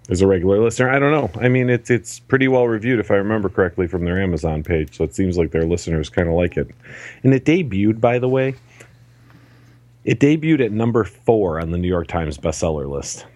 Is 0.08 0.22
a 0.22 0.26
regular 0.26 0.60
listener. 0.60 0.90
I 0.90 0.98
don't 0.98 1.12
know. 1.12 1.30
I 1.40 1.48
mean, 1.48 1.68
it's 1.68 1.90
it's 1.90 2.18
pretty 2.18 2.48
well 2.48 2.66
reviewed 2.66 2.98
if 2.98 3.10
I 3.10 3.16
remember 3.16 3.48
correctly 3.48 3.86
from 3.86 4.04
their 4.04 4.20
Amazon 4.20 4.62
page. 4.62 4.96
So 4.96 5.04
it 5.04 5.14
seems 5.14 5.36
like 5.36 5.50
their 5.50 5.66
listeners 5.66 6.08
kind 6.08 6.28
of 6.28 6.34
like 6.34 6.56
it. 6.56 6.68
And 7.22 7.34
it 7.34 7.44
debuted, 7.44 8.00
by 8.00 8.18
the 8.18 8.28
way. 8.28 8.54
It 10.04 10.20
debuted 10.20 10.64
at 10.64 10.72
number 10.72 11.04
four 11.04 11.60
on 11.60 11.70
the 11.70 11.78
New 11.78 11.88
York 11.88 12.06
Times 12.06 12.38
bestseller 12.38 12.88
list. 12.88 13.26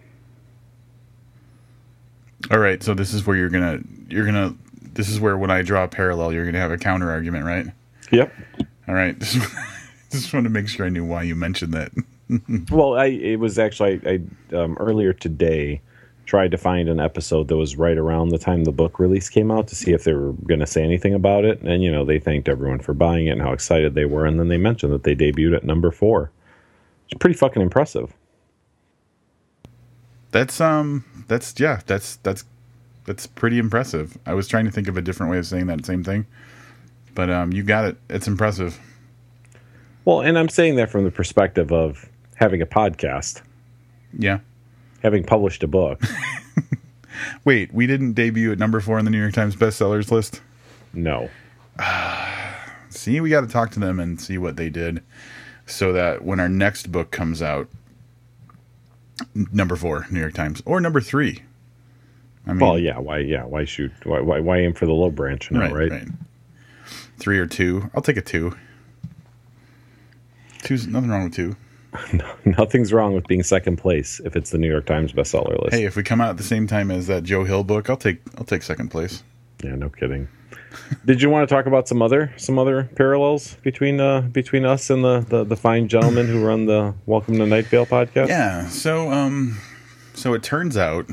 All 2.51 2.59
right. 2.59 2.83
So 2.83 2.95
this 2.95 3.13
is 3.13 3.27
where 3.27 3.37
you're 3.37 3.51
going 3.51 3.79
to, 3.79 3.89
you're 4.09 4.25
going 4.25 4.35
to, 4.35 4.57
this 4.95 5.11
is 5.11 5.21
where 5.21 5.37
when 5.37 5.51
I 5.51 5.61
draw 5.61 5.85
a 5.85 5.89
parallel, 5.89 6.33
you're 6.33 6.45
going 6.45 6.55
to 6.55 6.61
have 6.61 6.71
a 6.71 6.79
counter 6.79 7.11
argument, 7.11 7.45
right? 7.45 7.67
Yep. 8.11 8.33
All 8.89 8.95
right. 8.95 9.19
Just, 9.21 9.55
just 10.11 10.35
want 10.35 10.45
to 10.45 10.51
make 10.51 10.69
sure 10.69 10.85
I 10.85 10.91
knew 10.91 11.07
why 11.07 11.23
you 11.23 11.35
mentioned 11.35 11.73
that. 11.75 11.93
Well, 12.71 12.95
I 12.95 13.07
it 13.07 13.41
was 13.41 13.59
actually 13.59 14.01
I, 14.07 14.21
I 14.55 14.57
um, 14.57 14.77
earlier 14.81 15.13
today 15.13 15.83
tried 16.33 16.51
to 16.51 16.57
find 16.57 16.89
an 16.89 16.99
episode 16.99 17.47
that 17.49 17.59
was 17.59 17.77
right 17.77 17.99
around 17.99 18.31
the 18.31 18.39
time 18.39 18.65
the 18.65 18.73
book 18.73 18.99
release 18.99 19.29
came 19.29 19.51
out 19.51 19.69
to 19.69 19.75
see 19.75 19.93
if 19.93 20.05
they 20.05 20.15
were 20.15 20.33
going 20.33 20.61
to 20.61 20.67
say 20.67 20.83
anything 20.83 21.13
about 21.13 21.45
it. 21.45 21.61
And 21.61 21.83
you 21.83 21.93
know, 21.93 22.07
they 22.07 22.19
thanked 22.19 22.49
everyone 22.49 22.79
for 22.79 22.95
buying 22.95 23.27
it 23.27 23.33
and 23.33 23.43
how 23.43 23.53
excited 23.53 23.95
they 23.95 24.07
were, 24.07 24.25
and 24.25 24.41
then 24.41 24.49
they 24.49 24.57
mentioned 24.57 24.95
that 24.95 25.03
they 25.03 25.15
debuted 25.15 25.55
at 25.55 25.63
number 25.63 25.91
four. 25.91 26.31
It's 27.11 27.19
pretty 27.19 27.35
fucking 27.37 27.61
impressive. 27.61 28.15
That's 30.31 30.59
um 30.59 31.05
that's 31.29 31.53
yeah, 31.61 31.83
that's 31.87 32.17
that's 32.23 32.45
that's 33.05 33.27
pretty 33.27 33.59
impressive. 33.59 34.17
I 34.25 34.33
was 34.33 34.49
trying 34.49 34.65
to 34.65 34.71
think 34.71 34.89
of 34.89 34.97
a 34.97 35.03
different 35.03 35.31
way 35.33 35.37
of 35.37 35.45
saying 35.47 35.67
that 35.67 35.85
same 35.85 36.03
thing. 36.03 36.25
But 37.15 37.29
um 37.29 37.53
you 37.53 37.63
got 37.63 37.85
it. 37.85 37.99
It's 38.09 38.27
impressive. 38.27 38.81
Well, 40.07 40.23
and 40.23 40.39
I'm 40.39 40.49
saying 40.49 40.77
that 40.77 40.89
from 40.89 41.05
the 41.05 41.11
perspective 41.11 41.71
of 41.73 42.09
having 42.37 42.63
a 42.63 42.67
podcast, 42.67 43.43
Yeah. 44.19 44.39
Having 45.03 45.25
published 45.25 45.63
a 45.63 45.67
book. 45.69 46.01
Wait, 47.45 47.73
we 47.75 47.87
didn't 47.87 48.13
debut 48.15 48.53
at 48.53 48.59
number 48.59 48.81
4 48.81 48.99
on 48.99 49.05
the 49.05 49.11
New 49.11 49.21
York 49.21 49.35
Times 49.35 49.57
bestsellers 49.57 50.11
list. 50.11 50.41
no. 50.93 51.29
See, 52.91 53.21
we 53.21 53.31
got 53.31 53.41
to 53.41 53.47
talk 53.47 53.71
to 53.71 53.81
them 53.81 53.99
and 53.99 54.21
see 54.21 54.37
what 54.37 54.57
they 54.57 54.69
did 54.69 55.03
so 55.65 55.93
that 55.95 56.23
when 56.25 56.39
our 56.41 56.49
next 56.49 56.93
book 56.93 57.11
comes 57.11 57.41
out 57.43 57.69
number 59.51 59.77
4 59.77 60.09
New 60.11 60.21
York 60.21 60.35
Times 60.35 60.63
or 60.67 60.79
number 60.81 61.01
3. 61.01 61.43
I 62.47 62.51
mean, 62.53 62.59
Well, 62.61 62.79
yeah. 62.79 62.99
Why? 62.99 63.19
Yeah. 63.19 63.45
Why 63.45 63.65
shoot? 63.65 63.93
Why? 64.05 64.21
Why, 64.21 64.41
why 64.41 64.59
aim 64.59 64.75
for 64.75 64.85
the 64.87 64.93
low 64.93 65.11
branch 65.11 65.51
now? 65.51 65.61
right, 65.61 65.73
Right. 65.73 65.91
right. 65.91 66.09
3 67.19 67.39
or 67.39 67.47
2. 67.47 67.91
I'll 67.95 68.03
take 68.03 68.17
a 68.19 68.23
2. 68.23 68.55
Two's 70.63 70.87
nothing 70.87 71.09
wrong 71.09 71.25
with 71.25 71.35
2. 71.35 71.57
Nothing's 72.45 72.93
wrong 72.93 73.15
with 73.15 73.27
being 73.27 73.43
second 73.43 73.77
place 73.77 74.21
if 74.25 74.37
it's 74.37 74.51
the 74.51 74.59
New 74.59 74.69
York 74.69 74.87
Times 74.87 75.13
bestseller 75.13 75.61
list. 75.63 75.75
Hey, 75.75 75.85
if 75.85 75.97
we 75.97 76.03
come 76.03 76.21
out 76.21 76.31
at 76.31 76.37
the 76.37 76.43
same 76.43 76.67
time 76.67 76.91
as 76.91 77.07
that 77.07 77.23
Joe 77.23 77.45
Hill 77.45 77.65
book, 77.65 77.91
I'll 77.91 77.97
take 77.97 78.21
I'll 78.39 78.45
take 78.45 78.63
second 78.63 78.89
place. 78.89 79.23
Yeah, 79.63 79.75
no 79.75 79.89
kidding. 79.89 80.29
Did 81.05 81.21
you 81.21 81.29
want 81.29 81.49
to 81.49 81.55
talk 81.55 81.67
about 81.67 81.89
some 81.89 82.01
other 82.01 82.33
some 82.37 82.59
other 82.59 82.85
parallels 82.97 83.57
between 83.63 84.01
uh 84.01 84.23
between 84.23 84.65
us 84.65 84.91
and 84.91 85.05
the 85.05 85.21
the, 85.21 85.45
the 85.45 85.57
fine 85.57 85.89
gentlemen 85.89 86.27
who 86.27 86.45
run 86.45 86.67
the 86.67 86.95
Welcome 87.07 87.37
to 87.39 87.47
Night 87.47 87.67
Vale 87.67 87.87
podcast? 87.87 88.29
Yeah. 88.29 88.69
So 88.69 89.11
um, 89.11 89.59
so 90.15 90.33
it 90.33 90.43
turns 90.43 90.77
out, 90.77 91.07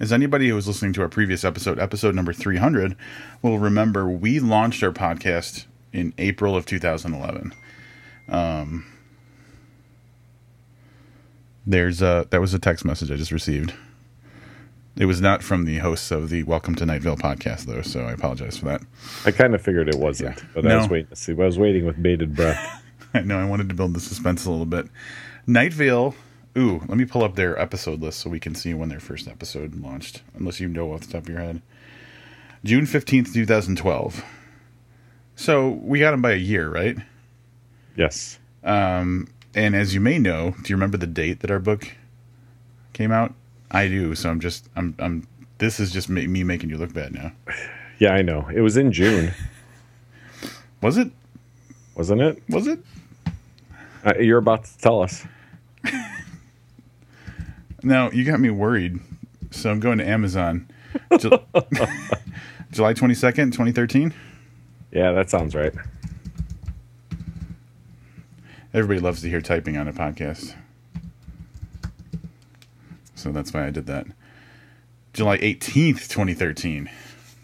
as 0.00 0.12
anybody 0.12 0.48
who 0.48 0.56
was 0.56 0.66
listening 0.66 0.92
to 0.94 1.02
our 1.02 1.08
previous 1.08 1.44
episode, 1.44 1.78
episode 1.78 2.14
number 2.14 2.32
three 2.32 2.56
hundred, 2.56 2.96
will 3.42 3.58
remember, 3.58 4.08
we 4.08 4.40
launched 4.40 4.82
our 4.82 4.92
podcast 4.92 5.66
in 5.92 6.12
April 6.18 6.56
of 6.56 6.66
2011. 6.66 7.54
Um, 8.28 8.84
there's 11.68 12.00
a 12.02 12.26
that 12.30 12.40
was 12.40 12.54
a 12.54 12.58
text 12.58 12.84
message 12.84 13.10
I 13.10 13.16
just 13.16 13.30
received. 13.30 13.74
It 14.96 15.04
was 15.04 15.20
not 15.20 15.42
from 15.44 15.64
the 15.64 15.78
hosts 15.78 16.10
of 16.10 16.28
the 16.28 16.42
Welcome 16.42 16.74
to 16.76 16.86
Night 16.86 17.02
Vale 17.02 17.16
podcast, 17.16 17.66
though, 17.66 17.82
so 17.82 18.00
I 18.00 18.12
apologize 18.12 18.56
for 18.58 18.64
that. 18.64 18.80
I 19.24 19.30
kind 19.30 19.54
of 19.54 19.62
figured 19.62 19.88
it 19.88 19.94
wasn't, 19.94 20.36
Yeah. 20.38 20.44
but 20.54 20.66
I 20.66 20.76
was 20.76 20.88
waiting 20.88 21.06
to 21.08 21.14
see. 21.16 21.32
I 21.32 21.36
was 21.36 21.58
waiting 21.58 21.84
with 21.86 22.02
bated 22.02 22.34
breath. 22.34 22.82
I 23.14 23.20
know 23.20 23.38
I 23.38 23.44
wanted 23.44 23.68
to 23.68 23.74
build 23.76 23.94
the 23.94 24.00
suspense 24.00 24.44
a 24.46 24.50
little 24.50 24.66
bit. 24.66 24.86
Night 25.46 25.72
Vale. 25.72 26.14
Ooh, 26.56 26.80
let 26.88 26.98
me 26.98 27.04
pull 27.04 27.22
up 27.22 27.36
their 27.36 27.56
episode 27.60 28.00
list 28.00 28.18
so 28.18 28.28
we 28.30 28.40
can 28.40 28.54
see 28.56 28.74
when 28.74 28.88
their 28.88 28.98
first 28.98 29.28
episode 29.28 29.76
launched. 29.76 30.22
Unless 30.34 30.58
you 30.58 30.66
know 30.68 30.92
off 30.92 31.02
the 31.02 31.12
top 31.12 31.22
of 31.24 31.28
your 31.28 31.38
head. 31.40 31.62
June 32.64 32.86
fifteenth, 32.86 33.32
two 33.32 33.46
thousand 33.46 33.76
twelve. 33.78 34.24
So 35.36 35.68
we 35.82 36.00
got 36.00 36.10
them 36.10 36.22
by 36.22 36.32
a 36.32 36.36
year, 36.36 36.68
right? 36.68 36.96
yes, 37.94 38.38
Um, 38.64 39.28
and 39.58 39.74
as 39.74 39.92
you 39.92 40.00
may 40.00 40.18
know, 40.18 40.54
do 40.62 40.70
you 40.70 40.76
remember 40.76 40.96
the 40.96 41.06
date 41.06 41.40
that 41.40 41.50
our 41.50 41.58
book 41.58 41.88
came 42.92 43.10
out? 43.10 43.34
I 43.70 43.88
do. 43.88 44.14
So 44.14 44.30
I'm 44.30 44.40
just 44.40 44.68
I'm 44.76 44.94
I'm. 44.98 45.26
This 45.58 45.80
is 45.80 45.90
just 45.90 46.08
me 46.08 46.44
making 46.44 46.70
you 46.70 46.78
look 46.78 46.92
bad 46.94 47.12
now. 47.12 47.32
yeah, 47.98 48.12
I 48.12 48.22
know. 48.22 48.48
It 48.54 48.60
was 48.60 48.76
in 48.76 48.92
June, 48.92 49.32
Was 50.80 50.96
it? 50.96 51.10
wasn't 51.96 52.20
it? 52.20 52.40
Was 52.48 52.68
it? 52.68 52.78
Uh, 54.06 54.14
you're 54.20 54.38
about 54.38 54.64
to 54.64 54.78
tell 54.78 55.02
us. 55.02 55.24
now 57.82 58.10
you 58.12 58.24
got 58.24 58.38
me 58.38 58.50
worried. 58.50 59.00
So 59.50 59.70
I'm 59.70 59.80
going 59.80 59.98
to 59.98 60.06
Amazon. 60.08 60.68
Ju- 61.18 61.30
July 62.70 62.94
22nd, 62.94 63.46
2013. 63.46 64.14
Yeah, 64.92 65.12
that 65.12 65.28
sounds 65.30 65.54
right. 65.56 65.72
Everybody 68.74 69.00
loves 69.00 69.22
to 69.22 69.30
hear 69.30 69.40
typing 69.40 69.78
on 69.78 69.88
a 69.88 69.94
podcast. 69.94 70.54
So 73.14 73.32
that's 73.32 73.54
why 73.54 73.66
I 73.66 73.70
did 73.70 73.86
that. 73.86 74.06
July 75.14 75.38
18th, 75.38 76.06
2013. 76.08 76.90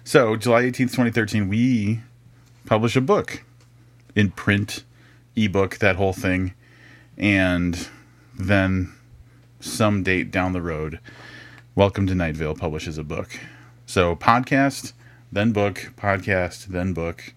So, 0.05 0.37
July 0.37 0.65
18th, 0.65 0.91
2013, 0.91 1.49
we 1.49 2.01
publish 2.67 2.95
a 2.95 3.01
book 3.01 3.43
in 4.15 4.33
print, 4.33 4.85
ebook, 5.35 5.79
that 5.79 5.97
whole 5.97 6.13
thing. 6.13 6.53
And 7.17 7.89
then 8.39 8.93
some 9.61 10.03
date 10.03 10.31
down 10.31 10.53
the 10.53 10.61
road, 10.61 11.01
Welcome 11.75 12.07
to 12.09 12.15
Night 12.15 12.37
Vale 12.37 12.55
publishes 12.55 12.99
a 12.99 13.03
book. 13.03 13.41
So, 13.87 14.15
podcast, 14.15 14.93
then 15.33 15.53
book, 15.53 15.93
podcast, 15.97 16.67
then 16.67 16.93
book. 16.93 17.33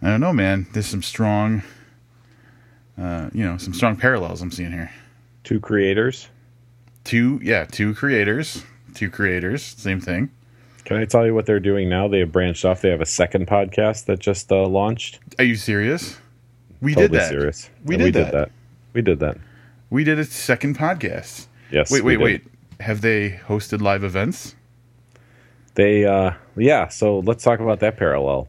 I 0.00 0.06
don't 0.06 0.20
know, 0.20 0.32
man. 0.32 0.68
There's 0.72 0.86
some 0.86 1.02
strong 1.02 1.64
uh, 2.98 3.30
you 3.32 3.44
know, 3.44 3.56
some 3.58 3.74
strong 3.74 3.96
parallels 3.96 4.40
I'm 4.42 4.50
seeing 4.50 4.72
here. 4.72 4.90
Two 5.44 5.60
creators. 5.60 6.28
Two, 7.04 7.38
yeah, 7.42 7.64
two 7.64 7.94
creators, 7.94 8.64
two 8.94 9.10
creators, 9.10 9.62
same 9.62 10.00
thing. 10.00 10.30
Can 10.84 10.96
I 10.96 11.04
tell 11.04 11.24
you 11.24 11.34
what 11.34 11.46
they're 11.46 11.60
doing 11.60 11.88
now? 11.88 12.08
They 12.08 12.18
have 12.20 12.32
branched 12.32 12.64
off. 12.64 12.80
They 12.80 12.90
have 12.90 13.00
a 13.00 13.06
second 13.06 13.46
podcast 13.46 14.06
that 14.06 14.18
just 14.18 14.50
uh, 14.50 14.66
launched. 14.66 15.20
Are 15.38 15.44
you 15.44 15.54
serious? 15.56 16.16
We 16.80 16.94
Totally 16.94 17.08
did 17.08 17.20
that. 17.20 17.28
serious. 17.28 17.70
We 17.84 17.96
Yeah, 17.96 18.10
did 18.10 18.14
that. 18.32 18.50
We 18.92 19.02
did 19.02 19.20
that. 19.20 19.38
We 19.90 20.02
did 20.04 20.18
a 20.18 20.24
second 20.24 20.76
podcast. 20.78 21.46
Yes. 21.70 21.90
Wait, 21.92 22.02
we 22.04 22.16
wait, 22.16 22.32
did. 22.32 22.44
wait. 22.44 22.52
Have 22.80 23.00
they 23.02 23.30
hosted 23.46 23.80
live 23.80 24.02
events? 24.04 24.54
They, 25.74 26.04
uh, 26.04 26.32
yeah. 26.56 26.88
So 26.88 27.20
let's 27.20 27.44
talk 27.44 27.60
about 27.60 27.80
that 27.80 27.96
parallel. 27.96 28.48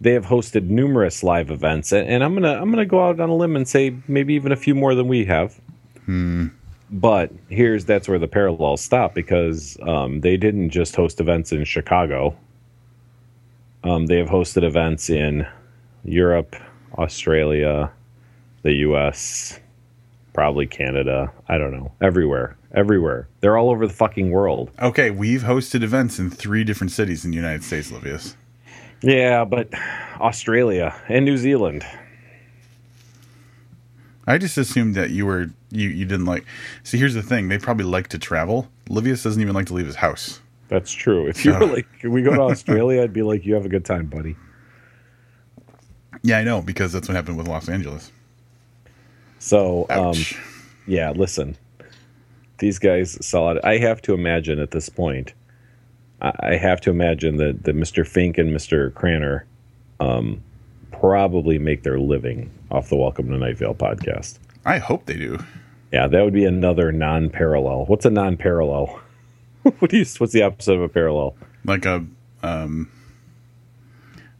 They 0.00 0.12
have 0.12 0.26
hosted 0.26 0.68
numerous 0.68 1.22
live 1.22 1.50
events, 1.50 1.92
and, 1.92 2.22
I'm 2.22 2.34
gonna 2.34 2.54
I'm 2.54 2.70
gonna 2.70 2.86
go 2.86 3.04
out 3.04 3.18
on 3.18 3.28
a 3.28 3.34
limb 3.34 3.56
and 3.56 3.66
say 3.66 3.96
maybe 4.06 4.34
even 4.34 4.52
a 4.52 4.56
few 4.56 4.74
more 4.74 4.94
than 4.94 5.08
we 5.08 5.24
have. 5.24 5.60
but 6.90 7.30
here's 7.48 7.84
that's 7.84 8.08
where 8.08 8.18
the 8.18 8.28
parallels 8.28 8.80
stop 8.80 9.14
because 9.14 9.76
um, 9.82 10.20
they 10.20 10.36
didn't 10.36 10.70
just 10.70 10.96
host 10.96 11.20
events 11.20 11.52
in 11.52 11.64
Chicago. 11.64 12.36
Um, 13.84 14.06
they 14.06 14.18
have 14.18 14.28
hosted 14.28 14.64
events 14.64 15.10
in 15.10 15.46
Europe, 16.04 16.56
Australia, 16.96 17.92
the 18.62 18.72
U.S., 18.72 19.60
probably 20.32 20.66
Canada. 20.66 21.32
I 21.48 21.58
don't 21.58 21.72
know. 21.72 21.92
Everywhere, 22.00 22.56
everywhere. 22.72 23.28
They're 23.40 23.56
all 23.56 23.70
over 23.70 23.86
the 23.86 23.92
fucking 23.92 24.30
world. 24.30 24.70
Okay, 24.80 25.10
we've 25.10 25.42
hosted 25.42 25.82
events 25.82 26.18
in 26.18 26.30
three 26.30 26.64
different 26.64 26.90
cities 26.90 27.24
in 27.24 27.30
the 27.30 27.36
United 27.36 27.64
States, 27.64 27.90
Livius. 27.90 28.34
Yeah, 29.02 29.44
but 29.44 29.68
Australia 30.20 30.94
and 31.08 31.24
New 31.24 31.36
Zealand. 31.36 31.84
I 34.26 34.36
just 34.36 34.58
assumed 34.58 34.94
that 34.96 35.10
you 35.10 35.24
were 35.24 35.50
you 35.70 35.88
you 35.88 36.04
didn't 36.04 36.26
like. 36.26 36.44
See, 36.82 36.98
here's 36.98 37.14
the 37.14 37.22
thing: 37.22 37.48
they 37.48 37.58
probably 37.58 37.86
like 37.86 38.08
to 38.08 38.18
travel. 38.18 38.68
Livius 38.88 39.22
doesn't 39.22 39.40
even 39.40 39.54
like 39.54 39.66
to 39.66 39.74
leave 39.74 39.86
his 39.86 39.96
house. 39.96 40.40
That's 40.68 40.92
true. 40.92 41.26
If 41.26 41.44
you 41.44 41.54
were 41.54 41.66
like, 41.66 41.86
"Can 42.00 42.12
we 42.12 42.22
go 42.22 42.34
to 42.34 42.42
Australia?" 42.52 43.02
I'd 43.02 43.12
be 43.12 43.22
like, 43.22 43.46
"You 43.46 43.54
have 43.54 43.64
a 43.64 43.70
good 43.70 43.84
time, 43.84 44.06
buddy." 44.06 44.36
Yeah, 46.22 46.38
I 46.38 46.44
know 46.44 46.60
because 46.60 46.92
that's 46.92 47.08
what 47.08 47.14
happened 47.14 47.38
with 47.38 47.48
Los 47.48 47.68
Angeles. 47.68 48.12
So, 49.38 49.86
um, 49.88 50.16
yeah, 50.86 51.12
listen, 51.12 51.56
these 52.58 52.78
guys 52.78 53.24
saw 53.24 53.52
it. 53.52 53.64
I 53.64 53.78
have 53.78 54.02
to 54.02 54.14
imagine 54.14 54.58
at 54.58 54.72
this 54.72 54.88
point, 54.88 55.32
I 56.20 56.56
have 56.56 56.80
to 56.82 56.90
imagine 56.90 57.36
that, 57.36 57.64
that 57.64 57.76
Mr. 57.76 58.06
Fink 58.06 58.38
and 58.38 58.54
Mr. 58.54 58.90
Cranor 58.92 59.44
um, 60.00 60.42
probably 60.90 61.58
make 61.58 61.84
their 61.84 61.98
living 62.00 62.50
off 62.70 62.88
the 62.88 62.96
Welcome 62.96 63.28
to 63.28 63.38
Night 63.38 63.56
Vale 63.56 63.74
podcast. 63.74 64.38
I 64.64 64.78
hope 64.78 65.06
they 65.06 65.16
do. 65.16 65.38
Yeah, 65.92 66.08
that 66.08 66.24
would 66.24 66.34
be 66.34 66.44
another 66.44 66.90
non-parallel. 66.90 67.86
What's 67.86 68.04
a 68.04 68.10
non-parallel? 68.10 69.00
what 69.62 69.90
do 69.90 69.96
you? 69.96 70.04
What's 70.18 70.32
the 70.32 70.42
opposite 70.42 70.74
of 70.74 70.82
a 70.82 70.88
parallel? 70.88 71.36
Like 71.64 71.86
a 71.86 72.04
um. 72.42 72.90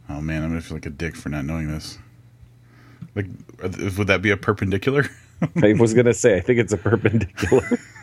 Oh 0.09 0.21
man, 0.21 0.43
I'm 0.43 0.49
gonna 0.49 0.61
feel 0.61 0.75
like 0.77 0.85
a 0.85 0.91
dick 0.91 1.15
for 1.15 1.29
not 1.29 1.45
knowing 1.45 1.71
this. 1.71 1.97
Like, 3.15 3.27
would 3.61 4.07
that 4.07 4.21
be 4.21 4.31
a 4.31 4.37
perpendicular? 4.37 5.09
I 5.63 5.73
was 5.73 5.93
gonna 5.93 6.13
say, 6.13 6.35
I 6.35 6.41
think 6.41 6.59
it's 6.59 6.73
a 6.73 6.77
perpendicular. 6.77 7.79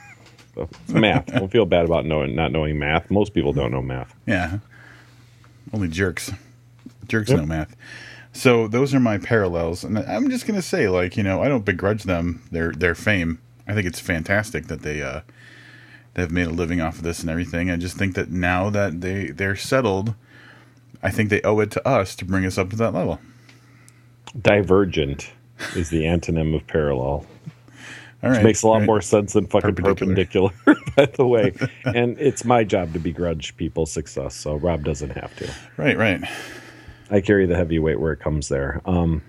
math. 0.89 1.27
Don't 1.27 1.51
feel 1.51 1.67
bad 1.67 1.85
about 1.85 2.07
knowing 2.07 2.35
not 2.35 2.53
knowing 2.53 2.79
math. 2.79 3.11
Most 3.11 3.35
people 3.35 3.53
don't 3.53 3.71
know 3.73 3.83
math. 3.83 4.15
yeah. 4.27 4.59
Only 5.73 5.89
jerks. 5.89 6.31
Jerks 7.09 7.31
Yep. 7.31 7.39
know 7.41 7.47
math. 7.47 7.77
So 8.33 8.69
those 8.69 8.95
are 8.95 9.01
my 9.01 9.19
parallels, 9.19 9.83
and 9.85 9.99
I'm 9.99 10.29
just 10.31 10.47
gonna 10.47 10.63
say, 10.63 10.89
like, 10.89 11.17
you 11.17 11.23
know, 11.23 11.43
I 11.43 11.49
don't 11.49 11.65
begrudge 11.65 12.05
them 12.05 12.43
their 12.51 12.73
their 12.73 12.95
fame. 12.95 13.41
I 13.67 13.75
think 13.75 13.87
it's 13.87 13.99
fantastic 14.01 14.67
that 14.69 14.83
they 14.83 15.03
uh 15.03 15.23
they've 16.15 16.31
made 16.31 16.47
a 16.47 16.51
living 16.51 16.81
off 16.81 16.97
of 16.99 17.03
this 17.03 17.21
and 17.21 17.31
everything. 17.31 17.71
I 17.71 17.77
just 17.77 17.97
think 17.97 18.15
that 18.15 18.31
now 18.31 18.71
that 18.71 19.01
they 19.01 19.29
they're 19.31 19.57
settled, 19.57 20.15
I 21.03 21.11
think 21.11 21.31
they 21.31 21.43
owe 21.43 21.59
it 21.61 21.71
to 21.73 21.89
us 21.89 22.15
to 22.17 22.25
bring 22.25 22.45
us 22.47 22.59
up 22.59 22.71
to 22.71 22.77
that 22.77 22.93
level. 22.95 23.19
Divergent 24.41 25.31
is 25.75 25.89
the 25.91 26.03
antonym 26.03 26.55
of 26.55 26.67
parallel. 26.67 27.25
All 28.27 28.33
right, 28.33 28.39
Which 28.39 28.45
makes 28.45 28.63
a 28.63 28.67
lot 28.69 28.79
right. 28.79 28.87
more 28.87 29.01
sense 29.01 29.35
than 29.35 29.47
fucking 29.47 29.75
Perpendicular. 29.77 30.51
perpendicular, 30.51 30.91
by 30.97 31.07
the 31.07 31.27
way. 31.27 31.53
And 31.85 32.19
it's 32.19 32.45
my 32.45 32.65
job 32.65 32.93
to 32.95 32.99
begrudge 32.99 33.57
people 33.57 33.87
success, 33.87 34.35
so 34.35 34.57
Rob 34.57 34.85
doesn't 34.85 35.11
have 35.11 35.35
to. 35.37 35.49
Right, 35.77 35.97
right. 35.97 36.21
I 37.11 37.21
carry 37.21 37.47
the 37.47 37.55
heavy 37.55 37.79
weight 37.79 38.01
where 38.01 38.13
it 38.13 38.19
comes 38.19 38.49
there. 38.49 38.81
Um, 38.85 39.23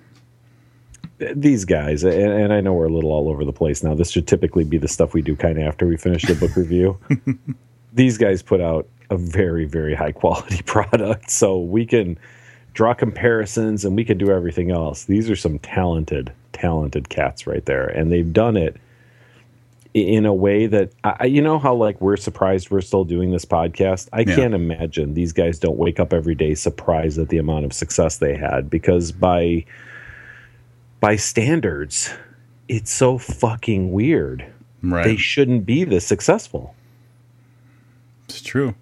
these 1.20 1.64
guys, 1.66 2.04
and, 2.04 2.14
and 2.14 2.54
I 2.54 2.62
know 2.62 2.74
we're 2.74 2.88
a 2.88 2.94
little 2.94 3.12
all 3.12 3.30
over 3.30 3.46
the 3.46 3.54
place 3.54 3.84
now. 3.84 3.94
This 3.94 4.10
should 4.10 4.28
typically 4.28 4.64
be 4.64 4.78
the 4.80 4.88
stuff 4.88 5.14
we 5.14 5.22
do 5.22 5.36
kind 5.36 5.58
of 5.60 5.64
after 5.68 5.86
we 5.88 5.96
finish 5.98 6.24
the 6.24 6.34
book 6.36 6.56
review. 6.56 6.98
These 7.94 8.18
guys 8.18 8.42
put 8.44 8.62
out 8.62 8.88
a 9.10 9.18
very, 9.18 9.66
very 9.66 9.96
high 9.96 10.12
quality 10.12 10.62
product, 10.66 11.30
so 11.30 11.60
we 11.60 11.86
can 11.86 12.18
draw 12.74 12.94
comparisons 12.94 13.86
and 13.86 13.96
we 13.96 14.06
can 14.06 14.18
do 14.18 14.32
everything 14.32 14.70
else. 14.72 15.06
These 15.06 15.30
are 15.30 15.36
some 15.36 15.58
talented, 15.60 16.32
talented 16.54 17.10
cats 17.10 17.48
right 17.48 17.66
there, 17.66 17.88
and 17.88 18.12
they've 18.12 18.32
done 18.34 18.58
it 18.58 18.78
in 20.02 20.26
a 20.26 20.34
way 20.34 20.68
that 20.68 20.92
I, 21.04 21.26
you 21.26 21.42
know 21.42 21.60
how 21.60 21.74
like 21.74 22.00
we're 22.02 22.18
surprised 22.18 22.70
we're 22.70 22.82
still 22.82 23.04
doing 23.04 23.32
this 23.32 23.46
podcast. 23.46 24.10
I 24.14 24.22
Yeah. 24.22 24.36
can't 24.36 24.54
imagine 24.54 25.14
these 25.14 25.34
guys 25.34 25.60
don't 25.60 25.78
wake 25.78 26.00
up 26.00 26.14
every 26.14 26.36
day 26.36 26.54
surprised 26.56 27.18
at 27.20 27.30
the 27.30 27.38
amount 27.38 27.66
of 27.66 27.74
success 27.74 28.18
they 28.18 28.36
had 28.38 28.70
because 28.70 29.12
by 29.12 29.66
by 31.00 31.16
standards, 31.16 32.12
it's 32.68 32.92
so 32.92 33.18
fucking 33.18 33.92
weird. 33.92 34.46
Right. 34.82 35.04
They 35.04 35.18
shouldn't 35.18 35.66
be 35.66 35.84
this 35.84 36.06
successful. 36.06 36.76
it's 38.30 38.42
true. 38.42 38.76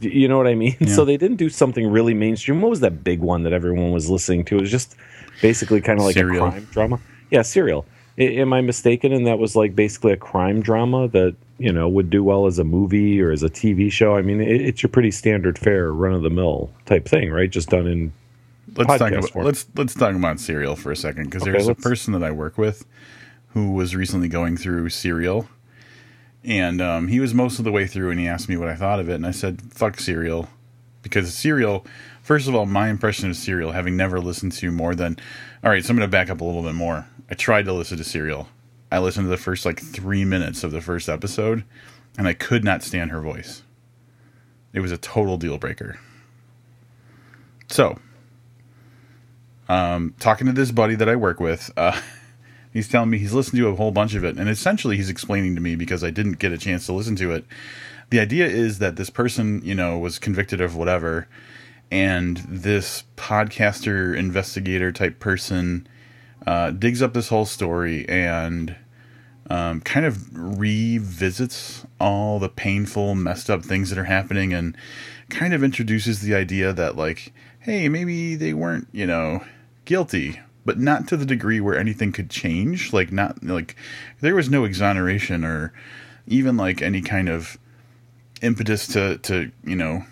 You 0.00 0.28
know 0.28 0.38
what 0.38 0.46
I 0.46 0.54
mean? 0.54 0.76
Yeah. 0.80 0.94
So 0.94 1.04
they 1.04 1.16
didn't 1.16 1.36
do 1.36 1.48
something 1.50 1.86
really 1.86 2.14
mainstream. 2.14 2.60
What 2.62 2.70
was 2.70 2.80
that 2.80 3.04
big 3.04 3.20
one 3.20 3.42
that 3.42 3.52
everyone 3.52 3.92
was 3.92 4.08
listening 4.08 4.44
to? 4.46 4.56
It 4.56 4.60
was 4.62 4.70
just 4.70 4.96
basically 5.42 5.80
kind 5.80 5.98
of 5.98 6.06
like 6.06 6.14
Serial. 6.14 6.46
a 6.46 6.50
crime 6.50 6.68
drama. 6.70 7.00
Yeah, 7.30 7.42
Serial. 7.42 7.84
I, 8.18 8.22
am 8.22 8.52
I 8.52 8.60
mistaken? 8.60 9.12
And 9.12 9.26
that 9.26 9.38
was 9.38 9.56
like 9.56 9.74
basically 9.74 10.12
a 10.12 10.16
crime 10.16 10.60
drama 10.60 11.08
that 11.08 11.36
you 11.58 11.72
know 11.72 11.88
would 11.88 12.10
do 12.10 12.24
well 12.24 12.46
as 12.46 12.58
a 12.58 12.64
movie 12.64 13.20
or 13.20 13.30
as 13.30 13.42
a 13.42 13.50
TV 13.50 13.90
show. 13.90 14.16
I 14.16 14.22
mean, 14.22 14.40
it, 14.40 14.60
it's 14.60 14.82
your 14.82 14.90
pretty 14.90 15.10
standard 15.10 15.58
fare, 15.58 15.92
run 15.92 16.14
of 16.14 16.22
the 16.22 16.30
mill 16.30 16.70
type 16.86 17.06
thing, 17.06 17.30
right? 17.30 17.50
Just 17.50 17.68
done 17.70 17.86
in 17.86 18.12
Let's 18.76 18.98
talk 18.98 19.12
about 19.12 19.30
form. 19.30 19.44
let's 19.44 19.66
let's 19.74 19.94
talk 19.94 20.14
about 20.14 20.38
Serial 20.40 20.76
for 20.76 20.92
a 20.92 20.96
second 20.96 21.24
because 21.24 21.42
Okay, 21.42 21.52
there's 21.52 21.68
a 21.68 21.74
person 21.74 22.12
that 22.12 22.22
I 22.22 22.30
work 22.30 22.56
with 22.56 22.84
who 23.48 23.72
was 23.72 23.96
recently 23.96 24.28
going 24.28 24.56
through 24.56 24.88
Serial, 24.90 25.48
and 26.44 26.80
um, 26.80 27.08
he 27.08 27.18
was 27.18 27.34
most 27.34 27.58
of 27.58 27.64
the 27.64 27.72
way 27.72 27.86
through, 27.86 28.10
and 28.10 28.20
he 28.20 28.28
asked 28.28 28.48
me 28.48 28.56
what 28.56 28.68
I 28.68 28.76
thought 28.76 29.00
of 29.00 29.08
it, 29.08 29.14
and 29.14 29.26
I 29.26 29.32
said, 29.32 29.60
"Fuck 29.72 29.98
Serial," 29.98 30.48
because 31.02 31.34
Serial. 31.34 31.84
First 32.22 32.46
of 32.46 32.54
all, 32.54 32.66
my 32.66 32.90
impression 32.90 33.28
of 33.28 33.34
Serial, 33.36 33.72
having 33.72 33.96
never 33.96 34.20
listened 34.20 34.52
to 34.52 34.70
more 34.70 34.94
than, 34.94 35.16
all 35.64 35.70
right, 35.70 35.82
so 35.82 35.90
I'm 35.90 35.96
going 35.96 36.06
to 36.06 36.12
back 36.12 36.30
up 36.30 36.40
a 36.40 36.44
little 36.44 36.62
bit 36.62 36.74
more. 36.74 37.08
I 37.30 37.34
tried 37.34 37.64
to 37.66 37.72
listen 37.72 37.96
to 37.98 38.04
Serial. 38.04 38.48
I 38.90 38.98
listened 38.98 39.26
to 39.26 39.30
the 39.30 39.36
first 39.36 39.64
like 39.64 39.80
three 39.80 40.24
minutes 40.24 40.64
of 40.64 40.72
the 40.72 40.80
first 40.80 41.08
episode, 41.08 41.64
and 42.18 42.26
I 42.26 42.34
could 42.34 42.64
not 42.64 42.82
stand 42.82 43.12
her 43.12 43.20
voice. 43.20 43.62
It 44.72 44.80
was 44.80 44.92
a 44.92 44.98
total 44.98 45.36
deal 45.36 45.58
breaker. 45.58 45.98
So, 47.68 47.98
um, 49.68 50.14
talking 50.18 50.48
to 50.48 50.52
this 50.52 50.72
buddy 50.72 50.96
that 50.96 51.08
I 51.08 51.14
work 51.14 51.38
with, 51.38 51.70
uh, 51.76 52.00
he's 52.72 52.88
telling 52.88 53.10
me 53.10 53.18
he's 53.18 53.32
listened 53.32 53.58
to 53.58 53.68
a 53.68 53.76
whole 53.76 53.92
bunch 53.92 54.14
of 54.14 54.24
it, 54.24 54.36
and 54.36 54.48
essentially 54.48 54.96
he's 54.96 55.10
explaining 55.10 55.54
to 55.54 55.60
me 55.60 55.76
because 55.76 56.02
I 56.02 56.10
didn't 56.10 56.40
get 56.40 56.52
a 56.52 56.58
chance 56.58 56.86
to 56.86 56.92
listen 56.92 57.14
to 57.16 57.32
it. 57.32 57.44
The 58.10 58.18
idea 58.18 58.46
is 58.48 58.80
that 58.80 58.96
this 58.96 59.10
person, 59.10 59.62
you 59.64 59.76
know, 59.76 59.96
was 59.98 60.18
convicted 60.18 60.60
of 60.60 60.74
whatever, 60.74 61.28
and 61.92 62.38
this 62.38 63.04
podcaster 63.16 64.16
investigator 64.16 64.90
type 64.90 65.20
person 65.20 65.86
uh, 66.50 66.72
digs 66.72 67.00
up 67.00 67.14
this 67.14 67.28
whole 67.28 67.46
story 67.46 68.04
and 68.08 68.74
um, 69.48 69.80
kind 69.82 70.04
of 70.04 70.36
revisits 70.36 71.86
all 72.00 72.40
the 72.40 72.48
painful, 72.48 73.14
messed 73.14 73.48
up 73.48 73.64
things 73.64 73.88
that 73.88 73.98
are 74.00 74.04
happening, 74.04 74.52
and 74.52 74.76
kind 75.28 75.54
of 75.54 75.62
introduces 75.62 76.22
the 76.22 76.34
idea 76.34 76.72
that 76.72 76.96
like, 76.96 77.32
hey, 77.60 77.88
maybe 77.88 78.34
they 78.34 78.52
weren't, 78.52 78.88
you 78.90 79.06
know, 79.06 79.44
guilty, 79.84 80.40
but 80.64 80.76
not 80.76 81.06
to 81.06 81.16
the 81.16 81.24
degree 81.24 81.60
where 81.60 81.78
anything 81.78 82.10
could 82.10 82.30
change. 82.30 82.92
Like, 82.92 83.12
not 83.12 83.44
like 83.44 83.76
there 84.20 84.34
was 84.34 84.50
no 84.50 84.64
exoneration 84.64 85.44
or 85.44 85.72
even 86.26 86.56
like 86.56 86.82
any 86.82 87.00
kind 87.00 87.28
of 87.28 87.58
impetus 88.42 88.88
to 88.88 89.18
to 89.18 89.52
you 89.62 89.76
know 89.76 90.02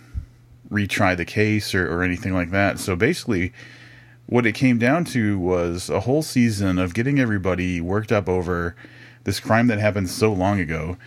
retry 0.70 1.16
the 1.16 1.24
case 1.24 1.74
or, 1.74 1.92
or 1.92 2.04
anything 2.04 2.32
like 2.32 2.52
that. 2.52 2.78
So 2.78 2.94
basically, 2.94 3.52
what 4.28 4.44
it 4.44 4.52
came 4.52 4.78
down 4.78 5.06
to 5.06 5.38
was 5.38 5.88
a 5.88 6.00
whole 6.00 6.22
season 6.22 6.78
of 6.78 6.92
getting 6.92 7.18
everybody 7.18 7.80
worked 7.80 8.12
up 8.12 8.28
over 8.28 8.76
this 9.24 9.40
crime 9.40 9.68
that 9.68 9.78
happened 9.78 10.10
so 10.10 10.30
long 10.30 10.60
ago 10.60 10.98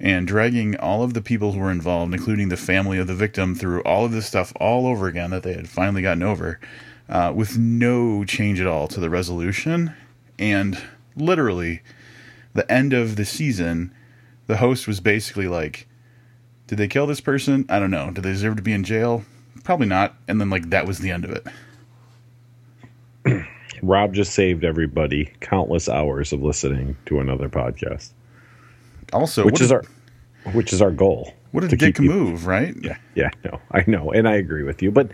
and 0.00 0.26
dragging 0.26 0.76
all 0.78 1.04
of 1.04 1.14
the 1.14 1.22
people 1.22 1.52
who 1.52 1.60
were 1.60 1.70
involved, 1.70 2.12
including 2.12 2.48
the 2.48 2.56
family 2.56 2.98
of 2.98 3.06
the 3.06 3.14
victim, 3.14 3.54
through 3.54 3.80
all 3.82 4.04
of 4.04 4.10
this 4.10 4.26
stuff 4.26 4.52
all 4.58 4.88
over 4.88 5.06
again 5.06 5.30
that 5.30 5.44
they 5.44 5.54
had 5.54 5.68
finally 5.68 6.02
gotten 6.02 6.24
over 6.24 6.58
uh, 7.08 7.32
with 7.34 7.56
no 7.56 8.24
change 8.24 8.60
at 8.60 8.66
all 8.66 8.88
to 8.88 8.98
the 8.98 9.08
resolution. 9.08 9.94
And 10.36 10.82
literally, 11.14 11.80
the 12.54 12.70
end 12.70 12.92
of 12.92 13.14
the 13.14 13.24
season, 13.24 13.94
the 14.48 14.56
host 14.56 14.88
was 14.88 14.98
basically 14.98 15.46
like, 15.46 15.86
Did 16.66 16.78
they 16.78 16.88
kill 16.88 17.06
this 17.06 17.20
person? 17.20 17.66
I 17.68 17.78
don't 17.78 17.92
know. 17.92 18.10
Do 18.10 18.20
they 18.20 18.32
deserve 18.32 18.56
to 18.56 18.62
be 18.62 18.72
in 18.72 18.82
jail? 18.82 19.24
Probably 19.62 19.86
not. 19.86 20.16
And 20.26 20.40
then, 20.40 20.50
like, 20.50 20.70
that 20.70 20.86
was 20.86 20.98
the 20.98 21.12
end 21.12 21.24
of 21.24 21.30
it. 21.30 21.46
Rob 23.82 24.14
just 24.14 24.32
saved 24.34 24.64
everybody 24.64 25.32
countless 25.40 25.88
hours 25.88 26.32
of 26.32 26.42
listening 26.42 26.96
to 27.06 27.20
another 27.20 27.48
podcast, 27.48 28.12
Also, 29.12 29.44
which 29.44 29.60
is 29.60 29.70
a- 29.70 29.76
our 29.76 29.82
which 30.52 30.72
is 30.72 30.82
our 30.82 30.90
goal. 30.90 31.32
What 31.52 31.64
a 31.64 31.68
dick 31.68 31.78
keep 31.80 31.96
people- 31.96 32.16
move, 32.16 32.46
right? 32.46 32.74
Yeah, 32.82 32.96
yeah, 33.14 33.30
no, 33.44 33.60
I 33.72 33.84
know, 33.86 34.10
and 34.12 34.28
I 34.28 34.34
agree 34.36 34.62
with 34.62 34.82
you. 34.82 34.90
But 34.90 35.10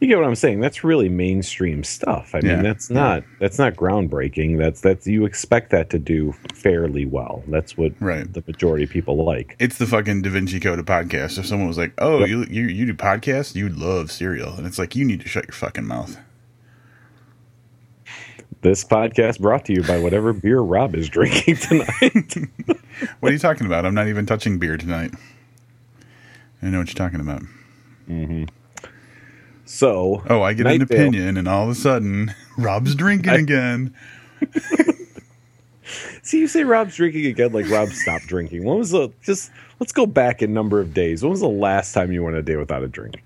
you 0.00 0.08
get 0.08 0.16
what 0.16 0.26
I'm 0.26 0.34
saying. 0.34 0.60
That's 0.60 0.82
really 0.82 1.10
mainstream 1.10 1.84
stuff. 1.84 2.34
I 2.34 2.40
Yeah. 2.42 2.54
mean, 2.54 2.62
that's 2.62 2.88
not 2.88 3.22
that's 3.40 3.58
not 3.58 3.74
groundbreaking. 3.74 4.56
That's 4.58 4.80
that's 4.80 5.06
you 5.06 5.26
expect 5.26 5.70
that 5.70 5.90
to 5.90 5.98
do 5.98 6.34
fairly 6.54 7.04
well. 7.04 7.42
That's 7.48 7.76
what 7.76 7.92
Right. 8.00 8.32
the 8.32 8.42
majority 8.46 8.84
of 8.84 8.90
people 8.90 9.22
like. 9.22 9.56
It's 9.58 9.76
the 9.76 9.86
fucking 9.86 10.22
Da 10.22 10.30
Vinci 10.30 10.58
Code 10.60 10.78
of 10.78 10.86
podcast. 10.86 11.38
If 11.38 11.44
someone 11.46 11.68
was 11.68 11.76
like, 11.76 11.92
"Oh, 11.98 12.24
you 12.24 12.46
you 12.50 12.62
you 12.68 12.86
do 12.86 12.94
podcasts, 12.94 13.54
you 13.54 13.68
love 13.68 14.10
Serial," 14.10 14.54
and 14.54 14.66
it's 14.66 14.78
like, 14.78 14.96
you 14.96 15.04
need 15.04 15.20
to 15.20 15.28
shut 15.28 15.46
your 15.46 15.52
fucking 15.54 15.84
mouth. 15.84 16.16
This 18.62 18.84
podcast 18.84 19.40
brought 19.40 19.64
to 19.66 19.72
you 19.72 19.82
by 19.82 19.98
whatever 19.98 20.32
beer 20.34 20.60
Rob 20.60 20.94
is 20.94 21.08
drinking 21.08 21.56
tonight. 21.56 22.34
What 23.20 23.30
are 23.30 23.32
you 23.32 23.38
talking 23.38 23.66
about? 23.66 23.86
I'm 23.86 23.94
not 23.94 24.08
even 24.08 24.26
touching 24.26 24.58
beer 24.58 24.76
tonight. 24.76 25.12
I 26.62 26.66
know 26.66 26.78
what 26.78 26.88
you're 26.88 26.94
talking 27.08 27.20
about. 27.20 27.42
so, 29.64 30.22
Oh, 30.28 30.42
I 30.42 30.52
get 30.52 30.64
Night 30.64 30.76
an 30.76 30.82
opinion, 30.82 31.38
and 31.38 31.48
all 31.48 31.64
of 31.64 31.70
a 31.70 31.74
sudden, 31.74 32.34
Rob's 32.58 32.94
drinking 32.94 33.32
again. 33.32 33.94
See, 36.22 36.38
you 36.40 36.46
say 36.46 36.64
Rob's 36.64 36.94
drinking 36.96 37.24
again, 37.26 37.52
like 37.52 37.68
Rob 37.70 37.88
stopped 37.88 38.26
drinking. 38.26 38.64
When 38.64 38.78
was 38.78 38.90
the 38.90 39.10
just? 39.22 39.50
Let's 39.78 39.92
go 39.92 40.04
back 40.04 40.42
a 40.42 40.46
number 40.46 40.78
of 40.80 40.92
days. 40.92 41.22
When 41.22 41.30
was 41.30 41.40
the 41.40 41.48
last 41.48 41.94
time 41.94 42.12
you 42.12 42.22
went 42.22 42.36
a 42.36 42.42
day 42.42 42.56
without 42.56 42.82
a 42.82 42.88
drink? 42.88 43.22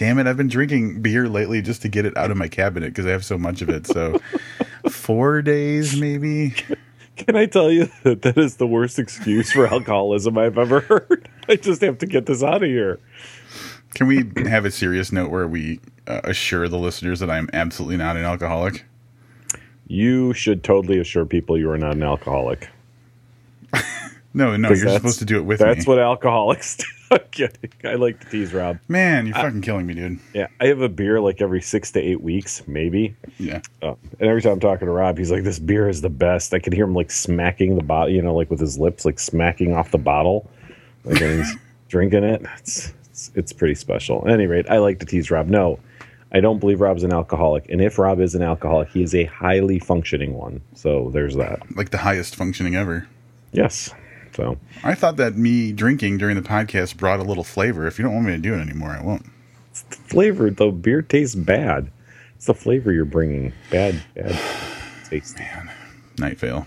Damn 0.00 0.18
it! 0.18 0.26
I've 0.26 0.38
been 0.38 0.48
drinking 0.48 1.02
beer 1.02 1.28
lately 1.28 1.60
just 1.60 1.82
to 1.82 1.88
get 1.90 2.06
it 2.06 2.16
out 2.16 2.30
of 2.30 2.38
my 2.38 2.48
cabinet 2.48 2.86
because 2.86 3.04
I 3.04 3.10
have 3.10 3.22
so 3.22 3.36
much 3.36 3.60
of 3.60 3.68
it. 3.68 3.86
So, 3.86 4.18
four 4.88 5.42
days 5.42 6.00
maybe. 6.00 6.54
Can 7.18 7.36
I 7.36 7.44
tell 7.44 7.70
you 7.70 7.90
that 8.02 8.22
that 8.22 8.38
is 8.38 8.56
the 8.56 8.66
worst 8.66 8.98
excuse 8.98 9.52
for 9.52 9.66
alcoholism 9.66 10.38
I've 10.38 10.56
ever 10.56 10.80
heard? 10.80 11.28
I 11.50 11.56
just 11.56 11.82
have 11.82 11.98
to 11.98 12.06
get 12.06 12.24
this 12.24 12.42
out 12.42 12.62
of 12.62 12.70
here. 12.70 12.98
Can 13.92 14.06
we 14.06 14.24
have 14.48 14.64
a 14.64 14.70
serious 14.70 15.12
note 15.12 15.30
where 15.30 15.46
we 15.46 15.80
uh, 16.06 16.22
assure 16.24 16.66
the 16.66 16.78
listeners 16.78 17.20
that 17.20 17.28
I'm 17.28 17.50
absolutely 17.52 17.98
not 17.98 18.16
an 18.16 18.24
alcoholic? 18.24 18.86
You 19.86 20.32
should 20.32 20.64
totally 20.64 20.98
assure 20.98 21.26
people 21.26 21.58
you 21.58 21.70
are 21.70 21.76
not 21.76 21.92
an 21.92 22.04
alcoholic. 22.04 22.70
No, 24.32 24.56
no, 24.56 24.68
you're 24.68 24.88
supposed 24.90 25.18
to 25.18 25.24
do 25.24 25.38
it 25.38 25.44
with 25.44 25.58
That's 25.58 25.88
me. 25.88 25.90
what 25.92 25.98
alcoholics 25.98 26.76
do. 26.76 26.84
I'm 27.12 27.20
kidding. 27.30 27.72
I 27.84 27.94
like 27.94 28.20
to 28.20 28.28
tease 28.28 28.52
Rob. 28.52 28.78
Man, 28.86 29.26
you're 29.26 29.34
fucking 29.34 29.62
killing 29.62 29.86
me, 29.86 29.94
dude. 29.94 30.20
Yeah, 30.32 30.46
I 30.60 30.66
have 30.66 30.80
a 30.80 30.88
beer 30.88 31.20
like 31.20 31.40
every 31.40 31.60
six 31.60 31.90
to 31.92 32.00
eight 32.00 32.20
weeks, 32.20 32.62
maybe. 32.68 33.16
Yeah. 33.38 33.62
Uh, 33.82 33.94
and 34.20 34.28
every 34.28 34.42
time 34.42 34.52
I'm 34.52 34.60
talking 34.60 34.86
to 34.86 34.92
Rob, 34.92 35.18
he's 35.18 35.30
like, 35.30 35.42
"This 35.42 35.58
beer 35.58 35.88
is 35.88 36.02
the 36.02 36.10
best." 36.10 36.54
I 36.54 36.60
can 36.60 36.72
hear 36.72 36.84
him 36.84 36.94
like 36.94 37.10
smacking 37.10 37.76
the 37.76 37.82
bottle, 37.82 38.14
you 38.14 38.22
know, 38.22 38.34
like 38.34 38.50
with 38.50 38.60
his 38.60 38.78
lips, 38.78 39.04
like 39.04 39.18
smacking 39.18 39.74
off 39.74 39.90
the 39.90 39.98
bottle, 39.98 40.48
like 41.04 41.18
he's 41.18 41.56
drinking 41.88 42.24
it. 42.24 42.42
It's, 42.58 42.92
it's 43.10 43.30
it's 43.34 43.52
pretty 43.52 43.74
special. 43.74 44.22
At 44.26 44.34
any 44.34 44.46
rate, 44.46 44.66
I 44.70 44.78
like 44.78 45.00
to 45.00 45.06
tease 45.06 45.32
Rob. 45.32 45.48
No, 45.48 45.80
I 46.32 46.38
don't 46.38 46.60
believe 46.60 46.80
Rob's 46.80 47.02
an 47.02 47.12
alcoholic, 47.12 47.68
and 47.68 47.80
if 47.80 47.98
Rob 47.98 48.20
is 48.20 48.36
an 48.36 48.42
alcoholic, 48.42 48.90
he 48.90 49.02
is 49.02 49.16
a 49.16 49.24
highly 49.24 49.80
functioning 49.80 50.34
one. 50.34 50.60
So 50.74 51.10
there's 51.12 51.34
that. 51.36 51.60
Like 51.76 51.90
the 51.90 51.98
highest 51.98 52.36
functioning 52.36 52.76
ever. 52.76 53.08
Yes. 53.52 53.92
So 54.34 54.58
I 54.84 54.94
thought 54.94 55.16
that 55.16 55.36
me 55.36 55.72
drinking 55.72 56.18
during 56.18 56.36
the 56.36 56.42
podcast 56.42 56.96
brought 56.96 57.20
a 57.20 57.24
little 57.24 57.44
flavor. 57.44 57.86
If 57.86 57.98
you 57.98 58.04
don't 58.04 58.14
want 58.14 58.26
me 58.26 58.32
to 58.32 58.38
do 58.38 58.54
it 58.54 58.60
anymore, 58.60 58.90
I 58.90 59.02
won't. 59.02 59.26
it's 59.70 59.82
flavor, 59.82 60.50
though, 60.50 60.70
beer 60.70 61.02
tastes 61.02 61.34
bad. 61.34 61.90
It's 62.36 62.46
the 62.46 62.54
flavor 62.54 62.92
you're 62.92 63.04
bringing. 63.04 63.52
Bad, 63.70 64.02
bad 64.14 64.38
taste. 65.08 65.38
Man, 65.38 65.70
Night 66.18 66.38
Vale. 66.38 66.66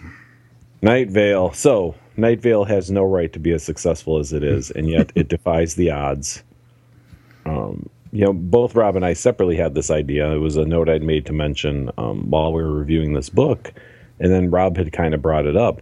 Night 0.82 1.10
Vale. 1.10 1.54
So, 1.54 1.96
Night 2.18 2.42
Vale 2.42 2.66
has 2.66 2.92
no 2.92 3.04
right 3.04 3.32
to 3.34 3.40
be 3.40 3.52
as 3.54 3.64
successful 3.64 4.20
as 4.20 4.34
it 4.34 4.44
is, 4.44 4.70
and 4.72 4.90
yet 4.90 5.12
it 5.16 5.30
defies 5.30 5.76
the 5.76 5.90
odds. 5.90 6.44
Um, 7.46 7.90
you 8.12 8.24
know, 8.24 8.34
both 8.34 8.76
Rob 8.76 8.96
and 8.96 9.04
I 9.04 9.14
separately 9.14 9.56
had 9.56 9.74
this 9.74 9.90
idea. 9.90 10.32
It 10.32 10.38
was 10.38 10.56
a 10.58 10.66
note 10.66 10.90
I'd 10.90 11.02
made 11.02 11.26
to 11.26 11.34
mention 11.34 11.90
um, 11.98 12.30
while 12.30 12.54
we 12.54 12.62
were 12.62 12.72
reviewing 12.72 13.14
this 13.14 13.30
book, 13.30 13.74
and 14.20 14.32
then 14.32 14.52
Rob 14.52 14.78
had 14.78 14.92
kind 14.92 15.16
of 15.16 15.22
brought 15.22 15.48
it 15.48 15.58
up. 15.58 15.82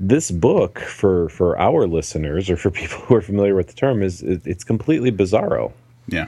This 0.00 0.30
book, 0.30 0.80
for 0.80 1.28
for 1.28 1.58
our 1.58 1.86
listeners 1.86 2.50
or 2.50 2.56
for 2.56 2.70
people 2.70 2.98
who 3.06 3.14
are 3.14 3.22
familiar 3.22 3.54
with 3.54 3.68
the 3.68 3.74
term, 3.74 4.02
is 4.02 4.22
it, 4.22 4.42
it's 4.46 4.64
completely 4.64 5.12
bizarro 5.12 5.72
Yeah. 6.08 6.26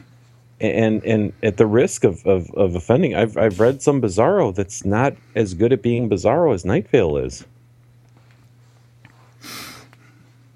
and 0.61 1.05
and 1.05 1.33
at 1.43 1.57
the 1.57 1.67
risk 1.67 2.05
of, 2.05 2.25
of, 2.27 2.49
of 2.55 2.75
offending, 2.77 3.15
I've 3.17 3.37
I've 3.37 3.59
read 3.61 3.83
some 3.83 4.01
Bizarro 4.01 4.55
that's 4.55 4.85
not 4.85 5.15
as 5.35 5.55
good 5.55 5.73
at 5.73 5.83
being 5.83 6.09
Bizarro 6.09 6.55
as 6.55 6.65
Night 6.65 6.89
Vale 6.89 7.17
is. 7.19 7.45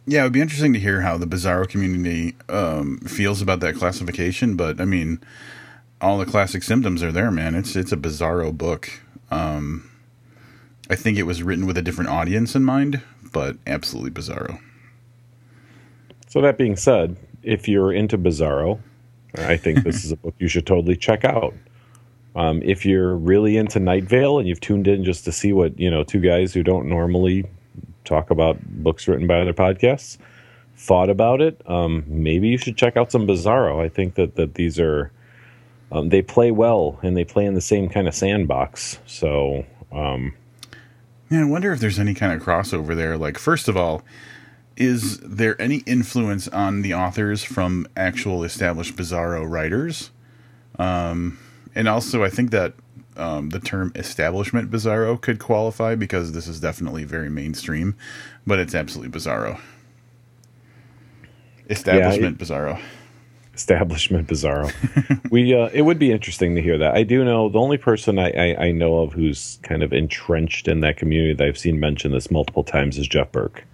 Yeah, 0.06 0.20
it 0.22 0.24
would 0.24 0.32
be 0.32 0.40
interesting 0.40 0.72
to 0.72 0.78
hear 0.80 1.02
how 1.02 1.18
the 1.18 1.26
Bizarro 1.26 1.68
community 1.68 2.34
um, 2.48 2.98
feels 3.00 3.40
about 3.42 3.60
that 3.60 3.76
classification. 3.76 4.56
But 4.56 4.80
I 4.80 4.84
mean, 4.84 5.20
all 6.00 6.18
the 6.18 6.26
classic 6.26 6.62
symptoms 6.62 7.02
are 7.02 7.12
there, 7.12 7.30
man. 7.30 7.54
It's 7.54 7.76
it's 7.76 7.92
a 7.92 7.96
Bizarro 7.96 8.56
book. 8.56 8.90
Um, 9.30 9.88
I 10.90 10.96
think 10.96 11.18
it 11.18 11.22
was 11.22 11.40
written 11.44 11.66
with 11.66 11.78
a 11.78 11.82
different 11.82 12.10
audience 12.10 12.56
in 12.56 12.64
mind, 12.64 13.00
but 13.32 13.56
absolutely 13.64 14.10
Bizarro. 14.10 14.60
So 16.26 16.40
that 16.40 16.58
being 16.58 16.74
said, 16.74 17.16
if 17.44 17.68
you're 17.68 17.92
into 17.92 18.18
Bizarro, 18.18 18.80
I 19.36 19.56
think 19.56 19.84
this 19.84 20.04
is 20.04 20.10
a 20.10 20.16
book 20.16 20.34
you 20.40 20.48
should 20.48 20.66
totally 20.66 20.96
check 20.96 21.24
out. 21.24 21.54
Um, 22.34 22.60
if 22.64 22.84
you're 22.84 23.16
really 23.16 23.56
into 23.56 23.78
Night 23.78 24.02
Vale 24.02 24.40
and 24.40 24.48
you've 24.48 24.60
tuned 24.60 24.88
in 24.88 25.04
just 25.04 25.24
to 25.26 25.32
see 25.32 25.52
what 25.52 25.78
you 25.78 25.88
know, 25.88 26.02
two 26.02 26.18
guys 26.18 26.52
who 26.52 26.64
don't 26.64 26.88
normally 26.88 27.44
talk 28.04 28.30
about 28.30 28.58
books 28.82 29.06
written 29.06 29.28
by 29.28 29.40
other 29.40 29.54
podcasts 29.54 30.18
thought 30.76 31.08
about 31.08 31.40
it, 31.40 31.60
um, 31.66 32.04
maybe 32.08 32.48
you 32.48 32.58
should 32.58 32.76
check 32.76 32.96
out 32.96 33.12
some 33.12 33.28
Bizarro. 33.28 33.80
I 33.80 33.88
think 33.88 34.16
that 34.16 34.34
that 34.34 34.54
these 34.54 34.80
are 34.80 35.12
um, 35.92 36.08
they 36.08 36.22
play 36.22 36.50
well 36.50 36.98
and 37.02 37.16
they 37.16 37.24
play 37.24 37.44
in 37.44 37.54
the 37.54 37.60
same 37.60 37.88
kind 37.88 38.08
of 38.08 38.14
sandbox. 38.14 38.98
So 39.06 39.64
um, 39.92 40.32
Yeah, 41.30 41.42
I 41.42 41.44
wonder 41.44 41.72
if 41.72 41.78
there's 41.78 41.98
any 41.98 42.12
kind 42.14 42.32
of 42.32 42.42
crossover 42.42 42.96
there. 42.96 43.16
Like, 43.16 43.38
first 43.38 43.68
of 43.68 43.76
all, 43.76 44.02
is 44.76 45.18
there 45.20 45.60
any 45.60 45.78
influence 45.86 46.48
on 46.48 46.82
the 46.82 46.92
authors 46.92 47.44
from 47.44 47.86
actual 47.96 48.42
established 48.42 48.96
Bizarro 48.96 49.48
writers? 49.48 50.10
Um, 50.78 51.38
and 51.74 51.86
also, 51.86 52.24
I 52.24 52.30
think 52.30 52.50
that 52.50 52.74
um, 53.16 53.50
the 53.50 53.60
term 53.60 53.92
establishment 53.94 54.70
Bizarro 54.70 55.20
could 55.20 55.38
qualify 55.38 55.94
because 55.94 56.32
this 56.32 56.48
is 56.48 56.58
definitely 56.58 57.04
very 57.04 57.30
mainstream, 57.30 57.94
but 58.46 58.58
it's 58.58 58.74
absolutely 58.74 59.16
Bizarro. 59.16 59.60
Establishment 61.68 62.38
Bizarro. 62.38 62.80
Establishment 63.60 64.26
bizarro. 64.26 64.72
We 65.30 65.54
uh, 65.54 65.68
it 65.72 65.82
would 65.82 65.98
be 65.98 66.10
interesting 66.10 66.54
to 66.56 66.62
hear 66.62 66.78
that. 66.78 66.94
I 66.96 67.02
do 67.04 67.24
know 67.24 67.48
the 67.50 67.58
only 67.60 67.76
person 67.78 68.18
I, 68.18 68.30
I 68.30 68.56
i 68.66 68.72
know 68.72 68.96
of 69.02 69.12
who's 69.12 69.58
kind 69.62 69.82
of 69.82 69.92
entrenched 69.92 70.66
in 70.66 70.80
that 70.80 70.96
community 70.96 71.34
that 71.34 71.46
i've 71.46 71.58
seen 71.58 71.78
mention 71.78 72.10
this 72.12 72.30
multiple 72.30 72.64
times 72.64 72.96
is 72.98 73.06
jeff 73.06 73.30
burk. 73.30 73.64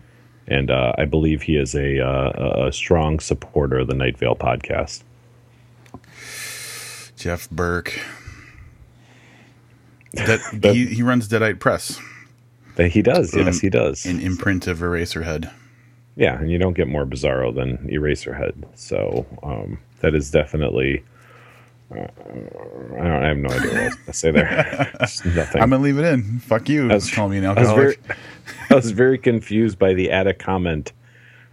And 0.49 0.71
uh, 0.71 0.93
i 0.99 1.05
believe 1.05 1.43
he 1.43 1.57
is 1.57 1.75
a, 1.75 2.01
uh, 2.01 2.67
a 2.67 2.73
strong 2.73 3.21
supporter 3.21 3.79
of 3.79 3.87
the 3.87 3.95
night 3.95 4.19
vale 4.19 4.37
podcast. 4.37 5.03
Jeff 7.17 7.49
Burk. 7.51 7.99
That, 10.13 10.73
he, 10.75 10.87
he 10.87 11.03
runs 11.03 11.29
Deadite 11.29 11.61
Press, 11.61 12.01
That 12.77 12.89
he 12.89 13.03
does. 13.03 13.35
Yes 13.37 13.57
Um, 13.57 13.61
he 13.61 13.69
does. 13.69 14.07
an 14.07 14.19
imprint 14.21 14.67
of 14.67 14.79
Eraserhead. 14.79 15.51
Yeah 16.17 16.39
and 16.41 16.51
you 16.51 16.59
don't 16.59 16.75
get 16.75 16.89
more 16.89 17.05
bizarro 17.07 17.55
than 17.55 17.77
eraserhead 17.89 18.55
so 18.75 19.25
um, 19.43 19.79
that 20.01 20.15
is 20.15 20.31
definitely 20.31 21.03
uh, 21.95 22.01
I, 22.01 23.05
don't, 23.05 23.23
I 23.23 23.29
have 23.29 23.37
no 23.37 23.49
idea 23.49 23.69
what 23.71 23.77
I 23.81 23.85
was 23.85 23.95
going 23.95 24.07
to 24.07 24.13
say 24.13 24.31
there. 24.33 24.91
Nothing. 25.01 25.63
I'm 25.63 25.71
gonna 25.71 25.79
leave 25.85 25.99
it 25.99 26.05
in. 26.05 26.41
Fuck 26.41 26.69
you. 26.69 26.89
was- 26.89 27.13
Call 27.13 27.29
me 27.29 27.39
an 27.39 27.47
I 27.47 27.53
was 27.53 27.69
very, 27.71 27.95
alcoholic. 27.97 28.19
I 28.71 28.75
was 28.75 28.91
very 28.91 29.19
confused 29.19 29.79
by 29.79 29.95
the 29.95 30.11
add 30.11 30.27
a 30.27 30.35
comment 30.35 30.93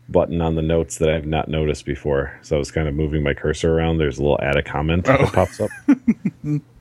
button 0.10 0.42
on 0.42 0.56
the 0.56 0.64
notes 0.64 0.98
that 0.98 1.10
I've 1.12 1.28
not 1.28 1.50
noticed 1.50 1.86
before. 1.86 2.36
So 2.42 2.56
I 2.56 2.60
was 2.60 2.72
kind 2.72 2.88
of 2.88 2.96
moving 2.96 3.22
my 3.22 3.36
cursor 3.36 3.78
around. 3.78 4.00
There's 4.00 4.18
a 4.18 4.24
little 4.24 4.40
add 4.42 4.56
a 4.58 4.64
comment 4.64 5.08
Oh. 5.08 5.18
that 5.18 5.34
pops 5.34 5.60
up. 5.62 5.70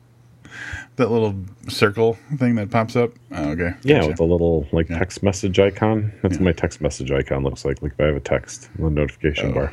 that 0.96 1.10
little 1.10 1.34
circle 1.68 2.18
thing 2.36 2.54
that 2.56 2.70
pops 2.70 2.96
up. 2.96 3.12
Oh, 3.32 3.50
okay. 3.50 3.74
Yeah, 3.82 3.98
Gotcha. 3.98 4.08
with 4.08 4.20
a 4.20 4.24
little 4.24 4.66
like 4.72 4.88
Yeah. 4.88 4.98
text 4.98 5.22
message 5.22 5.58
icon. 5.58 6.12
That's 6.22 6.34
Yeah. 6.34 6.40
what 6.40 6.44
my 6.44 6.52
text 6.52 6.80
message 6.80 7.10
icon 7.10 7.42
looks 7.42 7.64
like. 7.64 7.80
Like 7.82 7.92
if 7.92 8.00
I 8.00 8.04
have 8.06 8.16
a 8.16 8.20
text 8.20 8.68
the 8.78 8.90
notification 8.90 9.50
Oh. 9.50 9.54
bar. 9.54 9.72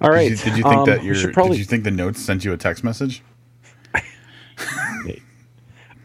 All 0.00 0.10
right. 0.10 0.30
Did 0.30 0.38
you, 0.40 0.44
did 0.46 0.56
you 0.58 0.62
think 0.64 0.74
um, 0.76 0.86
that 0.86 1.04
your 1.04 1.32
probably? 1.32 1.56
did 1.56 1.60
you 1.60 1.64
think 1.66 1.84
the 1.84 1.90
notes 1.90 2.20
sent 2.20 2.44
you 2.44 2.52
a 2.52 2.56
text 2.56 2.82
message? 2.84 3.22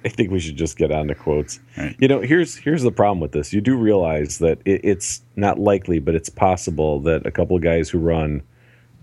I 0.06 0.10
think 0.10 0.32
we 0.32 0.40
should 0.40 0.56
just 0.56 0.78
get 0.78 0.92
on 0.92 1.08
to 1.08 1.16
quotes. 1.16 1.60
Right. 1.78 1.96
You 2.00 2.08
know, 2.08 2.22
here's 2.22 2.56
here's 2.56 2.84
the 2.84 2.92
problem 2.92 3.20
with 3.20 3.32
this. 3.34 3.52
You 3.52 3.60
do 3.62 3.76
realize 3.76 4.38
that 4.40 4.60
it, 4.64 4.82
it's 4.84 5.22
not 5.36 5.60
likely, 5.60 6.00
but 6.00 6.16
it's 6.16 6.30
possible 6.30 7.00
that 7.02 7.26
a 7.26 7.32
couple 7.32 7.56
of 7.58 7.62
guys 7.64 7.90
who 7.90 7.98
run 8.00 8.42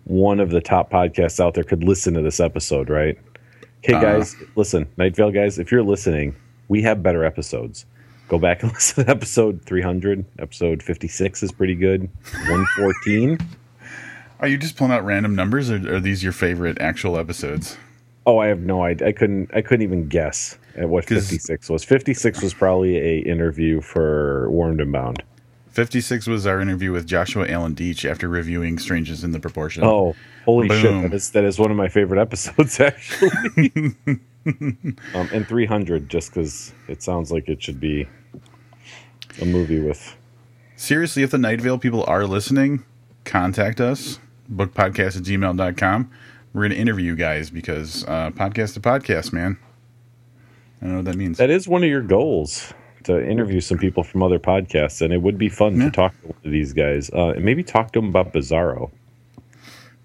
one 0.04 0.40
of 0.40 0.50
the 0.50 0.60
top 0.60 0.90
podcasts 0.90 1.40
out 1.40 1.54
there 1.54 1.64
could 1.64 1.82
listen 1.84 2.14
to 2.14 2.22
this 2.22 2.40
episode, 2.40 2.88
right? 2.88 3.18
Okay, 3.84 3.94
Uh. 3.94 4.00
guys, 4.00 4.36
listen, 4.56 4.86
Night 4.96 5.14
Vale 5.14 5.30
guys, 5.30 5.58
if 5.58 5.70
you're 5.70 5.82
listening, 5.82 6.34
we 6.68 6.82
have 6.82 7.02
better 7.02 7.24
episodes. 7.24 7.84
Go 8.28 8.38
back 8.38 8.62
and 8.62 8.72
listen 8.74 9.04
to 9.04 9.10
episode 9.10 9.60
300. 9.66 10.24
Episode 10.38 10.82
56 10.82 11.42
is 11.42 11.52
pretty 11.52 11.74
good. 11.74 12.08
114. 12.48 13.38
Are 14.40 14.48
you 14.48 14.56
just 14.58 14.76
pulling 14.76 14.92
out 14.92 15.04
random 15.04 15.34
numbers, 15.34 15.70
or 15.70 15.76
are 15.96 16.00
these 16.00 16.22
your 16.22 16.32
favorite 16.32 16.78
actual 16.80 17.18
episodes? 17.18 17.76
Oh, 18.26 18.38
I 18.38 18.46
have 18.46 18.60
no 18.60 18.82
idea. 18.82 19.08
I 19.08 19.12
couldn't. 19.12 19.50
I 19.54 19.60
couldn't 19.60 19.82
even 19.82 20.08
guess 20.08 20.58
at 20.76 20.88
what 20.88 21.04
fifty 21.04 21.38
six 21.38 21.68
was. 21.68 21.84
Fifty 21.84 22.14
six 22.14 22.42
was 22.42 22.52
probably 22.54 22.96
a 22.96 23.18
interview 23.18 23.80
for 23.82 24.50
Warmed 24.50 24.80
and 24.80 24.90
Bound. 24.92 25.22
56 25.74 26.28
was 26.28 26.46
our 26.46 26.60
interview 26.60 26.92
with 26.92 27.04
Joshua 27.04 27.48
Alan 27.48 27.74
Doetsch 27.74 28.08
after 28.08 28.28
reviewing 28.28 28.78
Strangers 28.78 29.24
in 29.24 29.32
the 29.32 29.40
Proportion. 29.40 29.82
Oh, 29.82 30.14
holy 30.44 30.68
shit! 30.68 31.02
That 31.02 31.12
is 31.12 31.30
that 31.32 31.42
is 31.42 31.58
one 31.58 31.72
of 31.72 31.76
my 31.76 31.88
favorite 31.88 32.20
episodes 32.20 32.78
actually. 32.80 33.72
um, 34.46 35.28
and 35.32 35.48
three 35.48 35.66
hundred, 35.66 36.08
just 36.08 36.30
because 36.30 36.72
it 36.86 37.02
sounds 37.02 37.32
like 37.32 37.48
it 37.48 37.60
should 37.60 37.80
be 37.80 38.06
a 39.42 39.44
movie 39.44 39.80
with. 39.80 40.14
Seriously, 40.76 41.24
if 41.24 41.32
the 41.32 41.38
Night 41.38 41.60
Vale 41.60 41.78
people 41.78 42.04
are 42.04 42.24
listening, 42.24 42.84
contact 43.24 43.80
us, 43.80 44.20
bookpodcast 44.52 45.16
at 45.16 45.24
gmail.com. 45.24 46.10
We're 46.52 46.60
going 46.60 46.70
to 46.70 46.76
interview 46.76 47.06
you 47.06 47.16
guys 47.16 47.50
because 47.50 48.04
uh, 48.04 48.30
podcast 48.30 48.74
to 48.74 48.80
podcast, 48.80 49.32
man. 49.32 49.58
I 50.80 50.84
don't 50.84 50.90
know 50.90 50.96
what 50.98 51.06
that 51.06 51.16
means. 51.16 51.38
That 51.38 51.50
is 51.50 51.66
one 51.66 51.82
of 51.82 51.88
your 51.88 52.02
goals 52.02 52.72
to 53.04 53.24
interview 53.28 53.60
some 53.60 53.78
people 53.78 54.02
from 54.02 54.22
other 54.22 54.38
podcasts, 54.38 55.00
and 55.02 55.12
it 55.12 55.22
would 55.22 55.38
be 55.38 55.48
fun 55.48 55.76
Yeah. 55.78 55.86
to 55.86 55.90
talk 55.90 56.20
to 56.22 56.28
one 56.28 56.36
of 56.44 56.50
these 56.50 56.72
guys 56.72 57.10
uh, 57.10 57.28
and 57.30 57.44
maybe 57.44 57.62
talk 57.62 57.92
to 57.92 58.00
them 58.00 58.08
about 58.08 58.32
Bizarro. 58.32 58.90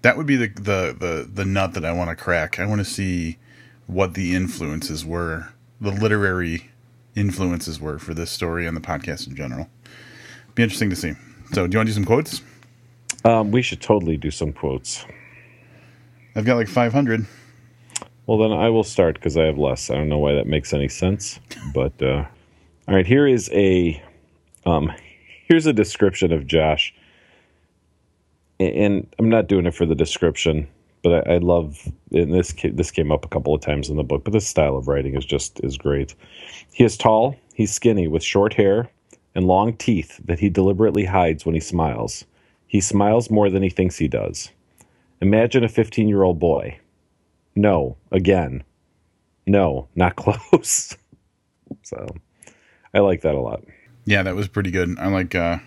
That 0.02 0.16
would 0.16 0.26
be 0.26 0.36
the, 0.36 0.48
the, 0.48 0.96
the, 0.98 1.30
the 1.32 1.44
nut 1.44 1.74
that 1.74 1.84
I 1.84 1.92
want 1.92 2.10
to 2.10 2.16
crack. 2.16 2.58
I 2.58 2.66
want 2.66 2.80
to 2.80 2.84
see 2.84 3.38
what 3.86 4.14
the 4.14 4.34
influences 4.34 5.04
were, 5.04 5.48
the 5.80 5.90
literary 5.90 6.70
influences 7.16 7.80
were 7.80 7.98
for 7.98 8.14
this 8.14 8.30
story 8.30 8.66
and 8.66 8.76
the 8.76 8.80
podcast 8.80 9.26
in 9.26 9.34
general. 9.34 9.68
Be 10.54 10.62
interesting 10.62 10.90
to 10.90 10.96
see. 10.96 11.12
So, 11.52 11.66
do 11.66 11.74
you 11.74 11.78
want 11.78 11.88
to 11.88 11.92
do 11.92 11.92
some 11.92 12.04
quotes? 12.04 12.42
Um, 13.24 13.50
we 13.50 13.60
should 13.62 13.80
totally 13.80 14.16
do 14.16 14.30
some 14.30 14.52
quotes. 14.52 15.04
I've 16.36 16.44
got 16.44 16.56
like 16.56 16.68
500. 16.68 17.26
Well, 18.26 18.38
then 18.38 18.52
I 18.52 18.68
will 18.68 18.84
start 18.84 19.16
because 19.16 19.36
I 19.36 19.44
have 19.44 19.58
less. 19.58 19.90
I 19.90 19.96
don't 19.96 20.08
know 20.08 20.18
why 20.18 20.34
that 20.34 20.46
makes 20.46 20.72
any 20.72 20.88
sense, 20.88 21.40
but 21.74 22.00
uh, 22.00 22.24
all 22.90 22.96
right. 22.96 23.06
Here 23.06 23.28
is 23.28 23.48
a 23.52 24.02
um, 24.66 24.92
here's 25.46 25.66
a 25.66 25.72
description 25.72 26.32
of 26.32 26.44
Josh, 26.44 26.92
and 28.58 29.06
I'm 29.16 29.28
not 29.28 29.46
doing 29.46 29.66
it 29.66 29.76
for 29.76 29.86
the 29.86 29.94
description, 29.94 30.66
but 31.04 31.28
I, 31.28 31.34
I 31.34 31.38
love 31.38 31.88
and 32.10 32.34
this 32.34 32.52
this 32.74 32.90
came 32.90 33.12
up 33.12 33.24
a 33.24 33.28
couple 33.28 33.54
of 33.54 33.60
times 33.60 33.90
in 33.90 33.96
the 33.96 34.02
book. 34.02 34.24
But 34.24 34.32
this 34.32 34.48
style 34.48 34.76
of 34.76 34.88
writing 34.88 35.14
is 35.14 35.24
just 35.24 35.60
is 35.62 35.78
great. 35.78 36.16
He 36.72 36.82
is 36.82 36.96
tall. 36.96 37.36
He's 37.54 37.72
skinny 37.72 38.08
with 38.08 38.24
short 38.24 38.54
hair 38.54 38.90
and 39.36 39.46
long 39.46 39.76
teeth 39.76 40.20
that 40.24 40.40
he 40.40 40.48
deliberately 40.48 41.04
hides 41.04 41.46
when 41.46 41.54
he 41.54 41.60
smiles. 41.60 42.24
He 42.66 42.80
smiles 42.80 43.30
more 43.30 43.50
than 43.50 43.62
he 43.62 43.70
thinks 43.70 43.98
he 43.98 44.08
does. 44.08 44.50
Imagine 45.20 45.62
a 45.62 45.68
15 45.68 46.08
year 46.08 46.24
old 46.24 46.40
boy. 46.40 46.80
No, 47.54 47.96
again. 48.10 48.64
No, 49.46 49.86
not 49.94 50.16
close. 50.16 50.96
so 51.84 52.08
I 52.92 53.00
like 53.00 53.22
that 53.22 53.34
a 53.34 53.40
lot. 53.40 53.62
Yeah, 54.04 54.22
that 54.22 54.34
was 54.34 54.48
pretty 54.48 54.70
good. 54.70 54.98
I 54.98 55.08
like 55.08 55.34
uh, 55.34 55.58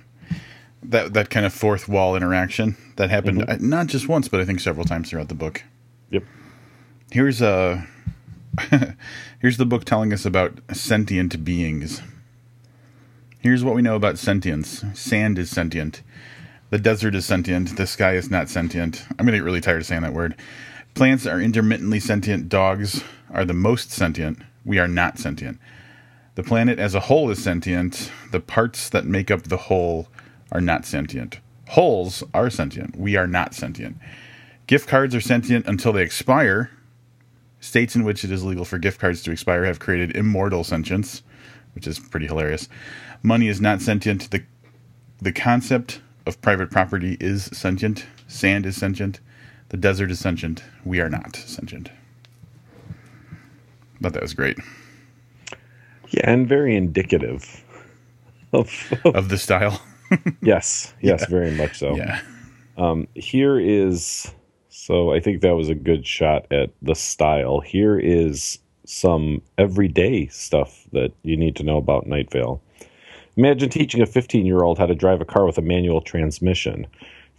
that 0.84 1.14
that 1.14 1.30
kind 1.30 1.46
of 1.46 1.54
fourth 1.54 1.88
wall 1.88 2.16
interaction 2.16 2.76
that 2.98 3.10
happened 3.10 3.46
uh, 3.48 3.58
not 3.60 3.88
just 3.88 4.08
once, 4.08 4.28
but 4.28 4.40
I 4.42 4.46
think 4.46 4.60
several 4.60 4.86
times 4.86 5.10
throughout 5.10 5.30
the 5.30 5.36
book. 5.36 5.64
Yep. 6.10 6.24
Here's 7.12 7.42
a 7.42 7.88
here's 9.40 9.58
the 9.58 9.66
book 9.66 9.86
telling 9.86 10.12
us 10.14 10.26
about 10.26 10.60
sentient 10.74 11.44
beings. 11.46 12.02
Here's 13.40 13.64
what 13.64 13.76
we 13.76 13.82
know 13.82 13.96
about 13.96 14.18
sentience. 14.18 14.84
Sand 14.94 15.38
is 15.38 15.50
sentient. 15.50 16.02
The 16.70 16.80
desert 16.80 17.14
is 17.14 17.26
sentient. 17.26 17.78
The 17.78 17.86
sky 17.86 18.16
is 18.16 18.32
not 18.32 18.50
sentient. 18.50 19.06
I'm 19.12 19.26
gonna 19.26 19.38
get 19.38 19.44
really 19.44 19.62
tired 19.62 19.82
of 19.82 19.86
saying 19.86 20.02
that 20.02 20.14
word. 20.14 20.36
Plants 20.96 21.26
are 21.26 21.42
intermittently 21.42 22.00
sentient. 22.00 22.50
Dogs 22.50 23.04
are 23.32 23.46
the 23.46 23.54
most 23.54 23.92
sentient. 23.92 24.40
We 24.66 24.80
are 24.80 24.88
not 24.88 25.18
sentient. 25.18 25.60
The 26.36 26.44
planet 26.44 26.80
as 26.80 26.96
a 26.96 27.02
whole 27.02 27.30
is 27.30 27.44
sentient. 27.44 28.12
The 28.32 28.40
parts 28.40 28.90
that 28.90 29.06
make 29.06 29.30
up 29.30 29.44
the 29.44 29.58
whole 29.58 30.08
are 30.52 30.62
not 30.62 30.86
sentient. 30.86 31.40
Wholes 31.70 32.24
are 32.34 32.50
sentient. 32.50 32.96
We 32.96 33.16
are 33.16 33.28
not 33.28 33.54
sentient. 33.54 33.98
Gift 34.66 34.88
cards 34.88 35.14
are 35.14 35.22
sentient 35.22 35.68
until 35.68 35.94
they 35.94 36.04
expire. 36.04 36.72
States 37.60 37.96
in 37.96 38.04
which 38.04 38.24
it 38.24 38.32
is 38.32 38.44
legal 38.44 38.66
for 38.66 38.78
gift 38.78 39.00
cards 39.00 39.22
to 39.24 39.32
expire 39.32 39.66
have 39.66 39.80
created 39.80 40.16
immortal 40.16 40.64
sentience, 40.64 41.24
which 41.76 41.88
is 41.88 42.00
pretty 42.00 42.28
hilarious. 42.28 42.68
Money 43.22 43.48
is 43.48 43.62
not 43.62 43.82
sentient. 43.82 44.32
The 44.32 44.44
the 45.22 45.32
concept 45.32 46.02
of 46.26 46.42
private 46.42 46.70
property 46.70 47.16
is 47.20 47.46
sentient. 47.46 48.06
Sand 48.28 48.66
is 48.66 48.76
sentient. 48.76 49.22
The 49.70 49.78
desert 49.78 50.12
is 50.12 50.20
sentient. 50.20 50.64
We 50.84 51.00
are 51.00 51.10
not 51.10 51.36
sentient. 51.36 51.90
Thought 54.02 54.14
that 54.14 54.22
was 54.22 54.34
great. 54.34 54.58
Yeah, 56.14 56.30
and 56.30 56.48
very 56.48 56.76
indicative 56.76 57.64
of, 58.54 58.94
of 59.04 59.16
Of 59.16 59.30
the 59.30 59.38
style. 59.38 59.82
yes, 60.42 60.94
yes, 61.02 61.26
very 61.28 61.52
much 61.52 61.78
so. 61.80 61.96
yeah. 61.96 62.22
Um, 62.78 63.08
here 63.16 63.60
is 63.60 64.32
so 64.70 65.14
I 65.14 65.20
think 65.20 65.42
that 65.42 65.56
was 65.56 65.70
a 65.70 65.76
good 65.76 66.06
shot 66.06 66.46
at 66.52 66.72
the 66.82 66.96
style. 66.96 67.60
Here 67.60 67.98
is 67.98 68.60
some 68.86 69.42
everyday 69.58 70.28
stuff 70.28 70.86
that 70.92 71.12
you 71.24 71.38
need 71.38 71.56
to 71.56 71.64
know 71.64 71.78
about 71.78 72.06
Night 72.06 72.32
Vale. 72.32 72.62
Imagine 73.38 73.70
teaching 73.70 74.02
a 74.02 74.06
15 74.06 74.46
year 74.46 74.64
old 74.64 74.78
how 74.78 74.86
to 74.86 74.96
drive 74.96 75.22
a 75.22 75.26
car 75.26 75.46
with 75.46 75.58
a 75.58 75.62
manual 75.62 76.02
transmission. 76.02 76.86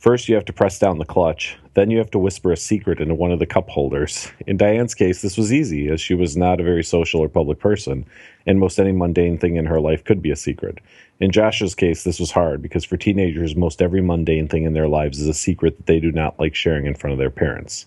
First, 0.05 0.29
you 0.29 0.35
have 0.35 0.45
to 0.45 0.53
press 0.53 0.79
down 0.79 0.99
the 0.99 1.07
clutch. 1.07 1.57
Then, 1.73 1.89
you 1.89 1.97
have 1.97 2.11
to 2.11 2.19
whisper 2.19 2.53
a 2.53 2.59
secret 2.59 3.01
into 3.01 3.15
one 3.15 3.33
of 3.33 3.39
the 3.39 3.47
cup 3.47 3.71
holders. 3.71 4.31
In 4.47 4.59
Diane's 4.59 4.95
case, 4.95 5.23
this 5.23 5.39
was 5.39 5.51
easy, 5.51 5.89
as 5.89 5.99
she 5.99 6.13
was 6.13 6.37
not 6.37 6.61
a 6.61 6.63
very 6.63 6.85
social 6.85 7.23
or 7.23 7.29
public 7.31 7.59
person, 7.59 8.05
and 8.47 8.61
most 8.61 8.79
any 8.79 8.93
mundane 8.93 9.39
thing 9.39 9.57
in 9.57 9.65
her 9.65 9.81
life 9.81 10.05
could 10.05 10.21
be 10.21 10.31
a 10.31 10.37
secret. 10.37 10.81
In 11.21 11.31
Josh's 11.31 11.75
case, 11.75 12.05
this 12.05 12.21
was 12.21 12.33
hard 12.33 12.61
because 12.61 12.85
for 12.85 12.99
teenagers, 12.99 13.57
most 13.57 13.81
every 13.81 14.03
mundane 14.03 14.47
thing 14.47 14.65
in 14.65 14.75
their 14.75 14.89
lives 14.89 15.23
is 15.23 15.27
a 15.27 15.33
secret 15.33 15.79
that 15.79 15.87
they 15.87 16.01
do 16.01 16.13
not 16.13 16.39
like 16.39 16.55
sharing 16.55 16.85
in 16.85 16.95
front 16.95 17.13
of 17.13 17.19
their 17.19 17.31
parents. 17.31 17.87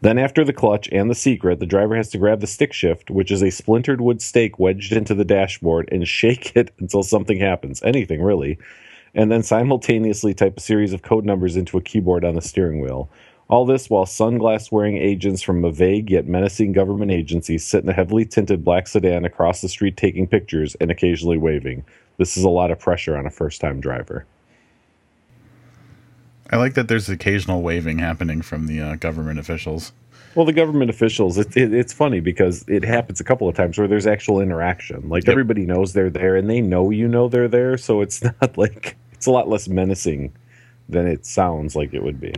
Then, 0.00 0.16
after 0.16 0.46
the 0.46 0.54
clutch 0.54 0.88
and 0.90 1.10
the 1.10 1.14
secret, 1.14 1.60
the 1.60 1.66
driver 1.66 1.94
has 1.94 2.08
to 2.12 2.18
grab 2.18 2.40
the 2.40 2.46
stick 2.46 2.72
shift, 2.72 3.10
which 3.10 3.30
is 3.30 3.42
a 3.42 3.50
splintered 3.50 4.00
wood 4.00 4.22
stake 4.22 4.58
wedged 4.58 4.94
into 4.94 5.14
the 5.14 5.26
dashboard, 5.26 5.90
and 5.92 6.08
shake 6.08 6.56
it 6.56 6.72
until 6.78 7.02
something 7.02 7.38
happens. 7.38 7.82
Anything, 7.82 8.22
really. 8.22 8.56
And 9.14 9.30
then 9.30 9.42
simultaneously 9.42 10.34
type 10.34 10.56
a 10.56 10.60
series 10.60 10.92
of 10.92 11.02
code 11.02 11.24
numbers 11.24 11.56
into 11.56 11.78
a 11.78 11.82
keyboard 11.82 12.24
on 12.24 12.34
the 12.34 12.40
steering 12.40 12.80
wheel. 12.80 13.10
All 13.48 13.66
this 13.66 13.90
while 13.90 14.04
sunglass 14.04 14.70
wearing 14.70 14.96
agents 14.96 15.42
from 15.42 15.64
a 15.64 15.72
vague 15.72 16.10
yet 16.10 16.28
menacing 16.28 16.72
government 16.72 17.10
agency 17.10 17.58
sit 17.58 17.82
in 17.82 17.90
a 17.90 17.92
heavily 17.92 18.24
tinted 18.24 18.64
black 18.64 18.86
sedan 18.86 19.24
across 19.24 19.60
the 19.60 19.68
street 19.68 19.96
taking 19.96 20.28
pictures 20.28 20.76
and 20.80 20.90
occasionally 20.90 21.36
waving. 21.36 21.84
This 22.16 22.36
is 22.36 22.44
a 22.44 22.48
lot 22.48 22.70
of 22.70 22.78
pressure 22.78 23.16
on 23.16 23.26
a 23.26 23.30
first 23.30 23.60
time 23.60 23.80
driver. 23.80 24.24
I 26.48 26.56
like 26.56 26.74
that 26.74 26.86
there's 26.86 27.08
occasional 27.08 27.62
waving 27.62 27.98
happening 27.98 28.42
from 28.42 28.66
the 28.66 28.80
uh, 28.80 28.94
government 28.96 29.40
officials. 29.40 29.92
Well, 30.34 30.46
the 30.46 30.52
government 30.52 30.90
officials, 30.90 31.38
it, 31.38 31.56
it, 31.56 31.74
it's 31.74 31.92
funny 31.92 32.20
because 32.20 32.64
it 32.68 32.84
happens 32.84 33.20
a 33.20 33.24
couple 33.24 33.48
of 33.48 33.56
times 33.56 33.76
where 33.78 33.88
there's 33.88 34.06
actual 34.06 34.40
interaction. 34.40 35.08
Like 35.08 35.24
Yep. 35.24 35.32
everybody 35.32 35.66
knows 35.66 35.92
they're 35.92 36.10
there 36.10 36.36
and 36.36 36.48
they 36.48 36.60
know 36.60 36.90
you 36.90 37.08
know 37.08 37.28
they're 37.28 37.48
there. 37.48 37.76
So 37.76 38.00
it's 38.00 38.22
not 38.40 38.56
like, 38.56 38.96
it's 39.12 39.26
a 39.26 39.30
lot 39.32 39.48
less 39.48 39.68
menacing 39.68 40.32
than 40.88 41.06
it 41.06 41.26
sounds 41.26 41.74
like 41.74 41.92
it 41.94 42.02
would 42.02 42.20
be. 42.20 42.32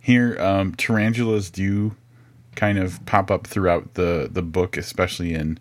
Here, 0.00 0.36
um, 0.40 0.74
tarantulas 0.74 1.50
do 1.50 1.94
kind 2.56 2.78
of 2.78 3.04
pop 3.06 3.30
up 3.30 3.46
throughout 3.46 3.94
the, 3.94 4.28
the 4.30 4.42
book, 4.42 4.76
especially 4.76 5.34
in 5.34 5.58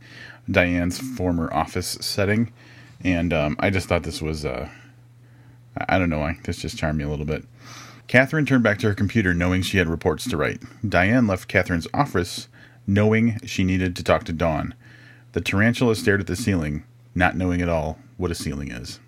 Diane's 0.49 0.97
former 0.99 1.53
office 1.53 1.97
setting. 2.01 2.51
And 3.03 3.33
um, 3.33 3.55
I 3.59 3.69
just 3.69 3.87
thought 3.87 4.03
this 4.03 4.21
was, 4.21 4.45
uh, 4.45 4.69
I 5.77 5.95
I 5.95 5.99
don't 5.99 6.09
know 6.09 6.19
why, 6.19 6.37
this 6.43 6.57
just 6.57 6.77
charmed 6.77 6.97
me 6.97 7.03
a 7.03 7.09
little 7.09 7.25
bit. 7.25 7.45
Catherine 8.07 8.45
turned 8.45 8.63
back 8.63 8.79
to 8.79 8.87
her 8.87 8.93
computer 8.93 9.33
knowing 9.33 9.61
she 9.61 9.77
had 9.77 9.89
reports 9.89 10.29
to 10.29 10.37
write. 10.37 10.61
Diane 10.87 11.27
left 11.27 11.49
Catherine's 11.49 11.87
office 11.93 12.47
knowing 12.85 13.37
she 13.45 13.65
needed 13.65 13.95
to 13.97 14.03
talk 14.03 14.23
to 14.23 14.33
Dawn. 14.33 14.73
The 15.33 15.41
tarantula 15.41 15.95
stared 15.95 16.21
at 16.21 16.27
the 16.27 16.35
ceiling, 16.35 16.85
not 17.13 17.35
knowing 17.35 17.61
at 17.61 17.67
all 17.67 17.99
what 18.15 18.31
a 18.31 18.35
ceiling 18.35 18.71
is. 18.71 18.99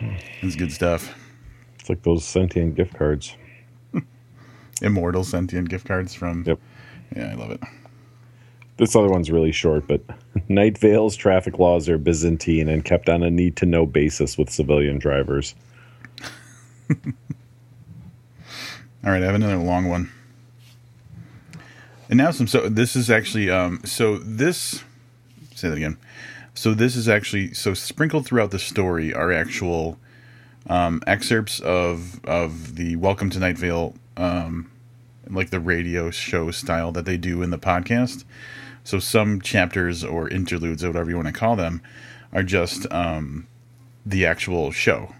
Hmm. 0.00 0.14
It's 0.42 0.56
good 0.56 0.72
stuff. 0.72 1.14
It's 1.78 1.88
like 1.88 2.02
those 2.02 2.24
sentient 2.24 2.74
gift 2.74 2.94
cards. 2.94 3.36
Immortal 4.82 5.22
sentient 5.22 5.68
gift 5.68 5.86
cards 5.86 6.14
from. 6.14 6.42
Yep. 6.46 6.58
Yeah, 7.14 7.30
I 7.30 7.34
love 7.34 7.50
it. 7.52 7.60
This 8.80 8.96
other 8.96 9.08
one's 9.08 9.30
really 9.30 9.52
short, 9.52 9.86
but 9.86 10.00
Night 10.48 10.80
traffic 10.80 11.58
laws 11.58 11.86
are 11.90 11.98
Byzantine 11.98 12.66
and 12.66 12.82
kept 12.82 13.10
on 13.10 13.22
a 13.22 13.30
need 13.30 13.56
to 13.56 13.66
know 13.66 13.84
basis 13.84 14.38
with 14.38 14.48
civilian 14.48 14.98
drivers. 14.98 15.54
All 16.88 16.96
right, 19.04 19.22
I 19.22 19.26
have 19.26 19.34
another 19.34 19.58
long 19.58 19.90
one. 19.90 20.10
And 22.08 22.16
now 22.16 22.30
some. 22.30 22.46
So 22.46 22.70
this 22.70 22.96
is 22.96 23.10
actually. 23.10 23.50
Um. 23.50 23.82
So 23.84 24.16
this. 24.16 24.82
Say 25.54 25.68
that 25.68 25.76
again. 25.76 25.98
So 26.54 26.72
this 26.72 26.96
is 26.96 27.06
actually 27.06 27.52
so 27.52 27.74
sprinkled 27.74 28.24
throughout 28.24 28.50
the 28.50 28.58
story 28.58 29.12
are 29.12 29.30
actual 29.30 29.98
um, 30.68 31.02
excerpts 31.06 31.60
of 31.60 32.24
of 32.24 32.76
the 32.76 32.96
Welcome 32.96 33.28
to 33.28 33.38
Night 33.40 33.58
Vale, 33.58 33.94
um, 34.16 34.70
like 35.28 35.50
the 35.50 35.60
radio 35.60 36.10
show 36.10 36.50
style 36.50 36.92
that 36.92 37.04
they 37.04 37.18
do 37.18 37.42
in 37.42 37.50
the 37.50 37.58
podcast. 37.58 38.24
So 38.84 38.98
some 38.98 39.40
chapters 39.40 40.04
or 40.04 40.28
interludes, 40.28 40.82
or 40.82 40.88
whatever 40.88 41.10
you 41.10 41.16
want 41.16 41.28
to 41.28 41.32
call 41.32 41.56
them, 41.56 41.82
are 42.32 42.42
just 42.42 42.90
um, 42.92 43.46
the 44.06 44.26
actual 44.26 44.72
show, 44.72 45.14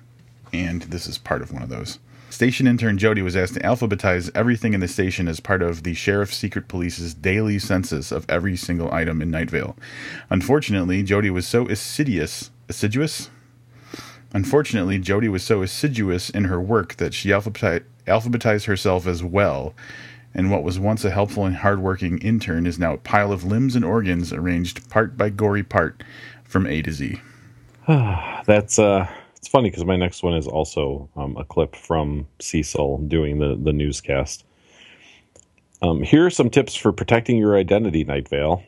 and 0.53 0.83
this 0.83 1.07
is 1.07 1.19
part 1.19 1.43
of 1.43 1.53
one 1.53 1.63
of 1.63 1.69
those. 1.69 1.99
Station 2.31 2.69
intern 2.69 2.97
Jody 2.97 3.23
was 3.23 3.37
asked 3.37 3.55
to 3.55 3.61
alphabetize 3.61 4.31
everything 4.37 4.73
in 4.73 4.79
the 4.79 4.87
station 4.87 5.27
as 5.27 5.41
part 5.41 5.63
of 5.63 5.83
the 5.83 5.95
Sheriff's 5.95 6.37
Secret 6.37 6.69
Police's 6.69 7.13
daily 7.13 7.59
census 7.59 8.13
of 8.13 8.25
every 8.31 8.57
single 8.57 8.93
item 8.95 9.21
in 9.21 9.33
Night 9.33 9.51
Vale. 9.51 9.77
Unfortunately, 10.31 11.03
Jody 11.03 11.29
was 11.29 11.47
so 11.47 11.67
assiduous, 11.69 12.51
assiduous. 12.69 13.31
Unfortunately, 14.33 15.01
Jody 15.01 15.29
was 15.29 15.43
so 15.43 15.63
assiduous 15.63 16.31
in 16.31 16.45
her 16.45 16.61
work 16.61 16.97
that 16.97 17.15
she 17.15 17.31
alphabetized, 17.31 17.83
alphabetized 18.07 18.67
herself 18.67 19.09
as 19.09 19.25
well, 19.25 19.75
and 20.35 20.51
what 20.51 20.63
was 20.63 20.79
once 20.79 21.05
a 21.05 21.11
helpful 21.11 21.45
and 21.45 21.57
hardworking 21.57 22.19
intern 22.19 22.67
is 22.67 22.79
now 22.79 22.95
a 22.95 22.99
pile 22.99 23.33
of 23.33 23.45
limbs 23.45 23.75
and 23.75 23.85
organs 23.85 24.33
arranged 24.33 24.89
part 24.89 25.17
by 25.17 25.29
gory 25.29 25.63
part 25.63 26.03
from 26.45 26.67
A 26.67 26.83
to 26.83 26.93
Z. 26.93 27.21
That's 27.89 28.79
uh, 28.79 29.09
it's 29.37 29.49
funny 29.49 29.71
because 29.71 29.85
my 29.85 29.97
next 29.97 30.23
one 30.23 30.35
is 30.35 30.47
also 30.47 31.09
um, 31.17 31.37
a 31.37 31.45
clip 31.45 31.75
from 31.75 32.27
Cecil 32.41 32.99
doing 33.09 33.39
the 33.39 33.59
the 33.61 33.73
newscast. 33.73 34.45
Um, 35.83 36.03
here 36.03 36.27
are 36.27 36.31
some 36.31 36.51
tips 36.51 36.77
for 36.77 36.93
protecting 36.93 37.39
your 37.39 37.57
identity, 37.57 38.05
Night 38.05 38.29
Vale. 38.29 38.63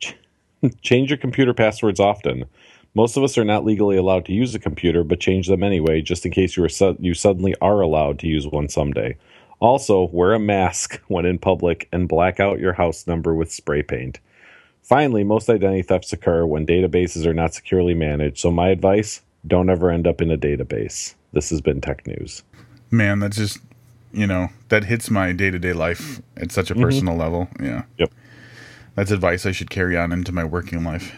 Ch- 0.00 0.16
change 0.82 1.10
your 1.10 1.16
computer 1.16 1.54
passwords 1.54 1.98
often. 1.98 2.44
Most 2.94 3.16
of 3.16 3.24
us 3.24 3.38
are 3.38 3.44
not 3.44 3.64
legally 3.64 3.96
allowed 3.96 4.26
to 4.26 4.34
use 4.34 4.54
a 4.54 4.58
computer, 4.58 5.02
but 5.02 5.18
change 5.18 5.48
them 5.48 5.62
anyway, 5.62 6.02
just 6.02 6.26
in 6.26 6.32
case 6.32 6.56
you 6.56 6.64
are 6.64 6.68
su- 6.68 6.96
you 7.00 7.14
suddenly 7.14 7.54
are 7.62 7.80
allowed 7.80 8.18
to 8.18 8.26
use 8.26 8.46
one 8.46 8.68
someday. 8.68 9.16
Also, 9.62 10.08
wear 10.08 10.32
a 10.32 10.40
mask 10.40 11.00
when 11.06 11.24
in 11.24 11.38
public 11.38 11.88
and 11.92 12.08
black 12.08 12.40
out 12.40 12.58
your 12.58 12.72
house 12.72 13.06
number 13.06 13.32
with 13.32 13.52
spray 13.52 13.80
paint. 13.80 14.18
Finally, 14.82 15.22
most 15.22 15.48
identity 15.48 15.82
thefts 15.82 16.12
occur 16.12 16.44
when 16.44 16.66
databases 16.66 17.24
are 17.24 17.32
not 17.32 17.54
securely 17.54 17.94
managed. 17.94 18.38
So, 18.38 18.50
my 18.50 18.70
advice 18.70 19.22
don't 19.46 19.70
ever 19.70 19.88
end 19.88 20.08
up 20.08 20.20
in 20.20 20.32
a 20.32 20.36
database. 20.36 21.14
This 21.32 21.50
has 21.50 21.60
been 21.60 21.80
Tech 21.80 22.04
News. 22.08 22.42
Man, 22.90 23.20
that's 23.20 23.36
just, 23.36 23.60
you 24.12 24.26
know, 24.26 24.48
that 24.68 24.86
hits 24.86 25.10
my 25.10 25.30
day 25.30 25.52
to 25.52 25.60
day 25.60 25.72
life 25.72 26.20
at 26.36 26.50
such 26.50 26.72
a 26.72 26.74
personal 26.74 27.14
level. 27.14 27.46
Yeah. 27.60 27.84
Yep. 27.98 28.12
That's 28.96 29.12
advice 29.12 29.46
I 29.46 29.52
should 29.52 29.70
carry 29.70 29.96
on 29.96 30.10
into 30.10 30.32
my 30.32 30.42
working 30.42 30.82
life. 30.82 31.14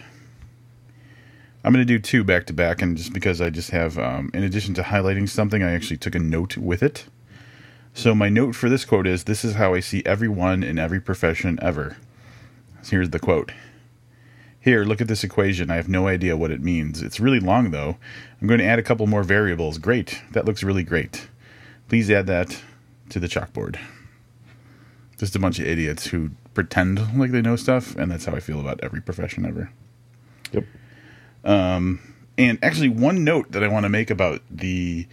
I'm 1.63 1.73
going 1.73 1.85
to 1.85 1.93
do 1.93 1.97
two 1.97 2.23
back 2.23 2.45
to 2.45 2.53
back, 2.53 2.83
and 2.83 2.95
just 2.95 3.11
because 3.11 3.41
I 3.41 3.49
just 3.49 3.71
have, 3.71 3.97
um, 3.97 4.29
in 4.35 4.43
addition 4.43 4.75
to 4.75 4.83
highlighting 4.83 5.27
something, 5.27 5.63
I 5.63 5.73
actually 5.73 5.97
took 5.97 6.13
a 6.13 6.19
note 6.19 6.57
with 6.57 6.83
it. 6.83 7.05
So, 7.97 8.13
my 8.13 8.27
note 8.27 8.55
for 8.55 8.67
this 8.67 8.83
quote 8.83 9.07
is 9.07 9.23
This 9.23 9.45
is 9.45 9.53
how 9.53 9.73
I 9.73 9.79
see 9.79 10.03
everyone 10.05 10.63
in 10.63 10.77
every 10.77 10.99
profession 10.99 11.57
ever. 11.61 11.95
Here's 12.85 13.11
the 13.11 13.19
quote 13.19 13.53
Here, 14.59 14.83
look 14.83 14.99
at 14.99 15.07
this 15.07 15.23
equation. 15.23 15.71
I 15.71 15.77
have 15.77 15.87
no 15.87 16.05
idea 16.09 16.35
what 16.35 16.51
it 16.51 16.61
means. 16.61 17.01
It's 17.01 17.21
really 17.21 17.39
long, 17.39 17.71
though. 17.71 17.95
I'm 18.41 18.49
going 18.49 18.59
to 18.59 18.65
add 18.65 18.79
a 18.79 18.83
couple 18.83 19.07
more 19.07 19.23
variables. 19.23 19.77
Great. 19.77 20.21
That 20.31 20.43
looks 20.43 20.61
really 20.61 20.83
great. 20.83 21.29
Please 21.87 22.11
add 22.11 22.27
that 22.27 22.61
to 23.11 23.19
the 23.19 23.27
chalkboard. 23.27 23.79
Just 25.17 25.37
a 25.37 25.39
bunch 25.39 25.59
of 25.59 25.65
idiots 25.65 26.07
who 26.07 26.31
pretend 26.53 27.17
like 27.17 27.31
they 27.31 27.41
know 27.41 27.55
stuff, 27.55 27.95
and 27.95 28.11
that's 28.11 28.25
how 28.25 28.35
I 28.35 28.41
feel 28.41 28.59
about 28.59 28.81
every 28.83 28.99
profession 29.01 29.45
ever. 29.45 29.71
Yep. 30.51 30.65
Um, 31.45 32.13
And 32.37 32.59
actually, 32.61 32.89
one 32.89 33.23
note 33.23 33.53
that 33.53 33.63
I 33.63 33.69
want 33.69 33.85
to 33.85 33.89
make 33.89 34.09
about 34.09 34.41
the 34.51 35.07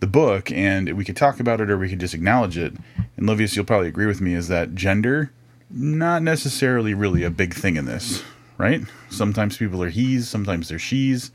the 0.00 0.06
book, 0.06 0.50
and 0.50 0.92
we 0.94 1.04
could 1.04 1.16
talk 1.16 1.40
about 1.40 1.60
it 1.60 1.70
or 1.70 1.78
we 1.78 1.88
could 1.88 2.00
just 2.00 2.14
acknowledge 2.14 2.58
it. 2.58 2.74
And 3.16 3.26
Livius, 3.26 3.54
you'll 3.54 3.64
probably 3.64 3.88
agree 3.88 4.06
with 4.06 4.20
me, 4.20 4.34
is 4.34 4.48
that 4.48 4.74
gender 4.74 5.30
not 5.70 6.22
necessarily 6.22 6.94
really 6.94 7.22
a 7.22 7.30
big 7.30 7.54
thing 7.54 7.76
in 7.76 7.84
this, 7.84 8.24
right? 8.58 8.80
Sometimes 9.08 9.56
people 9.56 9.82
are 9.82 9.90
he's, 9.90 10.28
sometimes 10.28 10.68
they're 10.68 10.78
she's, 10.78 11.30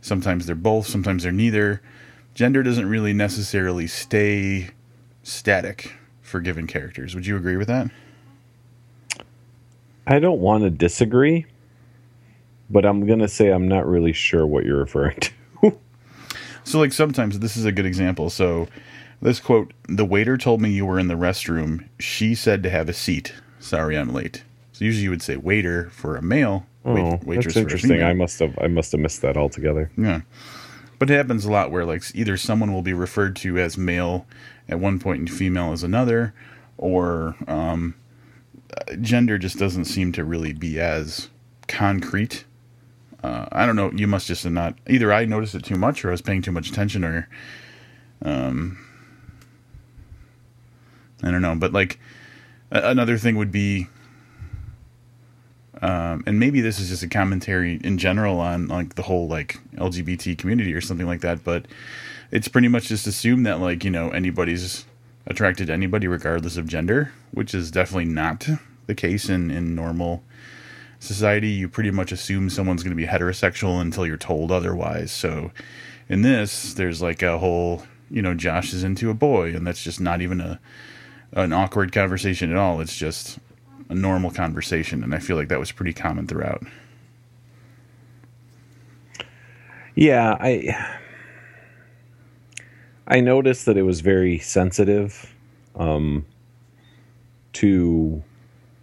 sometimes 0.00 0.46
they're 0.46 0.54
both, 0.54 0.86
sometimes 0.86 1.22
they're 1.22 1.32
neither. 1.32 1.80
Gender 2.34 2.62
doesn't 2.62 2.88
really 2.88 3.12
necessarily 3.12 3.86
stay 3.86 4.70
static 5.22 5.92
for 6.20 6.40
given 6.40 6.66
characters. 6.66 7.14
Would 7.14 7.26
you 7.26 7.36
agree 7.36 7.56
with 7.56 7.68
that? 7.68 7.90
I 10.06 10.18
don't 10.18 10.40
want 10.40 10.64
to 10.64 10.70
disagree, 10.70 11.46
but 12.68 12.84
I'm 12.84 13.06
going 13.06 13.20
to 13.20 13.28
say 13.28 13.50
I'm 13.50 13.68
not 13.68 13.86
really 13.86 14.12
sure 14.12 14.46
what 14.46 14.64
you're 14.64 14.80
referring 14.80 15.18
to. 15.20 15.30
So, 16.64 16.78
like, 16.78 16.92
sometimes 16.92 17.38
this 17.38 17.56
is 17.56 17.64
a 17.64 17.72
good 17.72 17.86
example. 17.86 18.30
So, 18.30 18.68
this 19.22 19.38
quote 19.40 19.72
The 19.88 20.04
waiter 20.04 20.36
told 20.36 20.60
me 20.60 20.70
you 20.70 20.86
were 20.86 20.98
in 20.98 21.08
the 21.08 21.14
restroom. 21.14 21.86
She 21.98 22.34
said 22.34 22.62
to 22.62 22.70
have 22.70 22.88
a 22.88 22.92
seat. 22.94 23.34
Sorry, 23.60 23.96
I'm 23.96 24.12
late. 24.12 24.44
So, 24.72 24.84
usually 24.84 25.04
you 25.04 25.10
would 25.10 25.22
say 25.22 25.36
waiter 25.36 25.90
for 25.90 26.16
a 26.16 26.22
male, 26.22 26.66
wait, 26.82 27.00
Oh, 27.00 27.20
waitress 27.24 27.46
that's 27.46 27.54
for 27.54 27.58
a 27.58 27.62
interesting. 27.62 27.90
female. 27.90 28.06
I 28.08 28.12
must 28.14 28.38
have 28.40 28.58
I 28.60 28.66
must 28.66 28.92
have 28.92 29.00
missed 29.00 29.22
that 29.22 29.36
altogether. 29.36 29.90
Yeah. 29.96 30.22
But 30.98 31.10
it 31.10 31.14
happens 31.16 31.44
a 31.44 31.50
lot 31.52 31.70
where 31.70 31.84
like 31.84 32.02
either 32.14 32.36
someone 32.36 32.72
will 32.72 32.82
be 32.82 32.92
referred 32.94 33.36
to 33.36 33.58
as 33.58 33.76
male 33.76 34.26
at 34.68 34.78
one 34.80 34.98
point 34.98 35.18
and 35.20 35.30
female 35.30 35.72
as 35.72 35.82
another, 35.82 36.32
or 36.78 37.36
um, 37.46 37.94
uh, 38.76 38.94
gender 39.00 39.36
just 39.36 39.58
doesn't 39.58 39.84
seem 39.84 40.12
to 40.12 40.24
really 40.24 40.52
be 40.54 40.80
as 40.80 41.28
concrete. 41.68 42.44
Uh, 43.24 43.48
I 43.50 43.64
don't 43.64 43.76
know. 43.76 43.90
You 43.92 44.06
must 44.06 44.26
just 44.26 44.44
not 44.44 44.76
either. 44.86 45.12
I 45.12 45.24
noticed 45.24 45.54
it 45.54 45.64
too 45.64 45.76
much, 45.76 46.04
or 46.04 46.08
I 46.08 46.10
was 46.10 46.20
paying 46.20 46.42
too 46.42 46.52
much 46.52 46.68
attention, 46.68 47.04
or 47.04 47.28
um, 48.20 48.78
I 51.22 51.30
don't 51.30 51.40
know. 51.40 51.54
But 51.54 51.72
like 51.72 51.98
a- 52.70 52.90
another 52.90 53.16
thing 53.16 53.36
would 53.36 53.50
be 53.50 53.88
um, 55.80 56.22
and 56.26 56.38
maybe 56.38 56.60
this 56.60 56.78
is 56.78 56.88
just 56.88 57.02
a 57.02 57.08
commentary 57.08 57.80
in 57.82 57.98
general 57.98 58.40
on 58.40 58.68
like 58.68 58.94
the 58.94 59.02
whole 59.02 59.26
like 59.26 59.58
LGBT 59.76 60.38
community 60.38 60.72
or 60.72 60.80
something 60.80 61.06
like 61.06 61.20
that, 61.22 61.44
but 61.44 61.66
it's 62.30 62.48
pretty 62.48 62.68
much 62.68 62.88
just 62.88 63.06
assumed 63.06 63.46
that 63.46 63.60
like 63.60 63.84
you 63.84 63.90
know 63.90 64.10
anybody's 64.10 64.84
attracted 65.26 65.66
to 65.68 65.72
anybody 65.72 66.06
regardless 66.06 66.56
of 66.56 66.68
gender, 66.68 67.12
which 67.32 67.54
is 67.54 67.70
definitely 67.70 68.04
not 68.04 68.46
the 68.86 68.94
case 68.94 69.28
in 69.28 69.50
in 69.50 69.74
normal 69.74 70.22
society. 71.04 71.50
You 71.50 71.68
pretty 71.68 71.90
much 71.90 72.12
assume 72.12 72.50
someone's 72.50 72.82
going 72.82 72.96
to 72.96 73.00
be 73.00 73.06
heterosexual 73.06 73.80
until 73.80 74.06
you're 74.06 74.16
told 74.16 74.50
otherwise. 74.50 75.12
So 75.12 75.50
in 76.08 76.22
this, 76.22 76.74
there's 76.74 77.00
like 77.02 77.22
a 77.22 77.38
whole 77.38 77.84
you 78.10 78.22
know 78.22 78.34
Josh 78.34 78.72
is 78.72 78.84
into 78.84 79.10
a 79.10 79.14
boy, 79.14 79.54
and 79.54 79.66
that's 79.66 79.82
just 79.82 80.00
not 80.00 80.20
even 80.20 80.40
a 80.40 80.60
an 81.32 81.52
awkward 81.52 81.92
conversation 81.92 82.50
at 82.50 82.56
all. 82.56 82.80
It's 82.80 82.96
just 82.96 83.38
a 83.88 83.94
normal 83.94 84.30
conversation, 84.30 85.02
and 85.02 85.14
I 85.14 85.18
feel 85.18 85.36
like 85.36 85.48
that 85.48 85.58
was 85.58 85.72
pretty 85.72 85.92
common 85.92 86.26
throughout. 86.26 86.64
Yeah, 89.94 90.36
I 90.40 90.98
I 93.06 93.20
noticed 93.20 93.66
that 93.66 93.76
it 93.76 93.82
was 93.82 94.00
very 94.00 94.38
sensitive 94.38 95.34
um, 95.76 96.24
to 97.54 98.22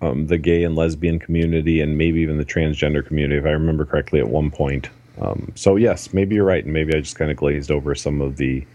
um, 0.02 0.28
the 0.28 0.38
gay 0.38 0.64
and 0.64 0.76
lesbian 0.76 1.20
community, 1.20 1.82
and 1.82 1.98
maybe 1.98 2.22
even 2.22 2.38
the 2.38 2.46
transgender 2.46 3.06
community, 3.06 3.40
if 3.40 3.46
I 3.46 3.52
remember 3.52 3.86
correctly, 3.86 4.20
at 4.20 4.28
one 4.30 4.52
point. 4.52 4.90
Um, 5.22 5.52
so 5.56 5.76
yes, 5.76 6.14
maybe 6.14 6.36
you're 6.36 6.46
right, 6.46 6.64
and 6.64 6.74
maybe 6.74 6.96
I 6.96 7.02
just 7.02 7.16
kind 7.16 7.32
of 7.32 7.38
glazed 7.38 7.72
over 7.72 7.94
some 7.96 8.22
of 8.22 8.38
the 8.38 8.66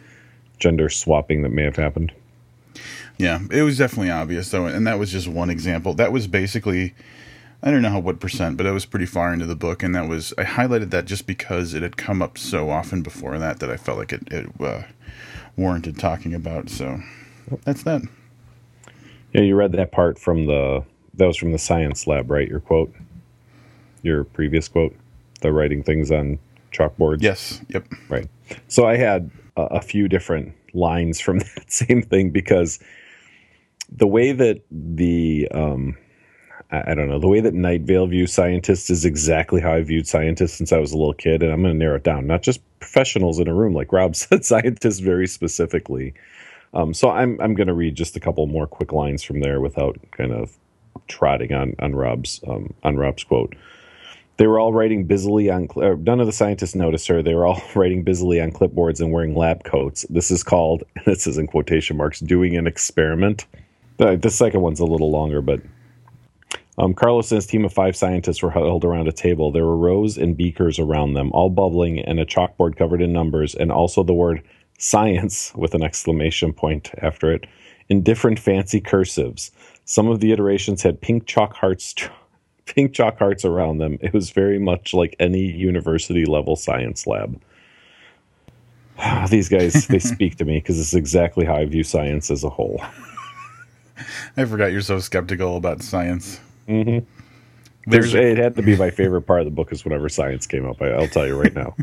gender 0.58 0.88
swapping 0.88 1.42
that 1.42 1.50
may 1.50 1.64
have 1.64 1.76
happened. 1.76 2.12
Yeah, 3.18 3.40
it 3.50 3.62
was 3.62 3.78
definitely 3.78 4.10
obvious 4.10 4.50
though, 4.50 4.66
and 4.66 4.86
that 4.86 4.98
was 4.98 5.10
just 5.10 5.28
one 5.28 5.50
example. 5.50 5.94
That 5.94 6.12
was 6.12 6.26
basically 6.26 6.94
I 7.62 7.70
don't 7.70 7.82
know 7.82 7.90
how 7.90 8.00
what 8.00 8.20
percent, 8.20 8.56
but 8.56 8.66
it 8.66 8.72
was 8.72 8.84
pretty 8.84 9.06
far 9.06 9.32
into 9.32 9.46
the 9.46 9.56
book, 9.56 9.82
and 9.82 9.94
that 9.94 10.08
was 10.08 10.34
I 10.36 10.44
highlighted 10.44 10.90
that 10.90 11.06
just 11.06 11.26
because 11.26 11.74
it 11.74 11.82
had 11.82 11.96
come 11.96 12.20
up 12.20 12.36
so 12.36 12.70
often 12.70 13.02
before 13.02 13.38
that 13.38 13.60
that 13.60 13.70
I 13.70 13.76
felt 13.76 13.98
like 13.98 14.12
it, 14.12 14.28
it 14.30 14.48
uh, 14.60 14.82
warranted 15.56 15.98
talking 15.98 16.34
about. 16.34 16.68
So 16.68 17.00
that's 17.64 17.82
that. 17.84 18.02
Yeah, 19.32 19.40
you 19.40 19.56
read 19.56 19.72
that 19.72 19.92
part 19.92 20.18
from 20.18 20.46
the 20.46 20.84
that 21.16 21.26
was 21.26 21.36
from 21.36 21.52
the 21.52 21.58
science 21.58 22.06
lab, 22.06 22.30
right? 22.30 22.48
Your 22.48 22.60
quote, 22.60 22.92
your 24.02 24.24
previous 24.24 24.68
quote, 24.68 24.94
the 25.40 25.52
writing 25.52 25.82
things 25.82 26.10
on 26.10 26.38
chalkboards. 26.72 27.22
Yes. 27.22 27.60
Yep. 27.68 27.86
Right. 28.08 28.28
So 28.68 28.86
I 28.86 28.96
had 28.96 29.30
a, 29.56 29.62
a 29.62 29.80
few 29.80 30.08
different 30.08 30.54
lines 30.74 31.20
from 31.20 31.38
that 31.56 31.70
same 31.70 32.02
thing 32.02 32.30
because 32.30 32.78
the 33.90 34.06
way 34.06 34.32
that 34.32 34.62
the 34.70 35.48
um, 35.52 35.96
I, 36.70 36.92
I 36.92 36.94
don't 36.94 37.08
know 37.08 37.18
the 37.18 37.28
way 37.28 37.40
that 37.40 37.54
Night 37.54 37.82
Vale 37.82 38.06
views 38.06 38.32
scientists 38.32 38.90
is 38.90 39.04
exactly 39.04 39.60
how 39.60 39.72
I 39.72 39.82
viewed 39.82 40.06
scientists 40.06 40.54
since 40.54 40.72
I 40.72 40.78
was 40.78 40.92
a 40.92 40.98
little 40.98 41.14
kid, 41.14 41.42
and 41.42 41.52
I'm 41.52 41.62
going 41.62 41.74
to 41.74 41.78
narrow 41.78 41.96
it 41.96 42.04
down. 42.04 42.26
Not 42.26 42.42
just 42.42 42.60
professionals 42.80 43.38
in 43.38 43.48
a 43.48 43.54
room, 43.54 43.74
like 43.74 43.92
Rob 43.92 44.16
said, 44.16 44.44
scientists 44.44 45.00
very 45.00 45.26
specifically. 45.26 46.14
Um, 46.74 46.92
so 46.92 47.10
I'm 47.10 47.40
I'm 47.40 47.54
going 47.54 47.68
to 47.68 47.74
read 47.74 47.94
just 47.94 48.16
a 48.16 48.20
couple 48.20 48.46
more 48.46 48.66
quick 48.66 48.92
lines 48.92 49.22
from 49.22 49.40
there 49.40 49.60
without 49.60 49.98
kind 50.10 50.32
of 50.32 50.58
trotting 51.09 51.53
on 51.53 51.74
on 51.78 51.94
Rob's 51.94 52.40
um, 52.47 52.74
on 52.82 52.97
Rob's 52.97 53.24
quote. 53.24 53.55
They 54.38 54.47
were 54.47 54.59
all 54.59 54.72
writing 54.72 55.05
busily 55.05 55.51
on. 55.51 55.68
None 55.76 56.20
of 56.20 56.26
the 56.26 56.32
scientists 56.32 56.74
noticed 56.74 57.09
her. 57.09 57.22
They 57.22 57.34
were 57.34 57.47
all 57.47 57.62
writing 57.74 58.03
busily 58.03 58.40
on 58.40 58.53
clipboards 58.53 59.01
and 59.01 59.12
wearing 59.12 59.34
lab 59.34 59.64
coats. 59.64 60.05
This 60.11 60.30
is 60.30 60.42
called. 60.42 60.84
This 61.07 61.26
is 61.26 61.38
in 61.38 61.47
quotation 61.47 61.97
marks. 61.97 62.20
Doing 62.20 62.57
an 62.57 62.66
experiment. 62.66 63.47
The, 63.99 64.16
the 64.16 64.30
second 64.30 64.61
one's 64.61 64.80
a 64.80 64.84
little 64.84 65.11
longer, 65.11 65.40
but 65.40 65.61
um, 66.78 66.92
Carlos 66.92 67.30
and 67.30 67.36
his 67.36 67.47
team 67.47 67.64
of 67.64 67.72
five 67.72 67.97
scientists 67.97 68.42
were 68.42 68.51
huddled 68.51 68.84
around 68.84 69.09
a 69.09 69.12
table. 69.12 69.51
There 69.51 69.64
were 69.64 69.76
rows 69.76 70.18
and 70.18 70.36
beakers 70.36 70.78
around 70.78 71.14
them, 71.14 71.32
all 71.32 71.49
bubbling, 71.49 72.01
and 72.01 72.20
a 72.20 72.26
chalkboard 72.26 72.76
covered 72.76 73.01
in 73.01 73.12
numbers, 73.12 73.55
and 73.55 73.72
also 73.72 74.03
the 74.03 74.12
word 74.12 74.42
science 74.78 75.53
with 75.57 75.74
an 75.74 75.82
exclamation 75.82 76.53
point 76.53 76.90
after 76.99 77.32
it 77.32 77.47
in 77.88 78.03
different 78.03 78.38
fancy 78.38 78.80
cursives. 78.80 79.51
Some 79.87 80.09
of 80.09 80.20
the 80.20 80.32
iterations 80.32 80.82
had 80.82 81.01
pink 81.01 81.26
chalk 81.26 81.55
hearts 81.55 81.95
pink 82.66 82.93
chalk 82.93 83.18
hearts 83.18 83.45
around 83.45 83.78
them. 83.78 83.99
It 84.03 84.12
was 84.12 84.30
very 84.30 84.59
much 84.59 84.93
like 84.93 85.16
any 85.18 85.41
university 85.41 86.26
level 86.26 86.57
science 86.57 87.07
lab. 87.07 87.41
These 89.30 89.49
guys, 89.49 89.87
they 89.87 89.99
speak 90.01 90.37
to 90.37 90.45
me 90.45 90.59
because 90.59 90.78
it's 90.78 90.95
exactly 90.95 91.47
how 91.47 91.57
I 91.57 91.64
view 91.64 91.84
science 91.84 92.30
as 92.30 92.45
a 92.45 92.51
whole. 92.51 92.82
I 94.37 94.45
forgot 94.45 94.72
you're 94.72 94.82
so 94.82 94.99
skeptical 94.99 95.57
about 95.57 95.82
science. 95.82 96.41
Mm-hmm. 96.68 97.07
There's, 97.89 98.12
it 98.14 98.37
had 98.37 98.57
to 98.57 98.62
be 98.62 98.76
my 98.76 98.91
favorite 98.91 99.22
part 99.22 99.41
of 99.41 99.47
the 99.47 99.53
book 99.53 99.70
is 99.70 99.84
whenever 99.84 100.09
science 100.09 100.47
came 100.47 100.66
up. 100.66 100.82
I, 100.82 100.97
will 100.99 101.07
tell 101.07 101.26
you 101.26 101.41
right 101.41 101.55
now. 101.55 101.76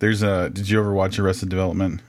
There's 0.00 0.22
a. 0.22 0.50
Did 0.50 0.68
you 0.68 0.80
ever 0.80 0.92
watch 0.92 1.16
Arrested 1.20 1.48
Development? 1.48 2.00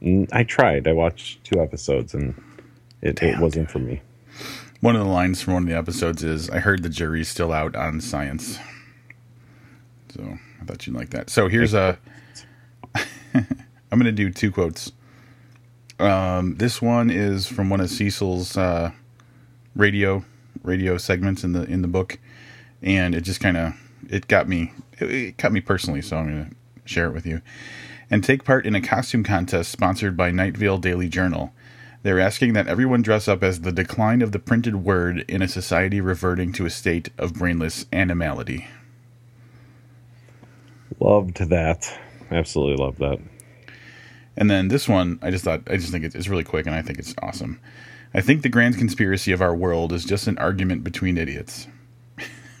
Mm, 0.00 0.28
I 0.32 0.44
tried. 0.44 0.86
I 0.86 0.92
watched 0.92 1.42
two 1.42 1.60
episodes 1.60 2.14
and 2.14 2.40
it, 3.02 3.16
Damn, 3.16 3.34
it 3.34 3.40
wasn't 3.40 3.66
dude. 3.66 3.72
for 3.72 3.78
me. 3.80 4.00
One 4.84 4.96
of 4.96 5.02
the 5.02 5.10
lines 5.10 5.40
from 5.40 5.54
one 5.54 5.62
of 5.62 5.68
the 5.70 5.78
episodes 5.78 6.22
is, 6.22 6.50
"I 6.50 6.58
heard 6.58 6.82
the 6.82 6.90
jury's 6.90 7.28
still 7.28 7.54
out 7.54 7.74
on 7.74 8.02
science." 8.02 8.58
So 10.14 10.38
I 10.60 10.64
thought 10.66 10.86
you'd 10.86 10.94
like 10.94 11.08
that. 11.08 11.30
So 11.30 11.48
here's 11.48 11.72
a. 11.72 11.98
I'm 13.34 13.46
going 13.92 14.04
to 14.04 14.12
do 14.12 14.28
two 14.28 14.52
quotes. 14.52 14.92
Um, 15.98 16.56
this 16.56 16.82
one 16.82 17.08
is 17.08 17.46
from 17.46 17.70
one 17.70 17.80
of 17.80 17.88
Cecil's 17.88 18.58
uh, 18.58 18.90
radio 19.74 20.22
radio 20.62 20.98
segments 20.98 21.44
in 21.44 21.52
the 21.52 21.62
in 21.62 21.80
the 21.80 21.88
book, 21.88 22.18
and 22.82 23.14
it 23.14 23.22
just 23.22 23.40
kind 23.40 23.56
of 23.56 23.72
it 24.10 24.28
got 24.28 24.50
me 24.50 24.70
it, 24.98 25.10
it 25.10 25.36
got 25.38 25.50
me 25.50 25.62
personally. 25.62 26.02
So 26.02 26.18
I'm 26.18 26.30
going 26.30 26.50
to 26.50 26.56
share 26.84 27.06
it 27.06 27.14
with 27.14 27.24
you. 27.24 27.40
And 28.10 28.22
take 28.22 28.44
part 28.44 28.66
in 28.66 28.74
a 28.74 28.82
costume 28.82 29.24
contest 29.24 29.72
sponsored 29.72 30.14
by 30.14 30.30
Night 30.30 30.58
Vale 30.58 30.76
Daily 30.76 31.08
Journal. 31.08 31.54
They're 32.04 32.20
asking 32.20 32.52
that 32.52 32.68
everyone 32.68 33.00
dress 33.00 33.28
up 33.28 33.42
as 33.42 33.62
the 33.62 33.72
decline 33.72 34.20
of 34.20 34.32
the 34.32 34.38
printed 34.38 34.84
word 34.84 35.24
in 35.26 35.40
a 35.40 35.48
society 35.48 36.02
reverting 36.02 36.52
to 36.52 36.66
a 36.66 36.70
state 36.70 37.08
of 37.16 37.32
brainless 37.32 37.86
animality. 37.94 38.68
Loved 41.00 41.38
that. 41.48 41.98
Absolutely 42.30 42.76
loved 42.84 42.98
that. 42.98 43.20
And 44.36 44.50
then 44.50 44.68
this 44.68 44.86
one, 44.86 45.18
I 45.22 45.30
just 45.30 45.44
thought, 45.44 45.62
I 45.66 45.78
just 45.78 45.92
think 45.92 46.04
it's 46.04 46.28
really 46.28 46.44
quick 46.44 46.66
and 46.66 46.74
I 46.74 46.82
think 46.82 46.98
it's 46.98 47.14
awesome. 47.22 47.58
I 48.12 48.20
think 48.20 48.42
the 48.42 48.50
grand 48.50 48.76
conspiracy 48.76 49.32
of 49.32 49.40
our 49.40 49.56
world 49.56 49.90
is 49.90 50.04
just 50.04 50.26
an 50.26 50.36
argument 50.36 50.84
between 50.84 51.16
idiots. 51.16 51.68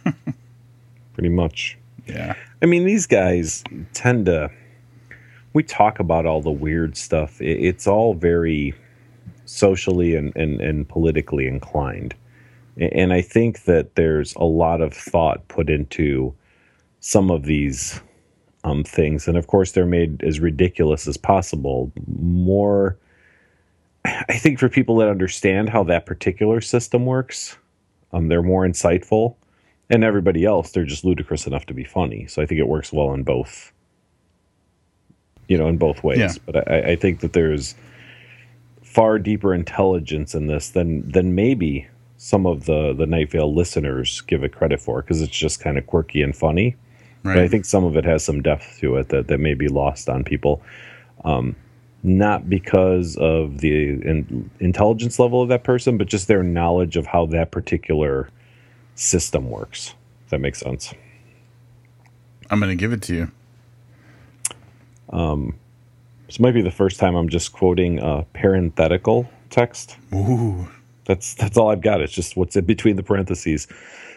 Pretty 1.12 1.28
much. 1.28 1.76
Yeah. 2.06 2.34
I 2.62 2.66
mean, 2.66 2.86
these 2.86 3.06
guys 3.06 3.62
tend 3.92 4.24
to. 4.24 4.50
We 5.52 5.62
talk 5.62 6.00
about 6.00 6.24
all 6.24 6.40
the 6.40 6.50
weird 6.50 6.96
stuff. 6.96 7.42
It's 7.42 7.86
all 7.86 8.14
very 8.14 8.74
socially 9.44 10.14
and, 10.14 10.34
and, 10.36 10.60
and 10.60 10.88
politically 10.88 11.46
inclined. 11.46 12.14
And 12.76 13.12
I 13.12 13.20
think 13.20 13.64
that 13.64 13.94
there's 13.94 14.34
a 14.34 14.44
lot 14.44 14.80
of 14.80 14.92
thought 14.92 15.46
put 15.48 15.70
into 15.70 16.34
some 17.00 17.30
of 17.30 17.44
these 17.44 18.00
um, 18.64 18.82
things. 18.82 19.28
And 19.28 19.36
of 19.36 19.46
course, 19.46 19.72
they're 19.72 19.86
made 19.86 20.24
as 20.24 20.40
ridiculous 20.40 21.06
as 21.06 21.16
possible. 21.16 21.92
More, 22.06 22.98
I 24.04 24.38
think, 24.38 24.58
for 24.58 24.68
people 24.68 24.96
that 24.96 25.08
understand 25.08 25.68
how 25.68 25.84
that 25.84 26.06
particular 26.06 26.60
system 26.60 27.06
works, 27.06 27.56
um, 28.12 28.28
they're 28.28 28.42
more 28.42 28.66
insightful. 28.66 29.36
And 29.90 30.02
everybody 30.02 30.44
else, 30.44 30.72
they're 30.72 30.86
just 30.86 31.04
ludicrous 31.04 31.46
enough 31.46 31.66
to 31.66 31.74
be 31.74 31.84
funny. 31.84 32.26
So 32.26 32.42
I 32.42 32.46
think 32.46 32.58
it 32.58 32.66
works 32.66 32.92
well 32.92 33.12
in 33.12 33.22
both, 33.22 33.70
you 35.46 35.58
know, 35.58 35.68
in 35.68 35.76
both 35.76 36.02
ways. 36.02 36.18
Yeah. 36.18 36.32
But 36.46 36.70
I, 36.70 36.92
I 36.92 36.96
think 36.96 37.20
that 37.20 37.34
there's 37.34 37.74
far 38.94 39.18
deeper 39.18 39.52
intelligence 39.52 40.34
in 40.34 40.46
this 40.46 40.70
than 40.70 41.10
than 41.10 41.34
maybe 41.34 41.86
some 42.16 42.46
of 42.46 42.64
the 42.64 42.94
the 42.94 43.06
Night 43.06 43.30
Vale 43.32 43.52
listeners 43.52 44.20
give 44.22 44.44
it 44.44 44.54
credit 44.54 44.80
for 44.80 45.02
because 45.02 45.20
it's 45.20 45.36
just 45.36 45.60
kind 45.60 45.76
of 45.76 45.86
quirky 45.86 46.22
and 46.22 46.34
funny. 46.34 46.76
Right. 47.24 47.34
But 47.34 47.42
I 47.42 47.48
think 47.48 47.64
some 47.64 47.84
of 47.84 47.96
it 47.96 48.04
has 48.04 48.22
some 48.22 48.42
depth 48.42 48.78
to 48.80 48.96
it 48.96 49.08
that, 49.08 49.28
that 49.28 49.38
may 49.38 49.54
be 49.54 49.68
lost 49.68 50.08
on 50.08 50.24
people. 50.24 50.62
Um, 51.24 51.56
not 52.02 52.50
because 52.50 53.16
of 53.16 53.58
the 53.58 53.92
in, 53.92 54.50
intelligence 54.60 55.18
level 55.18 55.40
of 55.40 55.48
that 55.48 55.64
person, 55.64 55.96
but 55.96 56.06
just 56.06 56.28
their 56.28 56.42
knowledge 56.42 56.98
of 56.98 57.06
how 57.06 57.24
that 57.26 57.50
particular 57.50 58.28
system 58.94 59.48
works. 59.48 59.94
If 60.24 60.30
that 60.30 60.40
makes 60.40 60.60
sense. 60.60 60.92
I'm 62.50 62.60
going 62.60 62.68
to 62.70 62.76
give 62.76 62.92
it 62.92 63.00
to 63.02 63.14
you. 63.14 63.32
Um, 65.08 65.58
this 66.34 66.40
might 66.40 66.50
be 66.50 66.62
the 66.62 66.70
first 66.72 66.98
time 66.98 67.14
I'm 67.14 67.28
just 67.28 67.52
quoting 67.52 68.00
a 68.00 68.26
parenthetical 68.32 69.30
text. 69.50 69.96
Ooh. 70.12 70.66
That's 71.04 71.34
that's 71.34 71.56
all 71.56 71.70
I've 71.70 71.80
got. 71.80 72.00
It's 72.00 72.12
just 72.12 72.36
what's 72.36 72.56
in 72.56 72.64
between 72.64 72.96
the 72.96 73.04
parentheses. 73.04 73.68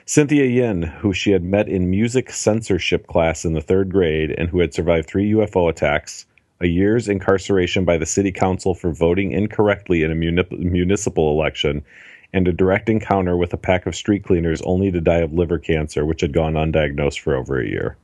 Cynthia 0.07 0.45
Yin, 0.45 0.81
who 0.81 1.13
she 1.13 1.29
had 1.29 1.43
met 1.43 1.69
in 1.69 1.91
music 1.91 2.31
censorship 2.31 3.05
class 3.05 3.45
in 3.45 3.53
the 3.53 3.61
third 3.61 3.91
grade 3.91 4.33
and 4.35 4.49
who 4.49 4.61
had 4.61 4.73
survived 4.73 5.07
three 5.07 5.31
UFO 5.33 5.69
attacks, 5.69 6.25
a 6.59 6.65
year's 6.65 7.07
incarceration 7.07 7.85
by 7.85 7.99
the 7.99 8.05
city 8.07 8.31
council 8.31 8.73
for 8.73 8.91
voting 8.91 9.31
incorrectly 9.31 10.01
in 10.01 10.11
a 10.11 10.15
muni- 10.15 10.57
municipal 10.57 11.31
election, 11.39 11.85
and 12.33 12.47
a 12.47 12.51
direct 12.51 12.89
encounter 12.89 13.37
with 13.37 13.53
a 13.53 13.57
pack 13.57 13.85
of 13.85 13.95
street 13.95 14.23
cleaners 14.23 14.63
only 14.63 14.89
to 14.89 15.01
die 15.01 15.19
of 15.19 15.33
liver 15.33 15.59
cancer, 15.59 16.03
which 16.03 16.21
had 16.21 16.33
gone 16.33 16.53
undiagnosed 16.53 17.19
for 17.19 17.35
over 17.35 17.61
a 17.61 17.69
year. 17.69 17.95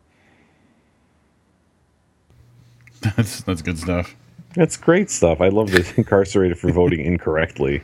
That's 3.04 3.42
that's 3.42 3.62
good 3.62 3.78
stuff. 3.78 4.16
That's 4.56 4.78
great 4.78 5.10
stuff. 5.10 5.42
I 5.42 5.50
love 5.50 5.72
this 5.72 5.92
incarcerated 5.98 6.60
for 6.60 6.72
voting 6.72 7.02
incorrectly 7.02 7.82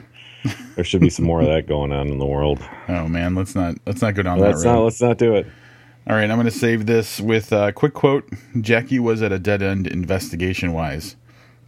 there 0.75 0.83
should 0.83 1.01
be 1.01 1.09
some 1.09 1.25
more 1.25 1.41
of 1.41 1.47
that 1.47 1.67
going 1.67 1.91
on 1.91 2.07
in 2.07 2.17
the 2.17 2.25
world. 2.25 2.59
Oh 2.87 3.07
man, 3.07 3.35
let's 3.35 3.55
not 3.55 3.75
let's 3.85 4.01
not 4.01 4.15
go 4.15 4.23
down 4.23 4.39
let's 4.39 4.63
that 4.63 4.69
road. 4.69 4.75
Not, 4.75 4.83
let's 4.83 5.01
not 5.01 5.17
do 5.17 5.35
it. 5.35 5.47
All 6.07 6.15
right, 6.15 6.29
I'm 6.29 6.37
going 6.37 6.45
to 6.45 6.51
save 6.51 6.85
this 6.85 7.19
with 7.19 7.51
a 7.51 7.71
quick 7.71 7.93
quote. 7.93 8.27
Jackie 8.61 8.99
was 8.99 9.21
at 9.21 9.31
a 9.31 9.39
dead 9.39 9.61
end 9.61 9.85
investigation 9.87 10.73
wise. 10.73 11.15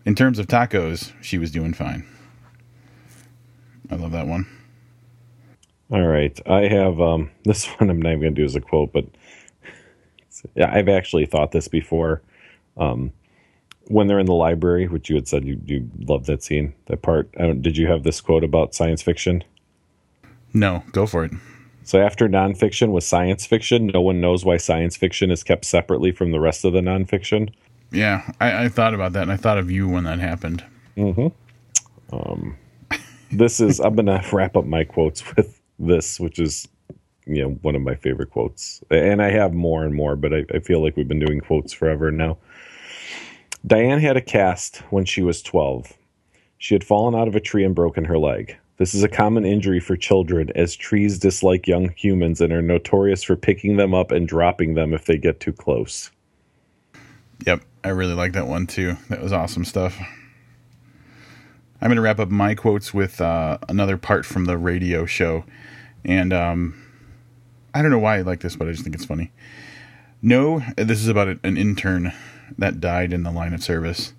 In 0.06 0.16
terms 0.16 0.40
of 0.40 0.48
tacos, 0.48 1.12
she 1.22 1.38
was 1.38 1.52
doing 1.52 1.74
fine. 1.74 2.08
I 3.92 3.96
love 3.96 4.12
that 4.14 4.28
one. 4.28 4.48
All 5.92 6.08
right, 6.08 6.40
I 6.48 6.62
have 6.62 7.02
um, 7.02 7.30
this 7.44 7.68
one. 7.68 7.90
I'm 7.90 8.02
not 8.02 8.10
even 8.10 8.22
going 8.22 8.36
to 8.36 8.42
do 8.42 8.46
as 8.46 8.56
a 8.56 8.62
quote, 8.62 8.94
but 8.94 9.06
yeah, 10.56 10.74
I've 10.74 10.90
actually 10.90 11.26
thought 11.26 11.52
this 11.52 11.68
before. 11.68 12.22
Um, 12.78 13.12
when 13.92 14.08
they're 14.08 14.20
in 14.20 14.26
the 14.26 14.34
library, 14.34 14.88
which 14.88 15.10
you 15.10 15.16
had 15.16 15.28
said 15.28 15.46
you 15.46 15.60
you 15.66 15.90
loved 16.00 16.26
that 16.28 16.44
scene, 16.44 16.74
that 16.88 17.02
part. 17.02 17.32
did 17.62 17.78
you 17.78 17.88
have 17.88 18.04
this 18.04 18.22
quote 18.22 18.44
about 18.44 18.74
science 18.74 19.02
fiction? 19.02 19.44
No, 20.54 20.84
go 20.92 21.06
for 21.06 21.24
it. 21.26 21.32
So 21.84 22.00
after 22.00 22.30
nonfiction 22.30 22.92
was 22.92 23.08
science 23.08 23.46
fiction, 23.46 23.88
no 23.88 24.02
one 24.02 24.22
knows 24.22 24.46
why 24.46 24.58
science 24.58 24.96
fiction 24.96 25.32
is 25.32 25.44
kept 25.44 25.66
separately 25.66 26.12
from 26.12 26.32
the 26.32 26.40
rest 26.40 26.64
of 26.64 26.74
the 26.74 26.80
nonfiction. 26.80 27.52
Yeah, 27.92 28.32
I, 28.40 28.66
I 28.66 28.70
thought 28.70 28.94
about 28.94 29.14
that, 29.14 29.24
and 29.24 29.32
I 29.32 29.38
thought 29.38 29.58
of 29.58 29.70
you 29.70 29.88
when 29.90 30.04
that 30.06 30.20
happened. 30.20 30.64
Mm-hmm. 30.96 31.28
Um, 32.16 32.58
this 33.32 33.60
is 33.60 33.80
I'm 33.80 33.96
gonna 33.96 34.24
wrap 34.32 34.56
up 34.56 34.66
my 34.66 34.84
quotes 34.84 35.24
with 35.36 35.60
this, 35.80 36.20
which 36.20 36.40
is 36.40 36.68
you 37.26 37.42
know 37.42 37.50
one 37.62 37.76
of 37.76 37.82
my 37.82 37.96
favorite 37.96 38.30
quotes, 38.32 38.84
and 38.90 39.22
I 39.22 39.32
have 39.32 39.54
more 39.54 39.84
and 39.84 39.94
more, 39.96 40.16
but 40.16 40.34
I, 40.34 40.46
I 40.54 40.60
feel 40.60 40.82
like 40.82 40.96
we've 40.96 41.08
been 41.08 41.20
doing 41.20 41.40
quotes 41.40 41.74
forever 41.74 42.12
now. 42.12 42.38
Diane 43.66 44.00
had 44.00 44.18
a 44.18 44.22
cast 44.22 44.78
when 44.90 45.06
she 45.06 45.22
was 45.22 45.42
12. 45.44 45.94
She 46.58 46.74
had 46.74 46.84
fallen 46.84 47.14
out 47.14 47.28
of 47.28 47.36
a 47.36 47.40
tree 47.40 47.64
and 47.64 47.76
broken 47.76 48.06
her 48.06 48.18
leg. 48.18 48.58
This 48.78 48.96
is 48.96 49.04
a 49.04 49.08
common 49.08 49.46
injury 49.46 49.80
for 49.80 49.96
children, 49.96 50.52
as 50.56 50.76
trees 50.76 51.20
dislike 51.20 51.68
young 51.68 51.90
humans 51.96 52.42
and 52.42 52.52
are 52.52 52.64
notorious 52.64 53.22
for 53.22 53.36
picking 53.36 53.78
them 53.78 53.94
up 53.94 54.10
and 54.10 54.28
dropping 54.28 54.74
them 54.74 54.94
if 54.94 55.06
they 55.06 55.18
get 55.18 55.40
too 55.40 55.54
close. 55.54 56.10
Yep, 57.46 57.62
I 57.84 57.90
really 57.90 58.16
like 58.16 58.34
that 58.34 58.48
one 58.48 58.66
too. 58.66 58.98
That 59.10 59.22
was 59.22 59.32
awesome 59.32 59.66
stuff. 59.66 60.00
I'm 61.80 61.88
going 61.88 61.96
to 61.96 62.02
wrap 62.02 62.20
up 62.20 62.30
my 62.30 62.56
quotes 62.56 62.94
with 62.94 63.22
uh, 63.22 63.60
another 63.70 63.98
part 63.98 64.26
from 64.26 64.46
the 64.46 64.58
radio 64.58 65.06
show. 65.06 65.44
And 66.04 66.34
um, 66.34 66.82
I 67.76 67.84
don't 67.84 67.92
know 67.92 68.00
why 68.00 68.18
I 68.18 68.22
like 68.22 68.40
this, 68.42 68.56
but 68.56 68.68
I 68.68 68.72
just 68.72 68.84
think 68.84 68.96
it's 68.96 69.06
funny. 69.06 69.32
No, 70.24 70.64
this 70.76 71.00
is 71.00 71.08
about 71.08 71.28
an 71.44 71.58
intern 71.58 72.14
that 72.58 72.80
died 72.80 73.14
in 73.14 73.24
the 73.24 73.32
line 73.32 73.54
of 73.54 73.64
service. 73.64 74.14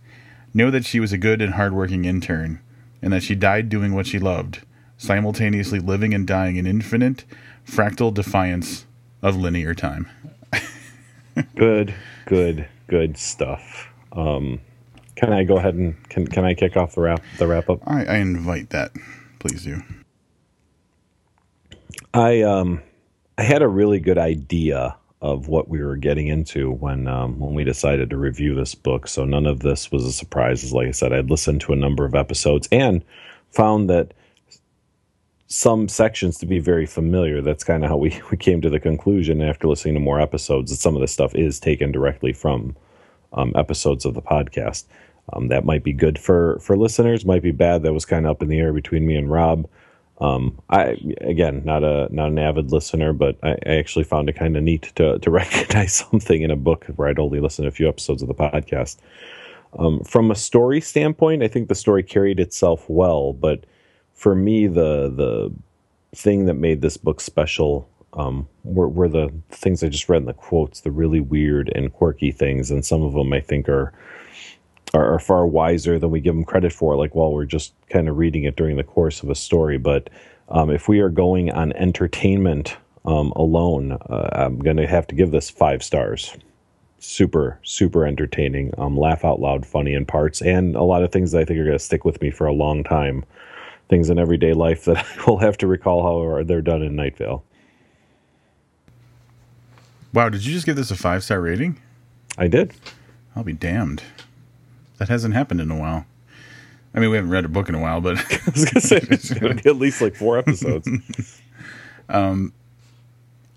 Know 0.55 0.71
that 0.71 0.85
she 0.85 1.01
was 1.01 1.13
a 1.13 1.19
good 1.19 1.41
and 1.41 1.55
hardworking 1.55 2.05
intern, 2.05 2.61
and 3.01 3.13
that 3.13 3.23
she 3.23 3.35
died 3.35 3.69
doing 3.69 3.95
what 3.95 4.07
she 4.07 4.19
loved, 4.19 4.61
simultaneously 4.97 5.79
living 5.79 6.13
and 6.15 6.27
dying 6.27 6.57
in 6.57 6.67
infinite, 6.67 7.25
fractal 7.67 8.13
defiance 8.13 8.87
of 9.23 9.37
linear 9.37 9.75
time. 9.75 10.09
good, 11.57 11.95
good, 12.27 12.69
good 12.87 13.17
stuff. 13.17 13.89
Um, 14.13 14.61
can 15.17 15.33
I 15.33 15.45
go 15.45 15.57
ahead 15.57 15.75
and 15.75 16.09
can 16.09 16.27
can 16.27 16.45
I 16.45 16.55
kick 16.55 16.77
off 16.77 16.95
the 16.95 17.03
wrap 17.03 17.23
the 17.39 17.47
wrap 17.47 17.71
up? 17.71 17.81
I, 17.87 18.05
I 18.05 18.17
invite 18.17 18.71
that. 18.71 18.93
Please 19.39 19.65
do. 19.65 19.83
I 22.15 22.43
um 22.43 22.83
I 23.39 23.43
had 23.43 23.63
a 23.63 23.69
really 23.69 24.01
good 24.01 24.19
idea 24.19 24.97
of 25.23 25.47
what 25.47 25.69
we 25.69 25.81
were 25.81 25.97
getting 25.97 26.27
into 26.27 26.73
when 26.73 27.07
um, 27.07 27.39
when 27.39 27.55
we 27.55 27.63
decided 27.63 28.11
to 28.11 28.17
review 28.17 28.55
this 28.55 28.75
book. 28.75 29.07
So 29.07 29.25
none 29.25 29.47
of 29.47 29.61
this 29.61 29.91
was 29.91 30.05
a 30.05 30.13
surprise. 30.13 30.65
As 30.65 30.73
like 30.73 30.89
I 30.89 30.91
said, 30.91 31.13
I'd 31.13 31.31
listened 31.31 31.61
to 31.63 31.73
a 31.73 31.77
number 31.77 32.05
of 32.05 32.15
episodes 32.15 32.69
and 32.73 33.05
found 33.51 33.89
that 33.89 34.13
some 35.47 35.87
sections 35.89 36.39
to 36.39 36.47
be 36.47 36.59
very 36.59 36.87
familiar. 36.87 37.41
That's 37.41 37.63
kind 37.63 37.85
of 37.85 37.91
how 37.91 37.99
we, 37.99 38.21
we 38.31 38.37
came 38.37 38.61
to 38.63 38.71
the 38.71 38.81
conclusion 38.81 39.41
after 39.41 39.69
listening 39.69 39.95
to 39.95 40.01
more 40.01 40.21
episodes 40.21 40.71
that 40.71 40.79
some 40.79 40.97
of 40.97 41.01
this 41.01 41.13
stuff 41.13 41.35
is 41.35 41.61
taken 41.61 41.93
directly 41.93 42.33
from 42.33 42.75
um, 43.33 43.53
episodes 43.55 44.05
of 44.05 44.15
the 44.15 44.23
podcast. 44.23 44.85
Um, 45.33 45.49
that 45.49 45.65
might 45.65 45.85
be 45.85 45.93
good 45.93 46.19
for 46.19 46.59
for 46.59 46.77
listeners, 46.77 47.25
might 47.25 47.43
be 47.43 47.53
bad. 47.53 47.85
That 47.85 47.95
was 47.95 48.05
kind 48.05 48.27
of 48.27 48.33
up 48.33 48.43
in 48.43 48.49
the 48.49 48.59
air 48.59 48.73
between 48.73 49.07
me 49.07 49.15
and 49.15 49.31
Rob. 49.31 49.69
Um, 50.23 50.63
I 50.71 50.97
again 51.21 51.63
not 51.65 51.83
a 51.83 52.09
not 52.15 52.29
an 52.29 52.39
avid 52.39 52.71
listener, 52.71 53.13
but 53.13 53.37
I, 53.43 53.57
I 53.67 53.75
actually 53.75 54.05
found 54.05 54.29
it 54.29 54.37
kind 54.37 54.57
of 54.57 54.63
neat 54.63 54.93
to 54.95 55.19
to 55.19 55.31
recognize 55.43 55.95
something 55.95 56.43
in 56.43 56.51
a 56.51 56.57
book 56.57 56.87
where 56.95 57.09
I'd 57.09 57.19
only 57.19 57.41
listened 57.41 57.65
to 57.65 57.69
a 57.69 57.73
few 57.73 57.89
episodes 57.89 58.23
of 58.23 58.29
the 58.29 58.35
podcast. 58.35 58.99
Um, 59.79 60.01
from 60.05 60.31
a 60.31 60.37
story 60.37 60.81
standpoint, 60.81 61.43
I 61.43 61.49
think 61.49 61.69
the 61.69 61.75
story 61.75 62.05
carried 62.05 62.39
itself 62.39 62.89
well, 62.89 63.33
but 63.33 63.65
for 64.15 64.37
me, 64.37 64.69
the 64.69 65.11
the 65.11 65.53
thing 66.15 66.45
that 66.45 66.55
made 66.55 66.83
this 66.83 66.97
book 66.97 67.21
special 67.21 67.89
um, 68.13 68.47
were, 68.63 68.89
were 68.89 69.09
the 69.09 69.33
things 69.51 69.83
I 69.83 69.89
just 69.89 70.09
read 70.09 70.23
in 70.23 70.27
the 70.27 70.35
quotes, 70.35 70.83
the 70.83 70.91
really 70.93 71.21
weird 71.21 71.73
and 71.75 71.93
quirky 71.93 72.31
things, 72.31 72.71
and 72.71 72.85
some 72.85 73.03
of 73.03 73.15
them 73.15 73.33
I 73.33 73.41
think 73.41 73.69
are 73.69 73.93
are, 74.95 75.15
are 75.15 75.19
far 75.19 75.47
wiser 75.47 75.99
than 75.99 76.11
we 76.11 76.21
give 76.21 76.35
them 76.35 76.45
credit 76.45 76.73
for. 76.73 76.97
Like 76.97 77.15
while 77.15 77.33
we're 77.33 77.45
just 77.45 77.75
kind 77.91 78.09
of 78.09 78.17
reading 78.17 78.45
it 78.45 78.57
during 78.57 78.77
the 78.77 78.85
course 78.85 79.23
of 79.23 79.31
a 79.31 79.35
story, 79.35 79.79
but 79.79 80.11
um, 80.49 80.71
if 80.71 80.89
we 80.89 81.01
are 81.01 81.09
going 81.09 81.51
on 81.51 81.73
entertainment 81.73 82.77
um, 83.05 83.33
alone, 83.37 83.93
uh, 83.93 84.29
I'm 84.33 84.59
going 84.59 84.77
to 84.77 84.87
have 84.87 85.07
to 85.09 85.15
give 85.15 85.31
this 85.31 85.51
five 85.51 85.83
stars. 85.83 86.37
Super, 86.99 87.59
super 87.63 88.07
entertaining. 88.07 88.73
Um, 88.79 88.97
laugh 88.97 89.25
out 89.25 89.41
loud, 89.41 89.67
funny 89.67 89.95
in 89.95 90.07
parts, 90.07 90.41
and 90.41 90.77
a 90.77 90.83
lot 90.83 91.03
of 91.03 91.11
things 91.11 91.33
that 91.33 91.41
I 91.41 91.45
think 91.45 91.59
are 91.59 91.65
going 91.65 91.79
to 91.79 91.85
stick 91.85 92.05
with 92.05 92.21
me 92.21 92.31
for 92.31 92.47
a 92.47 92.53
long 92.53 92.85
time. 92.85 93.25
Things 93.89 94.09
in 94.09 94.19
everyday 94.19 94.53
life 94.53 94.85
that 94.85 94.99
I 95.19 95.25
will 95.27 95.39
have 95.39 95.59
to 95.59 95.67
recall 95.67 96.03
how 96.03 96.43
they're 96.45 96.63
done 96.63 96.83
in 96.83 96.95
Night 96.95 97.17
Vale. 97.17 97.45
Wow, 100.13 100.29
did 100.29 100.45
you 100.45 100.53
just 100.53 100.67
give 100.67 100.77
this 100.77 100.91
a 100.91 100.97
five 100.97 101.25
star 101.25 101.41
rating? 101.41 101.81
I 102.37 102.47
did. 102.47 102.75
I'll 103.35 103.45
be 103.45 103.55
damned. 103.55 104.03
That 105.03 105.09
hasn't 105.09 105.35
happened 105.35 105.61
in 105.61 105.69
a 105.69 105.77
while. 105.77 106.07
I 106.95 107.01
mean, 107.01 107.11
we 107.11 107.17
haven't 107.17 107.33
read 107.33 107.45
a 107.45 107.49
book 107.49 107.69
in 107.69 107.75
a 107.75 107.81
while, 107.81 108.01
but 108.01 108.19
I 108.31 108.51
was 108.53 108.65
gonna 108.67 108.81
say 108.81 108.99
it's 109.11 109.35
gonna 109.35 109.57
be 109.57 109.69
at 109.69 109.75
least 109.75 110.01
like 110.01 110.15
four 110.15 110.39
episodes. 110.39 110.89
um, 112.09 112.53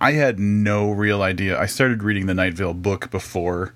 I 0.02 0.14
had 0.14 0.40
no 0.40 0.90
real 0.90 1.22
idea. 1.22 1.60
I 1.60 1.68
started 1.68 2.02
reading 2.02 2.26
the 2.26 2.34
Night 2.34 2.56
Vale 2.56 2.74
book 2.74 3.12
before 3.12 3.76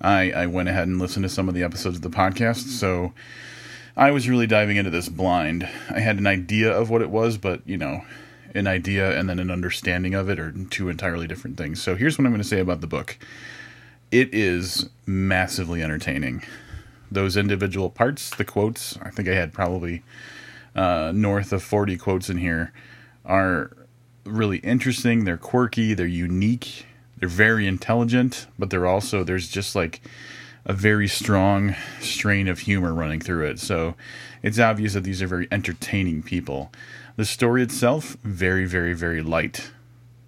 I, 0.00 0.32
I 0.32 0.46
went 0.46 0.70
ahead 0.70 0.88
and 0.88 0.98
listened 0.98 1.24
to 1.24 1.28
some 1.28 1.46
of 1.46 1.54
the 1.54 1.62
episodes 1.62 1.96
of 1.96 2.02
the 2.02 2.08
podcast, 2.08 2.68
so 2.68 3.12
I 3.98 4.12
was 4.12 4.26
really 4.26 4.46
diving 4.46 4.78
into 4.78 4.90
this 4.90 5.10
blind. 5.10 5.68
I 5.90 6.00
had 6.00 6.16
an 6.16 6.26
idea 6.26 6.72
of 6.72 6.88
what 6.88 7.02
it 7.02 7.10
was, 7.10 7.36
but 7.36 7.60
you 7.66 7.76
know, 7.76 8.02
an 8.54 8.66
idea 8.66 9.18
and 9.18 9.28
then 9.28 9.38
an 9.38 9.50
understanding 9.50 10.14
of 10.14 10.30
it 10.30 10.40
are 10.40 10.52
two 10.70 10.88
entirely 10.88 11.26
different 11.26 11.58
things. 11.58 11.82
So 11.82 11.96
here's 11.96 12.16
what 12.16 12.24
I'm 12.24 12.32
going 12.32 12.40
to 12.40 12.48
say 12.48 12.60
about 12.60 12.80
the 12.80 12.86
book. 12.86 13.18
It 14.10 14.32
is 14.32 14.88
massively 15.04 15.82
entertaining 15.82 16.44
those 17.10 17.36
individual 17.36 17.90
parts, 17.90 18.30
the 18.30 18.44
quotes, 18.44 18.96
I 19.02 19.10
think 19.10 19.28
I 19.28 19.34
had 19.34 19.52
probably 19.52 20.02
uh, 20.74 21.12
north 21.14 21.52
of 21.52 21.62
40 21.62 21.96
quotes 21.96 22.30
in 22.30 22.38
here, 22.38 22.72
are 23.24 23.76
really 24.24 24.58
interesting. 24.58 25.24
They're 25.24 25.36
quirky, 25.36 25.94
they're 25.94 26.06
unique, 26.06 26.86
they're 27.18 27.28
very 27.28 27.66
intelligent, 27.66 28.46
but 28.58 28.70
they're 28.70 28.86
also, 28.86 29.24
there's 29.24 29.48
just 29.48 29.74
like 29.74 30.00
a 30.64 30.72
very 30.72 31.08
strong 31.08 31.74
strain 32.00 32.48
of 32.48 32.60
humor 32.60 32.92
running 32.94 33.20
through 33.20 33.46
it. 33.46 33.58
So 33.58 33.94
it's 34.42 34.58
obvious 34.58 34.94
that 34.94 35.04
these 35.04 35.22
are 35.22 35.26
very 35.26 35.48
entertaining 35.50 36.22
people. 36.22 36.70
The 37.16 37.24
story 37.24 37.62
itself, 37.62 38.16
very, 38.22 38.66
very, 38.66 38.92
very 38.94 39.22
light. 39.22 39.72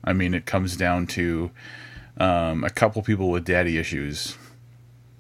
I 0.05 0.13
mean, 0.13 0.35
it 0.35 0.47
comes 0.47 0.77
down 0.77 1.07
to 1.09 1.51
um, 2.19 2.65
a 2.65 2.71
couple 2.71 3.03
people 3.03 3.31
with 3.31 3.45
daddy 3.45 3.79
issues, 3.79 4.37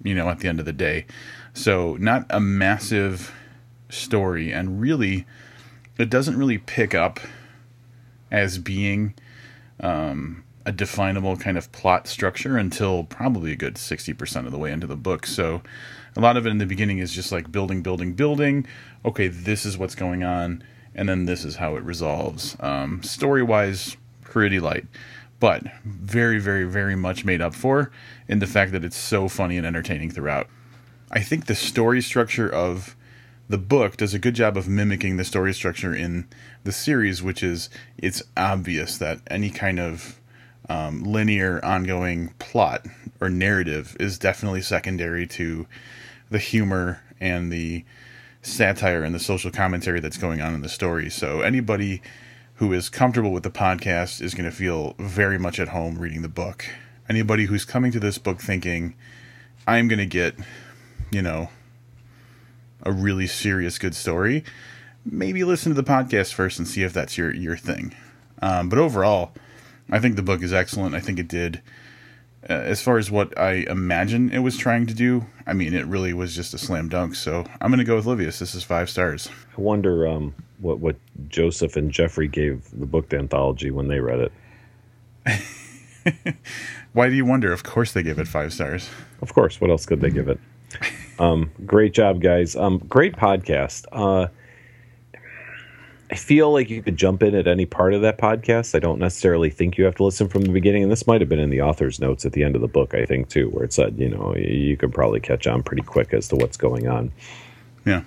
you 0.02 0.14
know, 0.14 0.28
at 0.28 0.40
the 0.40 0.48
end 0.48 0.60
of 0.60 0.66
the 0.66 0.72
day. 0.72 1.06
So, 1.54 1.96
not 2.00 2.26
a 2.30 2.40
massive 2.40 3.32
story, 3.90 4.52
and 4.52 4.80
really, 4.80 5.26
it 5.98 6.08
doesn't 6.08 6.38
really 6.38 6.58
pick 6.58 6.94
up 6.94 7.20
as 8.30 8.56
being 8.58 9.14
um, 9.80 10.44
a 10.64 10.72
definable 10.72 11.36
kind 11.36 11.58
of 11.58 11.70
plot 11.70 12.08
structure 12.08 12.56
until 12.56 13.04
probably 13.04 13.52
a 13.52 13.56
good 13.56 13.74
60% 13.74 14.46
of 14.46 14.52
the 14.52 14.58
way 14.58 14.72
into 14.72 14.86
the 14.86 14.96
book. 14.96 15.26
So, 15.26 15.62
a 16.16 16.20
lot 16.20 16.38
of 16.38 16.46
it 16.46 16.50
in 16.50 16.58
the 16.58 16.66
beginning 16.66 16.98
is 16.98 17.12
just 17.12 17.32
like 17.32 17.52
building, 17.52 17.82
building, 17.82 18.14
building. 18.14 18.66
Okay, 19.04 19.28
this 19.28 19.66
is 19.66 19.76
what's 19.76 19.94
going 19.94 20.24
on, 20.24 20.64
and 20.94 21.06
then 21.08 21.26
this 21.26 21.44
is 21.44 21.56
how 21.56 21.76
it 21.76 21.82
resolves. 21.82 22.56
Um, 22.60 23.02
story 23.02 23.42
wise, 23.42 23.98
pretty 24.22 24.58
light, 24.58 24.86
but 25.38 25.64
very, 25.84 26.38
very, 26.38 26.64
very 26.64 26.96
much 26.96 27.26
made 27.26 27.42
up 27.42 27.54
for 27.54 27.90
in 28.26 28.38
the 28.38 28.46
fact 28.46 28.72
that 28.72 28.84
it's 28.84 28.96
so 28.96 29.28
funny 29.28 29.58
and 29.58 29.66
entertaining 29.66 30.10
throughout. 30.10 30.48
I 31.12 31.20
think 31.20 31.46
the 31.46 31.54
story 31.54 32.00
structure 32.00 32.48
of 32.48 32.96
the 33.48 33.58
book 33.58 33.98
does 33.98 34.14
a 34.14 34.18
good 34.18 34.34
job 34.34 34.56
of 34.56 34.66
mimicking 34.66 35.18
the 35.18 35.24
story 35.24 35.52
structure 35.52 35.94
in 35.94 36.26
the 36.64 36.72
series, 36.72 37.22
which 37.22 37.42
is 37.42 37.68
it's 37.98 38.22
obvious 38.34 38.96
that 38.96 39.20
any 39.26 39.50
kind 39.50 39.78
of 39.78 40.18
um, 40.70 41.02
linear 41.02 41.62
ongoing 41.62 42.28
plot 42.38 42.86
or 43.20 43.28
narrative 43.28 43.94
is 44.00 44.18
definitely 44.18 44.62
secondary 44.62 45.26
to 45.26 45.66
the 46.30 46.38
humor 46.38 47.02
and 47.20 47.52
the 47.52 47.84
satire 48.40 49.02
and 49.02 49.14
the 49.14 49.20
social 49.20 49.50
commentary 49.50 50.00
that's 50.00 50.16
going 50.16 50.40
on 50.40 50.54
in 50.54 50.62
the 50.62 50.68
story. 50.68 51.10
So 51.10 51.42
anybody 51.42 52.00
who 52.54 52.72
is 52.72 52.88
comfortable 52.88 53.32
with 53.32 53.42
the 53.42 53.50
podcast 53.50 54.22
is 54.22 54.34
going 54.34 54.48
to 54.48 54.56
feel 54.56 54.94
very 54.98 55.38
much 55.38 55.60
at 55.60 55.68
home 55.68 55.98
reading 55.98 56.22
the 56.22 56.28
book. 56.28 56.64
Anybody 57.06 57.46
who's 57.46 57.66
coming 57.66 57.92
to 57.92 58.00
this 58.00 58.16
book 58.16 58.40
thinking, 58.40 58.94
I'm 59.66 59.88
going 59.88 59.98
to 59.98 60.06
get 60.06 60.36
you 61.12 61.22
know, 61.22 61.50
a 62.82 62.90
really 62.90 63.26
serious 63.26 63.78
good 63.78 63.94
story, 63.94 64.42
maybe 65.04 65.44
listen 65.44 65.74
to 65.74 65.80
the 65.80 65.88
podcast 65.88 66.32
first 66.32 66.58
and 66.58 66.66
see 66.66 66.82
if 66.82 66.92
that's 66.92 67.16
your 67.16 67.32
your 67.32 67.56
thing. 67.56 67.94
Um, 68.40 68.68
but 68.68 68.78
overall, 68.78 69.32
I 69.90 70.00
think 70.00 70.16
the 70.16 70.22
book 70.22 70.42
is 70.42 70.52
excellent. 70.52 70.94
I 70.94 71.00
think 71.00 71.18
it 71.18 71.28
did, 71.28 71.62
uh, 72.48 72.54
as 72.54 72.82
far 72.82 72.98
as 72.98 73.10
what 73.10 73.38
I 73.38 73.66
imagine 73.68 74.30
it 74.30 74.40
was 74.40 74.56
trying 74.56 74.86
to 74.86 74.94
do. 74.94 75.26
I 75.46 75.52
mean, 75.52 75.74
it 75.74 75.86
really 75.86 76.12
was 76.12 76.34
just 76.34 76.54
a 76.54 76.58
slam 76.58 76.88
dunk. 76.88 77.14
So 77.14 77.44
I'm 77.60 77.70
going 77.70 77.78
to 77.78 77.84
go 77.84 77.96
with 77.96 78.06
Livius. 78.06 78.38
This 78.38 78.54
is 78.54 78.64
five 78.64 78.90
stars. 78.90 79.28
I 79.56 79.60
wonder 79.60 80.08
um, 80.08 80.34
what 80.58 80.80
what 80.80 80.96
Joseph 81.28 81.76
and 81.76 81.90
Jeffrey 81.90 82.26
gave 82.26 82.68
the 82.72 82.86
book 82.86 83.10
to 83.10 83.18
anthology 83.18 83.70
when 83.70 83.88
they 83.88 84.00
read 84.00 84.30
it. 85.26 86.36
Why 86.92 87.08
do 87.08 87.14
you 87.14 87.24
wonder? 87.24 87.52
Of 87.52 87.62
course, 87.62 87.92
they 87.92 88.02
give 88.02 88.18
it 88.18 88.26
five 88.26 88.52
stars. 88.52 88.88
Of 89.20 89.34
course. 89.34 89.60
What 89.60 89.70
else 89.70 89.86
could 89.86 90.00
they 90.00 90.10
give 90.10 90.28
it? 90.28 90.40
Um, 91.18 91.50
great 91.66 91.92
job, 91.92 92.20
guys. 92.20 92.56
Um, 92.56 92.78
great 92.78 93.14
podcast. 93.14 93.84
Uh, 93.92 94.28
I 96.10 96.14
feel 96.14 96.52
like 96.52 96.68
you 96.68 96.82
could 96.82 96.96
jump 96.96 97.22
in 97.22 97.34
at 97.34 97.46
any 97.46 97.64
part 97.64 97.94
of 97.94 98.02
that 98.02 98.18
podcast. 98.18 98.74
I 98.74 98.80
don't 98.80 98.98
necessarily 98.98 99.48
think 99.48 99.78
you 99.78 99.84
have 99.84 99.94
to 99.94 100.04
listen 100.04 100.28
from 100.28 100.42
the 100.42 100.52
beginning. 100.52 100.82
And 100.82 100.92
this 100.92 101.06
might 101.06 101.22
have 101.22 101.28
been 101.30 101.38
in 101.38 101.48
the 101.48 101.62
author's 101.62 102.00
notes 102.00 102.26
at 102.26 102.32
the 102.32 102.44
end 102.44 102.54
of 102.54 102.60
the 102.60 102.68
book, 102.68 102.94
I 102.94 103.06
think, 103.06 103.30
too, 103.30 103.48
where 103.48 103.64
it 103.64 103.72
said, 103.72 103.98
you 103.98 104.10
know, 104.10 104.36
you 104.36 104.76
could 104.76 104.92
probably 104.92 105.20
catch 105.20 105.46
on 105.46 105.62
pretty 105.62 105.82
quick 105.82 106.12
as 106.12 106.28
to 106.28 106.36
what's 106.36 106.58
going 106.58 106.86
on. 106.86 107.10
Yeah. 107.86 108.02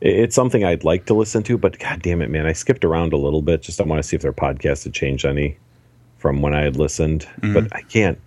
It's 0.00 0.34
something 0.34 0.64
I'd 0.64 0.84
like 0.84 1.04
to 1.06 1.14
listen 1.14 1.42
to, 1.44 1.58
but 1.58 1.78
god 1.78 2.00
damn 2.00 2.22
it, 2.22 2.30
man. 2.30 2.46
I 2.46 2.52
skipped 2.52 2.84
around 2.84 3.12
a 3.12 3.18
little 3.18 3.42
bit. 3.42 3.62
Just 3.62 3.80
I 3.80 3.84
want 3.84 4.02
to 4.02 4.08
see 4.08 4.16
if 4.16 4.22
their 4.22 4.32
podcast 4.32 4.84
had 4.84 4.94
changed 4.94 5.26
any 5.26 5.58
from 6.16 6.40
when 6.40 6.54
I 6.54 6.62
had 6.62 6.76
listened. 6.76 7.26
Mm-hmm. 7.40 7.52
But 7.52 7.76
I 7.76 7.82
can't 7.82 8.18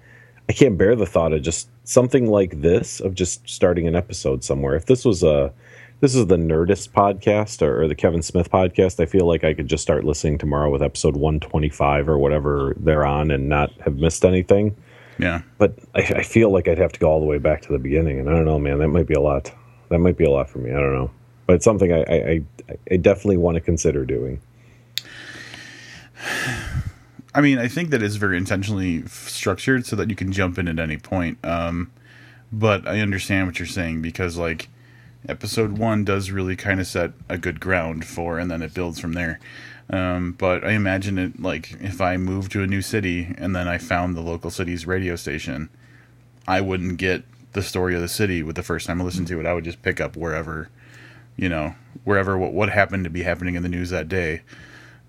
I 0.47 0.53
can't 0.53 0.77
bear 0.77 0.95
the 0.95 1.05
thought 1.05 1.33
of 1.33 1.41
just 1.41 1.69
something 1.87 2.29
like 2.29 2.61
this 2.61 2.99
of 2.99 3.15
just 3.15 3.47
starting 3.49 3.87
an 3.87 3.95
episode 3.95 4.43
somewhere. 4.43 4.75
If 4.75 4.85
this 4.85 5.05
was 5.05 5.23
a 5.23 5.53
this 6.01 6.13
is 6.13 6.27
the 6.27 6.35
Nerdist 6.35 6.89
podcast 6.89 7.63
or, 7.63 7.81
or, 7.81 7.87
the 7.87 7.95
Kevin 7.95 8.21
Smith 8.21 8.51
podcast, 8.51 8.99
I 8.99 9.07
feel 9.07 9.25
like 9.25 9.43
I 9.43 9.55
could 9.55 9.67
just 9.67 9.81
start 9.81 10.03
listening 10.03 10.37
tomorrow 10.37 10.69
with 10.69 10.83
episode 10.83 11.15
125 11.15 12.07
or 12.07 12.19
whatever 12.19 12.75
they're 12.77 13.03
on 13.03 13.31
and 13.31 13.49
not 13.49 13.71
have 13.81 13.95
missed 13.95 14.23
anything. 14.23 14.75
Yeah. 15.17 15.41
But 15.57 15.79
I, 15.95 16.01
I 16.01 16.21
feel 16.21 16.51
like 16.51 16.67
I'd 16.67 16.77
have 16.77 16.91
to 16.91 16.99
go 16.99 17.09
all 17.09 17.19
the 17.19 17.25
way 17.25 17.39
back 17.39 17.63
to 17.63 17.71
the 17.71 17.79
beginning. 17.79 18.19
And 18.19 18.29
I 18.29 18.33
don't 18.33 18.45
know, 18.45 18.59
man, 18.59 18.77
that 18.77 18.89
might 18.89 19.07
be 19.07 19.15
a 19.15 19.21
lot. 19.21 19.51
That 19.89 19.97
might 19.97 20.17
be 20.17 20.25
a 20.25 20.29
lot 20.29 20.51
for 20.51 20.59
me. 20.59 20.69
I 20.69 20.79
don't 20.79 20.93
know. 20.93 21.09
But 21.47 21.55
it's 21.55 21.65
something 21.65 21.91
I, 21.91 22.03
I, 22.07 22.41
I 22.91 22.97
definitely 22.97 23.37
want 23.37 23.55
to 23.55 23.61
consider 23.61 24.05
doing. 24.05 24.39
I 27.37 27.41
mean, 27.41 27.59
I 27.59 27.67
think 27.67 27.91
that 27.91 28.01
is 28.01 28.15
very 28.15 28.35
intentionally 28.35 29.05
structured 29.05 29.85
so 29.85 29.95
that 29.95 30.09
you 30.09 30.15
can 30.15 30.31
jump 30.31 30.57
in 30.57 30.67
at 30.67 30.79
any 30.79 30.97
point. 30.97 31.37
Um, 31.45 31.91
but 32.51 32.87
I 32.87 32.99
understand 32.99 33.45
what 33.45 33.59
you're 33.59 33.67
saying 33.67 34.01
because 34.01 34.37
like 34.37 34.69
episode 35.29 35.77
one 35.77 36.03
does 36.03 36.31
really 36.31 36.55
kind 36.55 36.79
of 36.79 36.87
set 36.87 37.11
a 37.29 37.37
good 37.37 37.59
ground 37.59 38.05
for, 38.05 38.39
and 38.39 38.49
then 38.49 38.63
it 38.63 38.73
builds 38.73 38.99
from 38.99 39.13
there. 39.13 39.39
Um, 39.87 40.31
but 40.31 40.65
I 40.65 40.71
imagine 40.71 41.19
it 41.19 41.39
like 41.39 41.73
if 41.79 42.01
I 42.01 42.17
moved 42.17 42.51
to 42.53 42.63
a 42.63 42.67
new 42.67 42.81
city 42.81 43.35
and 43.37 43.55
then 43.55 43.67
I 43.67 43.77
found 43.77 44.15
the 44.15 44.21
local 44.21 44.49
city's 44.49 44.87
radio 44.87 45.15
station, 45.15 45.69
I 46.47 46.61
wouldn't 46.61 46.97
get 46.97 47.23
the 47.53 47.61
story 47.61 47.93
of 47.93 48.01
the 48.01 48.07
city 48.07 48.41
with 48.41 48.55
the 48.55 48.63
first 48.63 48.87
time 48.87 48.99
I 48.99 49.03
listened 49.03 49.27
to 49.27 49.39
it. 49.39 49.45
I 49.45 49.53
would 49.53 49.63
just 49.63 49.83
pick 49.83 50.01
up 50.01 50.17
wherever, 50.17 50.69
you 51.35 51.49
know, 51.49 51.75
wherever 52.03 52.35
what, 52.35 52.53
what 52.53 52.69
happened 52.69 53.03
to 53.03 53.11
be 53.11 53.21
happening 53.21 53.53
in 53.53 53.61
the 53.61 53.69
news 53.69 53.91
that 53.91 54.09
day. 54.09 54.41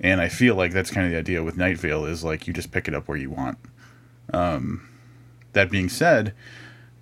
And 0.00 0.20
I 0.20 0.28
feel 0.28 0.54
like 0.54 0.72
that's 0.72 0.90
kind 0.90 1.06
of 1.06 1.12
the 1.12 1.18
idea 1.18 1.42
with 1.42 1.56
Night 1.56 1.78
Vale 1.78 2.04
is 2.04 2.22
like 2.22 2.46
you 2.46 2.52
just 2.52 2.70
pick 2.70 2.86
it 2.88 2.94
up 2.94 3.08
where 3.08 3.18
you 3.18 3.30
want. 3.30 3.58
Um, 4.32 4.88
that 5.54 5.70
being 5.70 5.88
said, 5.88 6.34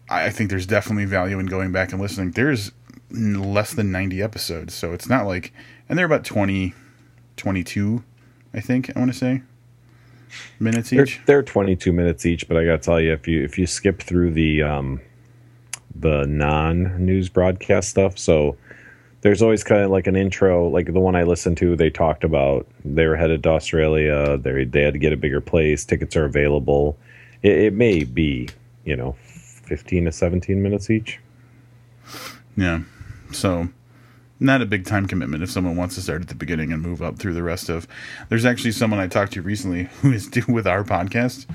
I 0.09 0.31
think 0.31 0.51
there's 0.51 0.67
definitely 0.67 1.05
value 1.05 1.39
in 1.39 1.47
going 1.47 1.73
back 1.73 1.93
and 1.93 2.01
listening. 2.01 2.31
There's 2.31 2.73
less 3.11 3.73
than 3.73 3.93
90 3.93 4.23
episodes, 4.23 4.75
so 4.75 4.93
it's 4.93 5.09
not 5.09 5.27
like, 5.27 5.53
and 5.89 5.99
they're 5.99 6.07
about 6.07 6.25
20, 6.25 6.73
22, 7.37 8.03
I 8.55 8.61
think 8.61 8.91
I 8.97 8.99
want 8.99 9.13
to 9.13 9.19
say 9.19 9.43
minutes 10.59 10.93
each. 10.93 11.17
They're, 11.27 11.43
they're 11.43 11.43
22 11.43 11.93
minutes 11.93 12.25
each, 12.27 12.49
but 12.49 12.57
I 12.57 12.65
got 12.65 12.73
to 12.73 12.79
tell 12.79 13.01
you, 13.01 13.13
if 13.13 13.29
you 13.29 13.43
if 13.43 13.59
you 13.59 13.67
skip 13.67 14.03
through 14.03 14.33
the 14.33 14.63
um, 14.63 15.01
the 15.95 16.27
non 16.27 17.05
news 17.05 17.29
broadcast 17.29 17.91
stuff, 17.91 18.19
so 18.19 18.57
there's 19.23 19.43
always 19.43 19.65
kind 19.65 19.83
of 19.83 19.91
like 19.91 20.07
an 20.07 20.17
intro, 20.17 20.69
like 20.69 20.93
the 20.93 21.01
one 21.01 21.17
I 21.17 21.23
listened 21.23 21.57
to. 21.59 21.77
They 21.77 21.91
talked 21.91 22.25
about 22.25 22.67
they 22.85 23.07
were 23.07 23.17
headed 23.17 23.43
to 23.45 23.51
Australia. 23.51 24.37
They 24.37 24.65
they 24.65 24.83
had 24.83 24.95
to 24.95 24.99
get 24.99 25.13
a 25.13 25.17
bigger 25.17 25.41
place. 25.41 25.85
Tickets 25.85 26.17
are 26.17 26.25
available. 26.25 26.99
It, 27.43 27.53
it 27.59 27.73
may 27.73 28.05
be 28.05 28.49
you 28.85 28.97
know 28.97 29.17
15 29.23 30.05
to 30.05 30.13
17 30.13 30.63
minutes 30.63 30.91
each. 30.91 31.19
Yeah, 32.57 32.81
so 33.33 33.69
not 34.39 34.63
a 34.63 34.67
big 34.67 34.85
time 34.85 35.07
commitment 35.07 35.43
if 35.43 35.51
someone 35.51 35.77
wants 35.77 35.95
to 35.95 36.03
start 36.03 36.23
at 36.23 36.29
the 36.29 36.35
beginning 36.35 36.73
and 36.73 36.83
move 36.83 37.03
up 37.03 37.19
through 37.19 37.35
the 37.35 37.43
rest 37.43 37.69
of. 37.69 37.89
There's 38.29 38.45
actually 38.45 38.73
someone 38.73 39.01
I 39.01 39.09
talked 39.09 39.33
to 39.33 39.43
recently 39.43 39.85
who 40.03 40.13
is 40.13 40.29
doing 40.29 40.53
with 40.53 40.67
our 40.67 40.85
podcast. 40.85 41.47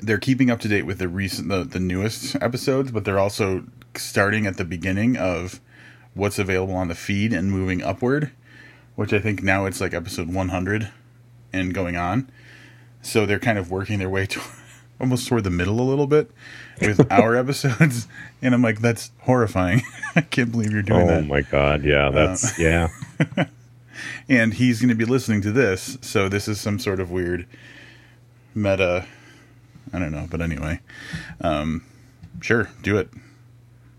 They're 0.00 0.18
keeping 0.18 0.50
up 0.50 0.60
to 0.60 0.68
date 0.68 0.82
with 0.82 0.98
the 0.98 1.08
recent 1.08 1.48
the, 1.48 1.64
the 1.64 1.80
newest 1.80 2.36
episodes, 2.36 2.90
but 2.90 3.04
they're 3.04 3.18
also 3.18 3.64
starting 3.96 4.46
at 4.46 4.56
the 4.56 4.64
beginning 4.64 5.16
of 5.16 5.60
what's 6.18 6.38
available 6.38 6.74
on 6.74 6.88
the 6.88 6.94
feed 6.94 7.32
and 7.32 7.50
moving 7.50 7.82
upward, 7.82 8.32
which 8.96 9.12
I 9.12 9.20
think 9.20 9.42
now 9.42 9.66
it's 9.66 9.80
like 9.80 9.94
episode 9.94 10.28
100 10.28 10.90
and 11.52 11.72
going 11.72 11.96
on. 11.96 12.28
So 13.00 13.24
they're 13.24 13.38
kind 13.38 13.56
of 13.56 13.70
working 13.70 14.00
their 14.00 14.10
way 14.10 14.26
to 14.32 14.40
almost 15.00 15.28
toward 15.28 15.44
the 15.44 15.50
middle 15.50 15.80
a 15.80 15.82
little 15.88 16.08
bit 16.08 16.30
with 16.80 17.00
our 17.12 17.36
episodes, 17.36 18.08
and 18.42 18.52
I'm 18.52 18.62
like, 18.62 18.80
that's 18.80 19.12
horrifying. 19.20 19.82
I 20.16 20.22
can't 20.22 20.50
believe 20.50 20.72
you're 20.72 20.82
doing 20.82 21.02
oh 21.02 21.06
that. 21.06 21.22
Oh 21.22 21.26
my 21.26 21.42
god, 21.42 21.84
yeah, 21.84 22.10
that's 22.10 22.58
uh, 22.58 22.88
yeah. 23.36 23.46
and 24.28 24.54
he's 24.54 24.80
going 24.80 24.88
to 24.88 24.96
be 24.96 25.04
listening 25.04 25.40
to 25.42 25.52
this, 25.52 25.98
so 26.00 26.28
this 26.28 26.48
is 26.48 26.60
some 26.60 26.80
sort 26.80 26.98
of 26.98 27.12
weird 27.12 27.46
meta. 28.56 29.06
I 29.92 30.00
don't 30.00 30.10
know, 30.10 30.26
but 30.28 30.40
anyway, 30.40 30.80
um, 31.40 31.84
sure, 32.40 32.68
do 32.82 32.98
it. 32.98 33.08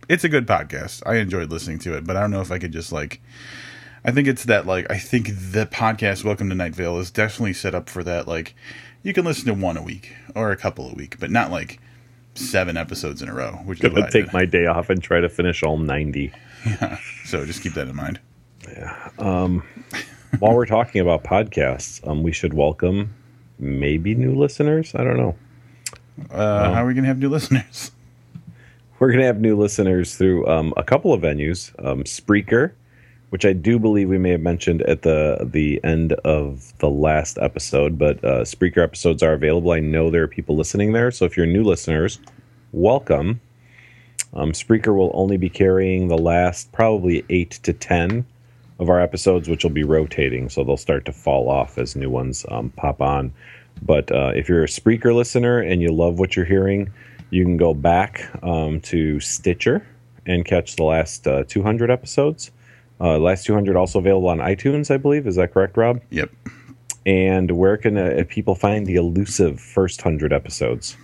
It's 0.09 0.23
a 0.23 0.29
good 0.29 0.47
podcast. 0.47 1.03
I 1.05 1.17
enjoyed 1.17 1.51
listening 1.51 1.77
to 1.79 1.95
it, 1.95 2.03
but 2.03 2.17
I 2.17 2.21
don't 2.21 2.31
know 2.31 2.41
if 2.41 2.51
I 2.51 2.57
could 2.57 2.71
just 2.71 2.91
like. 2.91 3.21
I 4.03 4.09
think 4.09 4.27
it's 4.27 4.43
that 4.45 4.65
like 4.65 4.89
I 4.89 4.97
think 4.97 5.27
the 5.27 5.67
podcast 5.71 6.23
Welcome 6.23 6.49
to 6.49 6.55
Night 6.55 6.73
Vale 6.73 6.97
is 6.97 7.11
definitely 7.11 7.53
set 7.53 7.75
up 7.75 7.89
for 7.89 8.03
that 8.03 8.27
like 8.27 8.55
you 9.03 9.13
can 9.13 9.23
listen 9.23 9.45
to 9.45 9.53
one 9.53 9.77
a 9.77 9.83
week 9.83 10.15
or 10.33 10.51
a 10.51 10.57
couple 10.57 10.89
a 10.89 10.95
week, 10.95 11.19
but 11.19 11.29
not 11.29 11.51
like 11.51 11.79
seven 12.33 12.75
episodes 12.75 13.21
in 13.21 13.29
a 13.29 13.35
row. 13.35 13.51
Which 13.65 13.83
I'm 13.83 13.93
gonna 13.93 14.09
take 14.09 14.33
my 14.33 14.45
day 14.45 14.65
off 14.65 14.89
and 14.89 15.01
try 15.01 15.19
to 15.19 15.29
finish 15.29 15.61
all 15.61 15.77
ninety. 15.77 16.33
Yeah, 16.65 16.97
so 17.25 17.45
just 17.45 17.61
keep 17.61 17.73
that 17.75 17.87
in 17.87 17.95
mind. 17.95 18.19
Yeah. 18.67 19.11
Um, 19.19 19.61
while 20.39 20.55
we're 20.55 20.65
talking 20.65 21.01
about 21.01 21.23
podcasts, 21.23 22.05
um, 22.07 22.23
we 22.23 22.31
should 22.31 22.55
welcome 22.55 23.13
maybe 23.59 24.15
new 24.15 24.33
listeners. 24.33 24.95
I 24.95 25.03
don't 25.03 25.17
know. 25.17 25.35
Uh, 26.33 26.63
um, 26.65 26.73
how 26.73 26.83
are 26.83 26.87
we 26.87 26.95
gonna 26.95 27.05
have 27.05 27.19
new 27.19 27.29
listeners? 27.29 27.91
We're 28.99 29.11
gonna 29.13 29.23
have 29.23 29.39
new 29.39 29.57
listeners 29.57 30.17
through 30.17 30.45
um, 30.47 30.73
a 30.75 30.83
couple 30.83 31.13
of 31.13 31.21
venues: 31.21 31.71
um, 31.85 32.03
Spreaker, 32.03 32.73
which 33.29 33.45
I 33.45 33.53
do 33.53 33.79
believe 33.79 34.09
we 34.09 34.17
may 34.17 34.31
have 34.31 34.41
mentioned 34.41 34.81
at 34.81 35.03
the 35.03 35.49
the 35.53 35.79
end 35.85 36.11
of 36.25 36.77
the 36.79 36.89
last 36.89 37.37
episode. 37.37 37.97
But 37.97 38.21
uh, 38.25 38.43
Spreaker 38.43 38.83
episodes 38.83 39.23
are 39.23 39.31
available. 39.31 39.71
I 39.71 39.79
know 39.79 40.09
there 40.09 40.23
are 40.23 40.27
people 40.27 40.57
listening 40.57 40.91
there, 40.91 41.11
so 41.11 41.23
if 41.23 41.37
you're 41.37 41.45
new 41.45 41.63
listeners, 41.63 42.19
welcome. 42.73 43.39
Um, 44.33 44.51
Spreaker 44.51 44.93
will 44.93 45.11
only 45.13 45.37
be 45.37 45.49
carrying 45.49 46.09
the 46.09 46.17
last 46.17 46.69
probably 46.73 47.23
eight 47.29 47.51
to 47.63 47.71
ten 47.71 48.25
of 48.79 48.89
our 48.89 48.99
episodes, 48.99 49.47
which 49.47 49.63
will 49.63 49.71
be 49.71 49.85
rotating, 49.85 50.49
so 50.49 50.65
they'll 50.65 50.75
start 50.75 51.05
to 51.05 51.13
fall 51.13 51.49
off 51.49 51.77
as 51.77 51.95
new 51.95 52.09
ones 52.09 52.45
um, 52.49 52.69
pop 52.71 53.01
on. 53.01 53.31
But 53.81 54.11
uh, 54.11 54.33
if 54.35 54.49
you're 54.49 54.65
a 54.65 54.67
Spreaker 54.67 55.15
listener 55.15 55.59
and 55.59 55.81
you 55.81 55.89
love 55.89 56.19
what 56.19 56.35
you're 56.35 56.43
hearing, 56.43 56.91
you 57.29 57.43
can 57.43 57.57
go 57.57 57.73
back 57.73 58.29
um, 58.43 58.81
to 58.81 59.19
Stitcher 59.19 59.85
and 60.25 60.45
catch 60.45 60.75
the 60.75 60.83
last 60.83 61.27
uh, 61.27 61.43
200 61.47 61.89
episodes. 61.89 62.51
Uh, 63.01 63.17
last 63.17 63.45
200 63.45 63.75
also 63.75 63.99
available 63.99 64.29
on 64.29 64.39
iTunes, 64.39 64.91
I 64.91 64.97
believe. 64.97 65.25
Is 65.25 65.35
that 65.35 65.53
correct, 65.53 65.77
Rob? 65.77 66.01
Yep. 66.09 66.31
And 67.05 67.51
where 67.51 67.77
can 67.77 67.97
uh, 67.97 68.23
people 68.27 68.55
find 68.55 68.85
the 68.85 68.95
elusive 68.95 69.59
first 69.59 70.03
100 70.03 70.33
episodes? 70.33 70.97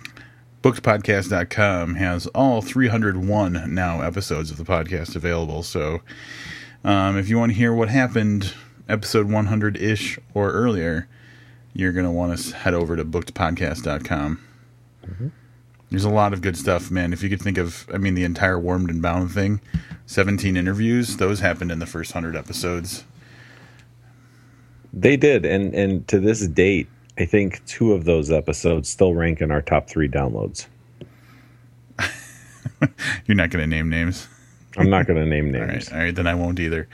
Bookedpodcast.com 0.62 1.94
has 1.94 2.26
all 2.28 2.60
301 2.60 3.74
now 3.74 4.02
episodes 4.02 4.50
of 4.50 4.56
the 4.56 4.64
podcast 4.64 5.16
available. 5.16 5.62
So 5.62 6.02
um, 6.84 7.16
if 7.16 7.28
you 7.28 7.38
want 7.38 7.52
to 7.52 7.58
hear 7.58 7.72
what 7.72 7.88
happened 7.88 8.52
episode 8.88 9.30
100 9.30 9.76
ish 9.76 10.18
or 10.34 10.52
earlier, 10.52 11.08
you're 11.72 11.92
going 11.92 12.04
to 12.04 12.10
want 12.10 12.38
to 12.38 12.56
head 12.56 12.74
over 12.74 12.96
to 12.96 13.04
bookedpodcast.com. 13.04 14.40
Mm-hmm. 15.06 15.28
There's 15.96 16.04
a 16.04 16.10
lot 16.10 16.34
of 16.34 16.42
good 16.42 16.58
stuff, 16.58 16.90
man. 16.90 17.14
If 17.14 17.22
you 17.22 17.30
could 17.30 17.40
think 17.40 17.56
of, 17.56 17.88
I 17.90 17.96
mean, 17.96 18.12
the 18.12 18.24
entire 18.24 18.58
Warmed 18.58 18.90
and 18.90 19.00
Bound 19.00 19.32
thing, 19.32 19.62
17 20.04 20.54
interviews, 20.54 21.16
those 21.16 21.40
happened 21.40 21.72
in 21.72 21.78
the 21.78 21.86
first 21.86 22.14
100 22.14 22.36
episodes. 22.36 23.06
They 24.92 25.16
did. 25.16 25.46
And, 25.46 25.74
and 25.74 26.06
to 26.08 26.20
this 26.20 26.46
date, 26.48 26.88
I 27.16 27.24
think 27.24 27.64
two 27.64 27.94
of 27.94 28.04
those 28.04 28.30
episodes 28.30 28.90
still 28.90 29.14
rank 29.14 29.40
in 29.40 29.50
our 29.50 29.62
top 29.62 29.88
three 29.88 30.06
downloads. 30.06 30.66
You're 33.24 33.34
not 33.34 33.48
going 33.48 33.62
to 33.62 33.66
name 33.66 33.88
names. 33.88 34.28
I'm 34.76 34.90
not 34.90 35.06
going 35.06 35.18
to 35.18 35.24
name 35.24 35.50
names. 35.50 35.88
all, 35.88 35.94
right, 35.94 35.98
all 35.98 35.98
right, 36.04 36.14
then 36.14 36.26
I 36.26 36.34
won't 36.34 36.60
either. 36.60 36.90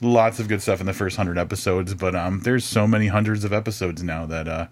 Lots 0.00 0.40
of 0.40 0.48
good 0.48 0.62
stuff 0.62 0.80
in 0.80 0.86
the 0.86 0.94
first 0.94 1.18
hundred 1.18 1.36
episodes, 1.36 1.92
but 1.92 2.16
um, 2.16 2.40
there's 2.40 2.64
so 2.64 2.86
many 2.86 3.08
hundreds 3.08 3.44
of 3.44 3.52
episodes 3.52 4.02
now 4.02 4.24
that 4.24 4.48
uh, 4.48 4.68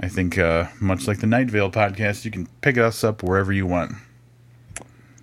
I 0.00 0.08
think, 0.08 0.38
uh, 0.38 0.66
much 0.80 1.06
like 1.06 1.18
the 1.18 1.26
Night 1.26 1.50
Vale 1.50 1.70
podcast, 1.70 2.24
you 2.24 2.30
can 2.30 2.46
pick 2.60 2.78
us 2.78 3.04
up 3.04 3.22
wherever 3.22 3.52
you 3.52 3.66
want. 3.66 3.92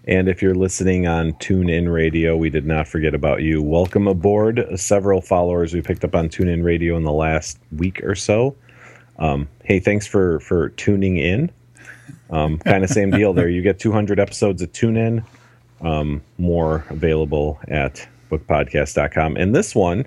And 0.05 0.27
if 0.27 0.41
you're 0.41 0.55
listening 0.55 1.05
on 1.05 1.33
TuneIn 1.33 1.91
Radio, 1.91 2.35
we 2.35 2.49
did 2.49 2.65
not 2.65 2.87
forget 2.87 3.13
about 3.13 3.41
you. 3.41 3.61
Welcome 3.61 4.07
aboard. 4.07 4.65
Several 4.75 5.21
followers 5.21 5.73
we 5.73 5.81
picked 5.81 6.03
up 6.03 6.15
on 6.15 6.29
TuneIn 6.29 6.63
Radio 6.63 6.97
in 6.97 7.03
the 7.03 7.11
last 7.11 7.59
week 7.71 8.03
or 8.03 8.15
so. 8.15 8.55
Um, 9.19 9.47
hey, 9.65 9.79
thanks 9.79 10.07
for 10.07 10.39
for 10.39 10.69
tuning 10.69 11.17
in. 11.17 11.51
Um, 12.31 12.57
kind 12.59 12.83
of 12.83 12.89
same 12.99 13.11
deal 13.11 13.33
there. 13.33 13.49
You 13.49 13.61
get 13.61 13.79
200 13.79 14.19
episodes 14.19 14.61
of 14.61 14.71
TuneIn. 14.71 15.23
Um, 15.81 16.21
more 16.37 16.85
available 16.89 17.59
at 17.67 18.07
bookedpodcast.com. 18.31 19.37
And 19.37 19.55
this 19.55 19.75
one, 19.75 20.05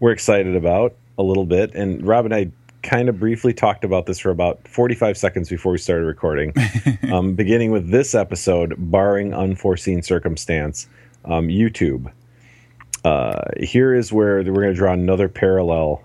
we're 0.00 0.12
excited 0.12 0.56
about 0.56 0.96
a 1.16 1.22
little 1.22 1.46
bit. 1.46 1.74
And 1.74 2.04
Rob 2.06 2.24
and 2.24 2.34
I 2.34 2.50
kind 2.82 3.08
of 3.08 3.18
briefly 3.18 3.52
talked 3.52 3.84
about 3.84 4.06
this 4.06 4.18
for 4.18 4.30
about 4.30 4.66
45 4.66 5.16
seconds 5.16 5.48
before 5.48 5.72
we 5.72 5.78
started 5.78 6.04
recording. 6.04 6.52
um, 7.12 7.34
beginning 7.34 7.70
with 7.70 7.90
this 7.90 8.14
episode, 8.14 8.74
barring 8.78 9.32
unforeseen 9.32 10.02
circumstance, 10.02 10.88
um, 11.24 11.48
YouTube. 11.48 12.12
Uh, 13.04 13.42
here 13.60 13.94
is 13.94 14.12
where 14.12 14.36
we're 14.36 14.52
going 14.52 14.68
to 14.68 14.74
draw 14.74 14.92
another 14.92 15.28
parallel 15.28 16.02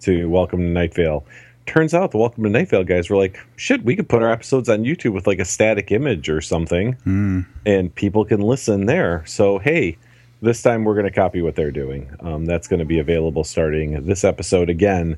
to 0.00 0.28
Welcome 0.28 0.60
to 0.60 0.66
Night 0.66 0.94
Vale. 0.94 1.24
Turns 1.66 1.94
out 1.94 2.10
the 2.10 2.18
Welcome 2.18 2.44
to 2.44 2.50
Night 2.50 2.68
Vale 2.68 2.84
guys 2.84 3.08
were 3.08 3.16
like, 3.16 3.38
shit, 3.56 3.84
we 3.84 3.96
could 3.96 4.08
put 4.08 4.22
our 4.22 4.30
episodes 4.30 4.68
on 4.68 4.84
YouTube 4.84 5.12
with 5.12 5.26
like 5.26 5.38
a 5.38 5.44
static 5.44 5.90
image 5.90 6.28
or 6.28 6.40
something, 6.40 6.94
mm. 7.06 7.46
and 7.64 7.94
people 7.94 8.24
can 8.24 8.40
listen 8.40 8.86
there. 8.86 9.24
So, 9.26 9.58
hey, 9.58 9.96
this 10.42 10.62
time 10.62 10.84
we're 10.84 10.94
going 10.94 11.06
to 11.06 11.12
copy 11.12 11.40
what 11.40 11.56
they're 11.56 11.70
doing. 11.70 12.14
Um, 12.20 12.44
that's 12.44 12.68
going 12.68 12.80
to 12.80 12.84
be 12.84 12.98
available 12.98 13.44
starting 13.44 14.04
this 14.06 14.24
episode 14.24 14.68
again 14.68 15.16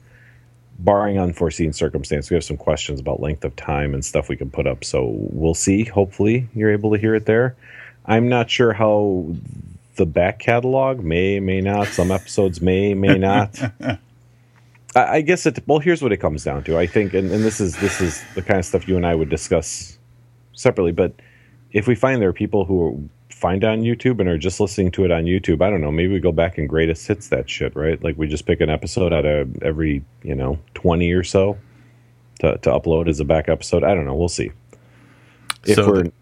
barring 0.78 1.18
unforeseen 1.18 1.72
circumstance, 1.72 2.30
we 2.30 2.34
have 2.34 2.44
some 2.44 2.56
questions 2.56 3.00
about 3.00 3.20
length 3.20 3.44
of 3.44 3.54
time 3.56 3.94
and 3.94 4.04
stuff 4.04 4.28
we 4.28 4.36
can 4.36 4.50
put 4.50 4.66
up. 4.66 4.84
So 4.84 5.14
we'll 5.30 5.54
see. 5.54 5.84
Hopefully, 5.84 6.48
you're 6.54 6.72
able 6.72 6.92
to 6.92 6.98
hear 6.98 7.14
it 7.14 7.26
there. 7.26 7.56
I'm 8.04 8.28
not 8.28 8.50
sure 8.50 8.72
how 8.72 9.34
the 9.96 10.06
back 10.06 10.38
catalog 10.38 11.00
may, 11.00 11.40
may 11.40 11.60
not. 11.60 11.88
Some 11.88 12.10
episodes 12.10 12.60
may, 12.60 12.94
may 12.94 13.18
not. 13.18 13.60
I, 14.94 15.16
I 15.16 15.20
guess 15.22 15.46
it. 15.46 15.62
Well, 15.66 15.78
here's 15.78 16.02
what 16.02 16.12
it 16.12 16.18
comes 16.18 16.44
down 16.44 16.64
to. 16.64 16.78
I 16.78 16.86
think, 16.86 17.14
and, 17.14 17.30
and 17.30 17.44
this 17.44 17.60
is 17.60 17.76
this 17.76 18.00
is 18.00 18.22
the 18.34 18.42
kind 18.42 18.58
of 18.58 18.64
stuff 18.64 18.86
you 18.86 18.96
and 18.96 19.06
I 19.06 19.14
would 19.14 19.28
discuss 19.28 19.98
separately. 20.52 20.92
But 20.92 21.14
if 21.72 21.86
we 21.86 21.94
find 21.94 22.22
there 22.22 22.28
are 22.28 22.34
people 22.34 22.64
who 22.64 23.08
find 23.36 23.62
it 23.62 23.66
on 23.66 23.82
YouTube 23.82 24.18
and 24.18 24.28
are 24.30 24.38
just 24.38 24.60
listening 24.60 24.90
to 24.92 25.04
it 25.04 25.10
on 25.10 25.24
YouTube, 25.24 25.60
I 25.62 25.68
don't 25.68 25.82
know. 25.82 25.92
Maybe 25.92 26.10
we 26.14 26.20
go 26.20 26.32
back 26.32 26.56
and 26.56 26.66
greatest 26.66 27.06
hits 27.06 27.28
that 27.28 27.50
shit, 27.50 27.76
right? 27.76 28.02
Like 28.02 28.16
we 28.16 28.26
just 28.26 28.46
pick 28.46 28.62
an 28.62 28.70
episode 28.70 29.12
out 29.12 29.26
of 29.26 29.62
every 29.62 30.02
you 30.22 30.34
know 30.34 30.58
twenty 30.74 31.12
or 31.12 31.22
so 31.22 31.58
to 32.40 32.56
to 32.58 32.70
upload 32.70 33.08
as 33.08 33.20
a 33.20 33.24
back 33.24 33.48
episode. 33.50 33.84
I 33.84 33.94
don't 33.94 34.06
know. 34.06 34.14
We'll 34.14 34.30
see. 34.30 34.52
If 35.66 35.76
So 35.76 35.86
we're 35.86 36.02
the- 36.04 36.12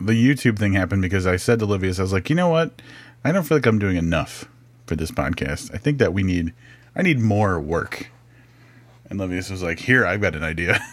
The 0.00 0.12
YouTube 0.12 0.58
thing 0.58 0.72
happened 0.74 1.02
because 1.02 1.26
I 1.26 1.36
said 1.36 1.60
to 1.60 1.66
Livius, 1.66 1.98
I 1.98 2.02
was 2.02 2.12
like, 2.12 2.28
you 2.28 2.36
know 2.36 2.48
what? 2.48 2.82
I 3.24 3.30
don't 3.32 3.44
feel 3.44 3.56
like 3.56 3.66
I'm 3.66 3.78
doing 3.78 3.96
enough 3.96 4.44
for 4.86 4.96
this 4.96 5.10
podcast. 5.12 5.72
I 5.72 5.78
think 5.78 5.98
that 5.98 6.12
we 6.12 6.22
need, 6.24 6.52
I 6.96 7.02
need 7.02 7.20
more 7.20 7.58
work. 7.60 8.10
And 9.08 9.18
Livius 9.20 9.50
was 9.50 9.62
like, 9.62 9.78
here, 9.78 10.04
I've 10.04 10.20
got 10.20 10.34
an 10.34 10.42
idea. 10.44 10.78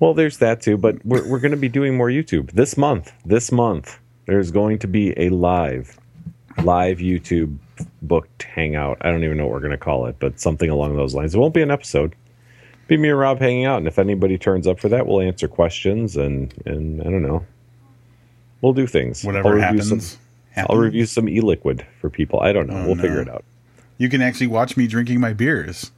Well, 0.00 0.14
there's 0.14 0.38
that 0.38 0.60
too, 0.60 0.76
but 0.76 1.04
we're 1.04 1.26
we're 1.28 1.38
going 1.38 1.52
to 1.52 1.56
be 1.56 1.68
doing 1.68 1.96
more 1.96 2.08
YouTube 2.08 2.50
this 2.52 2.76
month. 2.76 3.12
This 3.24 3.50
month, 3.50 3.98
there's 4.26 4.50
going 4.50 4.78
to 4.80 4.86
be 4.86 5.18
a 5.18 5.30
live, 5.30 5.98
live 6.62 6.98
YouTube 6.98 7.56
booked 8.02 8.42
hangout. 8.42 8.98
I 9.00 9.10
don't 9.10 9.24
even 9.24 9.36
know 9.36 9.44
what 9.44 9.52
we're 9.52 9.60
going 9.60 9.70
to 9.70 9.78
call 9.78 10.06
it, 10.06 10.16
but 10.18 10.38
something 10.38 10.68
along 10.68 10.96
those 10.96 11.14
lines. 11.14 11.34
It 11.34 11.38
won't 11.38 11.54
be 11.54 11.62
an 11.62 11.70
episode. 11.70 12.14
Be 12.88 12.96
me 12.96 13.08
and 13.08 13.18
Rob 13.18 13.40
hanging 13.40 13.64
out, 13.64 13.78
and 13.78 13.88
if 13.88 13.98
anybody 13.98 14.38
turns 14.38 14.66
up 14.66 14.78
for 14.78 14.88
that, 14.90 15.06
we'll 15.06 15.20
answer 15.20 15.48
questions 15.48 16.16
and 16.16 16.52
and 16.66 17.00
I 17.00 17.04
don't 17.04 17.22
know. 17.22 17.44
We'll 18.60 18.74
do 18.74 18.86
things. 18.86 19.24
Whatever 19.24 19.58
happens, 19.58 19.88
Some, 19.88 19.98
happens. 20.50 20.70
I'll 20.70 20.78
review 20.78 21.06
some 21.06 21.28
e-liquid 21.28 21.86
for 22.00 22.10
people. 22.10 22.40
I 22.40 22.52
don't 22.52 22.68
know. 22.68 22.76
Oh, 22.76 22.86
we'll 22.86 22.94
no. 22.96 23.02
figure 23.02 23.20
it 23.20 23.28
out. 23.28 23.44
You 23.98 24.08
can 24.08 24.22
actually 24.22 24.48
watch 24.48 24.76
me 24.76 24.86
drinking 24.86 25.20
my 25.20 25.32
beers. 25.32 25.90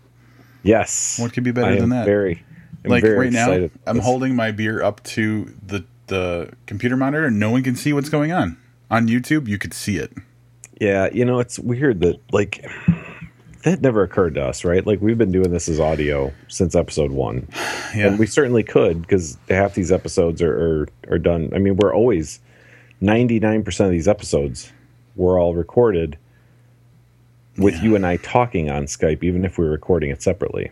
Yes. 0.62 1.18
What 1.20 1.32
could 1.32 1.44
be 1.44 1.50
better 1.50 1.72
I 1.72 1.80
than 1.80 1.90
that? 1.90 2.04
Very. 2.04 2.44
I'm 2.84 2.90
like 2.90 3.04
right 3.04 3.32
now, 3.32 3.68
I'm 3.86 3.98
holding 3.98 4.34
my 4.36 4.52
beer 4.52 4.82
up 4.82 5.02
to 5.04 5.52
the 5.66 5.84
the 6.06 6.52
computer 6.66 6.96
monitor, 6.96 7.26
and 7.26 7.38
no 7.38 7.50
one 7.50 7.62
can 7.62 7.76
see 7.76 7.92
what's 7.92 8.08
going 8.08 8.32
on. 8.32 8.56
On 8.90 9.06
YouTube, 9.08 9.46
you 9.48 9.58
could 9.58 9.74
see 9.74 9.98
it. 9.98 10.12
Yeah, 10.80 11.08
you 11.12 11.24
know, 11.24 11.38
it's 11.40 11.58
weird 11.58 12.00
that 12.00 12.20
like 12.32 12.64
that 13.64 13.82
never 13.82 14.02
occurred 14.02 14.34
to 14.36 14.44
us, 14.44 14.64
right? 14.64 14.86
Like 14.86 15.00
we've 15.00 15.18
been 15.18 15.32
doing 15.32 15.50
this 15.50 15.68
as 15.68 15.80
audio 15.80 16.32
since 16.46 16.74
episode 16.74 17.10
one, 17.10 17.48
Yeah, 17.94 18.06
and 18.06 18.18
we 18.18 18.26
certainly 18.26 18.62
could 18.62 19.02
because 19.02 19.36
half 19.48 19.74
these 19.74 19.90
episodes 19.92 20.40
are, 20.40 20.82
are 20.82 20.88
are 21.10 21.18
done. 21.18 21.50
I 21.54 21.58
mean, 21.58 21.76
we're 21.76 21.92
always 21.94 22.40
ninety 23.00 23.40
nine 23.40 23.64
percent 23.64 23.86
of 23.88 23.92
these 23.92 24.08
episodes 24.08 24.72
were 25.16 25.38
all 25.38 25.54
recorded 25.54 26.16
with 27.56 27.74
Yeah. 27.74 27.82
you 27.82 27.96
and 27.96 28.06
I 28.06 28.16
talking 28.18 28.70
on 28.70 28.84
Skype, 28.84 29.24
even 29.24 29.44
if 29.44 29.58
we 29.58 29.64
were 29.64 29.72
recording 29.72 30.10
it 30.10 30.22
separately. 30.22 30.70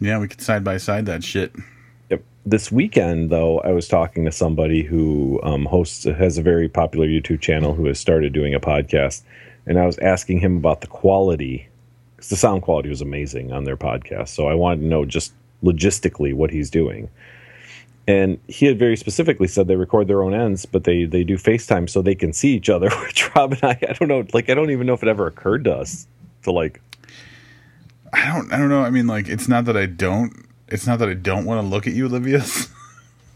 Yeah, 0.00 0.18
we 0.18 0.28
could 0.28 0.40
side 0.40 0.64
by 0.64 0.76
side 0.76 1.06
that 1.06 1.24
shit. 1.24 1.54
Yep. 2.10 2.22
This 2.46 2.70
weekend, 2.70 3.30
though, 3.30 3.60
I 3.60 3.72
was 3.72 3.88
talking 3.88 4.24
to 4.24 4.32
somebody 4.32 4.82
who 4.82 5.40
um, 5.42 5.64
hosts 5.64 6.04
has 6.04 6.38
a 6.38 6.42
very 6.42 6.68
popular 6.68 7.06
YouTube 7.06 7.40
channel 7.40 7.74
who 7.74 7.86
has 7.86 7.98
started 7.98 8.32
doing 8.32 8.54
a 8.54 8.60
podcast, 8.60 9.22
and 9.66 9.78
I 9.78 9.86
was 9.86 9.98
asking 9.98 10.40
him 10.40 10.56
about 10.56 10.80
the 10.80 10.86
quality 10.86 11.68
because 12.16 12.30
the 12.30 12.36
sound 12.36 12.62
quality 12.62 12.88
was 12.88 13.00
amazing 13.00 13.52
on 13.52 13.64
their 13.64 13.76
podcast. 13.76 14.28
So 14.28 14.48
I 14.48 14.54
wanted 14.54 14.80
to 14.82 14.86
know 14.86 15.04
just 15.04 15.32
logistically 15.62 16.34
what 16.34 16.50
he's 16.50 16.70
doing. 16.70 17.10
And 18.06 18.38
he 18.48 18.66
had 18.66 18.78
very 18.78 18.96
specifically 18.96 19.48
said 19.48 19.66
they 19.66 19.76
record 19.76 20.08
their 20.08 20.22
own 20.22 20.34
ends, 20.34 20.66
but 20.66 20.84
they 20.84 21.04
they 21.04 21.24
do 21.24 21.38
FaceTime 21.38 21.88
so 21.88 22.02
they 22.02 22.14
can 22.14 22.32
see 22.32 22.54
each 22.54 22.68
other. 22.68 22.90
Which 23.02 23.34
Rob 23.34 23.52
and 23.52 23.64
I, 23.64 23.78
I 23.88 23.92
don't 23.94 24.08
know, 24.08 24.26
like 24.32 24.50
I 24.50 24.54
don't 24.54 24.70
even 24.70 24.86
know 24.86 24.92
if 24.92 25.02
it 25.02 25.08
ever 25.08 25.26
occurred 25.26 25.64
to 25.64 25.74
us 25.74 26.06
to 26.42 26.52
like 26.52 26.80
I 28.14 28.32
don't 28.32 28.52
I 28.52 28.58
don't 28.58 28.68
know. 28.68 28.82
I 28.82 28.90
mean, 28.90 29.06
like 29.06 29.28
it's 29.28 29.48
not 29.48 29.64
that 29.64 29.76
I 29.76 29.86
don't. 29.86 30.46
It's 30.68 30.86
not 30.86 30.98
that 31.00 31.08
I 31.08 31.14
don't 31.14 31.44
want 31.44 31.60
to 31.60 31.66
look 31.66 31.86
at 31.86 31.92
you, 31.92 32.08
Livius. 32.08 32.70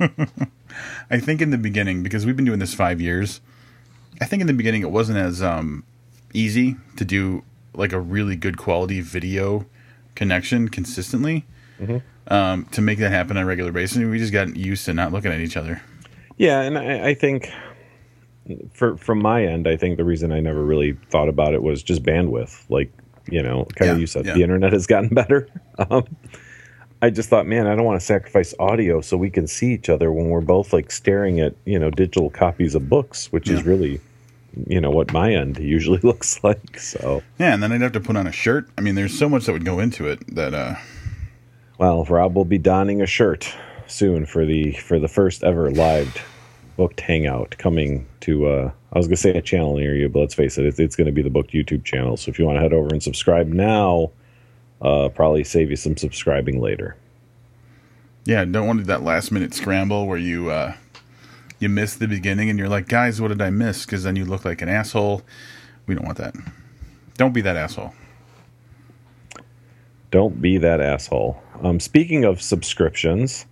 I 1.11 1.19
think 1.19 1.43
in 1.43 1.51
the 1.51 1.59
beginning, 1.59 2.03
because 2.03 2.25
we've 2.25 2.37
been 2.37 2.45
doing 2.45 2.61
this 2.61 2.75
five 2.75 3.01
years, 3.01 3.41
I 4.21 4.25
think 4.25 4.41
in 4.41 4.47
the 4.47 4.53
beginning 4.53 4.83
it 4.83 4.91
wasn't 4.91 5.19
as 5.19 5.43
um, 5.43 5.85
easy 6.33 6.77
to 6.97 7.05
do 7.05 7.43
like 7.75 7.93
a 7.93 8.01
really 8.01 8.37
good 8.37 8.57
quality 8.57 9.01
video 9.01 9.67
connection 10.15 10.69
consistently. 10.69 11.45
Um, 12.29 12.67
to 12.67 12.81
make 12.81 12.99
that 12.99 13.11
happen 13.11 13.37
on 13.37 13.45
a 13.45 13.47
regular 13.47 13.73
basis, 13.73 13.99
we 13.99 14.19
just 14.19 14.33
got 14.33 14.55
used 14.55 14.85
to 14.85 14.95
not 14.95 15.13
looking 15.13 15.33
at 15.33 15.41
each 15.41 15.57
other. 15.57 15.83
Yeah, 16.37 16.61
and 16.61 16.79
I, 16.79 17.09
I 17.09 17.15
think 17.15 17.51
for 18.73 18.97
from 18.97 19.21
my 19.21 19.45
end, 19.45 19.67
I 19.67 19.77
think 19.77 19.97
the 19.97 20.05
reason 20.05 20.33
I 20.33 20.41
never 20.41 20.63
really 20.63 20.93
thought 21.11 21.29
about 21.29 21.55
it 21.55 21.63
was 21.63 21.83
just 21.83 22.03
bandwidth. 22.03 22.65
Like 22.69 22.93
you 23.31 23.43
know, 23.43 23.65
kind 23.77 23.89
Yeah, 23.89 23.93
of 23.95 24.01
you 24.01 24.07
said, 24.07 24.27
yeah. 24.27 24.35
the 24.35 24.43
internet 24.43 24.73
has 24.73 24.87
gotten 24.87 25.09
better. 25.15 25.49
Um, 25.79 26.05
I 27.01 27.11
just 27.11 27.29
thought, 27.29 27.47
man, 27.47 27.67
I 27.69 27.77
don't 27.77 27.85
want 27.85 28.01
to 28.01 28.05
sacrifice 28.05 28.55
audio 28.59 29.01
so 29.01 29.17
we 29.17 29.31
can 29.31 29.47
see 29.47 29.73
each 29.73 29.89
other 29.89 30.11
when 30.11 30.31
we're 30.31 30.41
both 30.41 30.73
like 30.73 30.91
staring 30.91 31.39
at 31.41 31.55
you 31.65 31.79
know 31.79 31.91
digital 31.91 32.29
copies 32.31 32.75
of 32.75 32.89
books, 32.89 33.31
which 33.33 33.49
is 33.49 33.63
really 33.65 34.01
you 34.67 34.81
know 34.81 34.91
what 34.91 35.13
my 35.13 35.33
end 35.33 35.59
usually 35.59 35.99
looks 36.03 36.43
like. 36.43 36.79
So, 36.81 37.23
Yeah, 37.39 37.55
and 37.55 37.63
then 37.63 37.71
I'd 37.71 37.83
have 37.83 37.93
to 37.93 38.01
put 38.01 38.17
on 38.17 38.27
a 38.27 38.33
shirt. 38.33 38.69
I 38.77 38.81
mean, 38.81 38.97
there's 38.97 39.17
so 39.17 39.29
much 39.29 39.47
that 39.47 39.53
would 39.53 39.65
go 39.65 39.79
into 39.79 40.09
it 40.09 40.35
that 40.35 40.55
uh, 40.55 40.75
well, 41.79 42.05
Rob 42.05 42.35
will 42.35 42.45
be 42.45 42.59
donning 42.59 43.01
a 43.01 43.07
shirt 43.07 43.55
soon 43.87 44.27
for 44.27 44.45
the 44.45 44.73
for 44.73 44.99
the 44.99 45.09
first 45.09 45.45
ever 45.45 45.71
live 45.71 46.17
booked 46.79 47.01
hangout 47.01 47.59
coming 47.59 48.07
to 48.21 48.47
uh 48.47 48.71
I 48.93 48.99
was 48.99 49.07
gonna 49.07 49.19
say 49.19 49.31
a 49.31 49.43
channel 49.43 49.77
near 49.77 49.95
you, 49.95 50.09
but 50.09 50.21
let's 50.21 50.35
face 50.35 50.57
it, 50.57 50.65
it's, 50.65 50.79
it's 50.79 50.97
gonna 50.97 51.13
be 51.13 51.21
the 51.21 51.29
booked 51.29 51.53
YouTube 51.53 51.85
channel. 51.85 52.17
So 52.17 52.31
if 52.31 52.39
you 52.39 52.47
want 52.47 52.57
to 52.57 52.63
head 52.63 52.73
over 52.73 52.89
and 52.89 53.03
subscribe 53.03 53.49
now, 53.49 54.13
uh 54.81 55.11
probably 55.11 55.45
save 55.45 55.69
you 55.69 55.77
some 55.77 55.99
subscribing 55.99 56.59
later. 56.61 56.97
Yeah, 58.29 58.45
don't 58.45 58.67
want 58.67 58.81
to 58.81 58.83
do 58.83 58.89
that 58.89 59.03
last 59.03 59.33
minute 59.33 59.55
scramble 59.55 60.07
where 60.07 60.19
you 60.19 60.51
uh, 60.51 60.75
you 61.59 61.71
miss 61.71 61.95
the 61.97 62.07
beginning 62.07 62.51
and 62.51 62.59
you're 62.59 62.69
like, 62.69 62.87
guys, 62.87 63.23
what 63.23 63.29
did 63.29 63.41
I 63.41 63.49
miss? 63.49 63.87
Because 63.87 64.03
then 64.03 64.17
you 64.17 64.27
look 64.27 64.45
like 64.45 64.61
an 64.61 64.69
asshole. 64.69 65.23
We 65.87 65.95
don't 65.95 66.05
want 66.05 66.19
that. 66.19 66.35
Don't 67.17 67.33
be 67.33 67.41
that 67.41 67.57
asshole. 67.57 67.95
Don't 70.11 70.43
be 70.43 70.59
that 70.59 70.79
asshole. 70.79 71.43
Um, 71.63 71.81
speaking 71.81 72.25
of 72.25 72.43
subscriptions, 72.43 73.47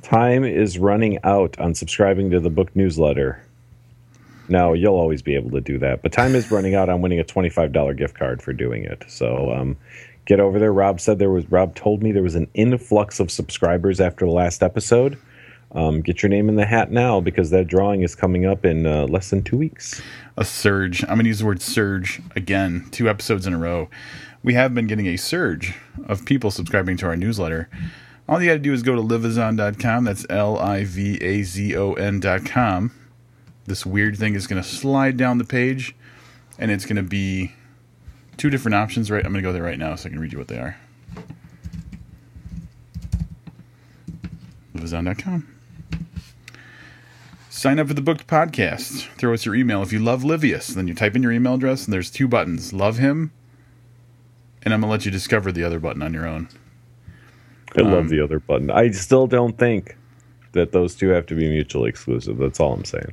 time 0.00 0.44
is 0.44 0.78
running 0.78 1.18
out 1.24 1.58
on 1.58 1.74
subscribing 1.74 2.30
to 2.30 2.40
the 2.40 2.50
book 2.50 2.74
newsletter. 2.74 3.44
Now 4.48 4.72
you'll 4.72 4.94
always 4.94 5.22
be 5.22 5.34
able 5.34 5.50
to 5.50 5.60
do 5.60 5.78
that, 5.78 6.02
but 6.02 6.12
time 6.12 6.34
is 6.34 6.50
running 6.50 6.74
out 6.74 6.88
on 6.88 7.00
winning 7.02 7.20
a 7.20 7.24
twenty-five 7.24 7.72
dollar 7.72 7.94
gift 7.94 8.14
card 8.14 8.42
for 8.42 8.52
doing 8.52 8.84
it. 8.84 9.04
So 9.06 9.52
um, 9.52 9.76
get 10.24 10.40
over 10.40 10.58
there. 10.58 10.72
Rob 10.72 11.00
said 11.00 11.18
there 11.18 11.30
was. 11.30 11.50
Rob 11.50 11.74
told 11.74 12.02
me 12.02 12.12
there 12.12 12.22
was 12.22 12.34
an 12.34 12.48
influx 12.54 13.20
of 13.20 13.30
subscribers 13.30 14.00
after 14.00 14.26
the 14.26 14.32
last 14.32 14.62
episode. 14.62 15.18
Um, 15.74 16.02
get 16.02 16.22
your 16.22 16.28
name 16.28 16.50
in 16.50 16.56
the 16.56 16.66
hat 16.66 16.90
now 16.90 17.20
because 17.20 17.48
that 17.50 17.66
drawing 17.66 18.02
is 18.02 18.14
coming 18.14 18.44
up 18.44 18.66
in 18.66 18.84
uh, 18.84 19.06
less 19.06 19.30
than 19.30 19.42
two 19.42 19.56
weeks. 19.56 20.02
A 20.36 20.44
surge. 20.44 21.02
I'm 21.04 21.14
going 21.14 21.24
to 21.24 21.28
use 21.28 21.38
the 21.38 21.46
word 21.46 21.62
surge 21.62 22.20
again, 22.36 22.88
two 22.90 23.08
episodes 23.08 23.46
in 23.46 23.54
a 23.54 23.58
row. 23.58 23.88
We 24.42 24.52
have 24.54 24.74
been 24.74 24.86
getting 24.86 25.06
a 25.06 25.16
surge 25.16 25.74
of 26.06 26.26
people 26.26 26.50
subscribing 26.50 26.98
to 26.98 27.06
our 27.06 27.16
newsletter. 27.16 27.70
All 28.32 28.40
you 28.40 28.48
got 28.48 28.54
to 28.54 28.60
do 28.60 28.72
is 28.72 28.82
go 28.82 28.94
to 28.94 29.02
livazon.com. 29.02 30.04
That's 30.04 30.24
L 30.30 30.58
I 30.58 30.84
V 30.84 31.18
A 31.20 31.42
Z 31.42 31.76
O 31.76 31.92
N.com. 31.92 32.90
This 33.66 33.84
weird 33.84 34.16
thing 34.16 34.34
is 34.34 34.46
going 34.46 34.62
to 34.62 34.66
slide 34.66 35.18
down 35.18 35.36
the 35.36 35.44
page, 35.44 35.94
and 36.58 36.70
it's 36.70 36.86
going 36.86 36.96
to 36.96 37.02
be 37.02 37.52
two 38.38 38.48
different 38.48 38.74
options. 38.74 39.10
Right, 39.10 39.22
I'm 39.22 39.32
going 39.32 39.42
to 39.42 39.46
go 39.46 39.52
there 39.52 39.62
right 39.62 39.78
now 39.78 39.94
so 39.96 40.08
I 40.08 40.12
can 40.12 40.18
read 40.18 40.32
you 40.32 40.38
what 40.38 40.48
they 40.48 40.56
are. 40.56 40.78
Livazon.com. 44.76 45.46
Sign 47.50 47.78
up 47.78 47.88
for 47.88 47.92
the 47.92 48.00
booked 48.00 48.26
podcast. 48.26 49.08
Throw 49.18 49.34
us 49.34 49.44
your 49.44 49.54
email. 49.54 49.82
If 49.82 49.92
you 49.92 49.98
love 49.98 50.22
Livius, 50.22 50.68
then 50.68 50.88
you 50.88 50.94
type 50.94 51.14
in 51.14 51.22
your 51.22 51.32
email 51.32 51.56
address, 51.56 51.84
and 51.84 51.92
there's 51.92 52.10
two 52.10 52.28
buttons 52.28 52.72
love 52.72 52.96
him, 52.96 53.30
and 54.62 54.72
I'm 54.72 54.80
going 54.80 54.88
to 54.88 54.92
let 54.92 55.04
you 55.04 55.10
discover 55.10 55.52
the 55.52 55.64
other 55.64 55.78
button 55.78 56.00
on 56.00 56.14
your 56.14 56.26
own. 56.26 56.48
I 57.76 57.80
Um, 57.82 57.92
love 57.92 58.08
the 58.08 58.20
other 58.22 58.38
button. 58.40 58.70
I 58.70 58.90
still 58.90 59.26
don't 59.26 59.56
think 59.58 59.96
that 60.52 60.72
those 60.72 60.94
two 60.94 61.08
have 61.08 61.26
to 61.26 61.34
be 61.34 61.48
mutually 61.48 61.88
exclusive. 61.88 62.36
That's 62.38 62.60
all 62.60 62.74
I'm 62.74 62.84
saying. 62.84 63.12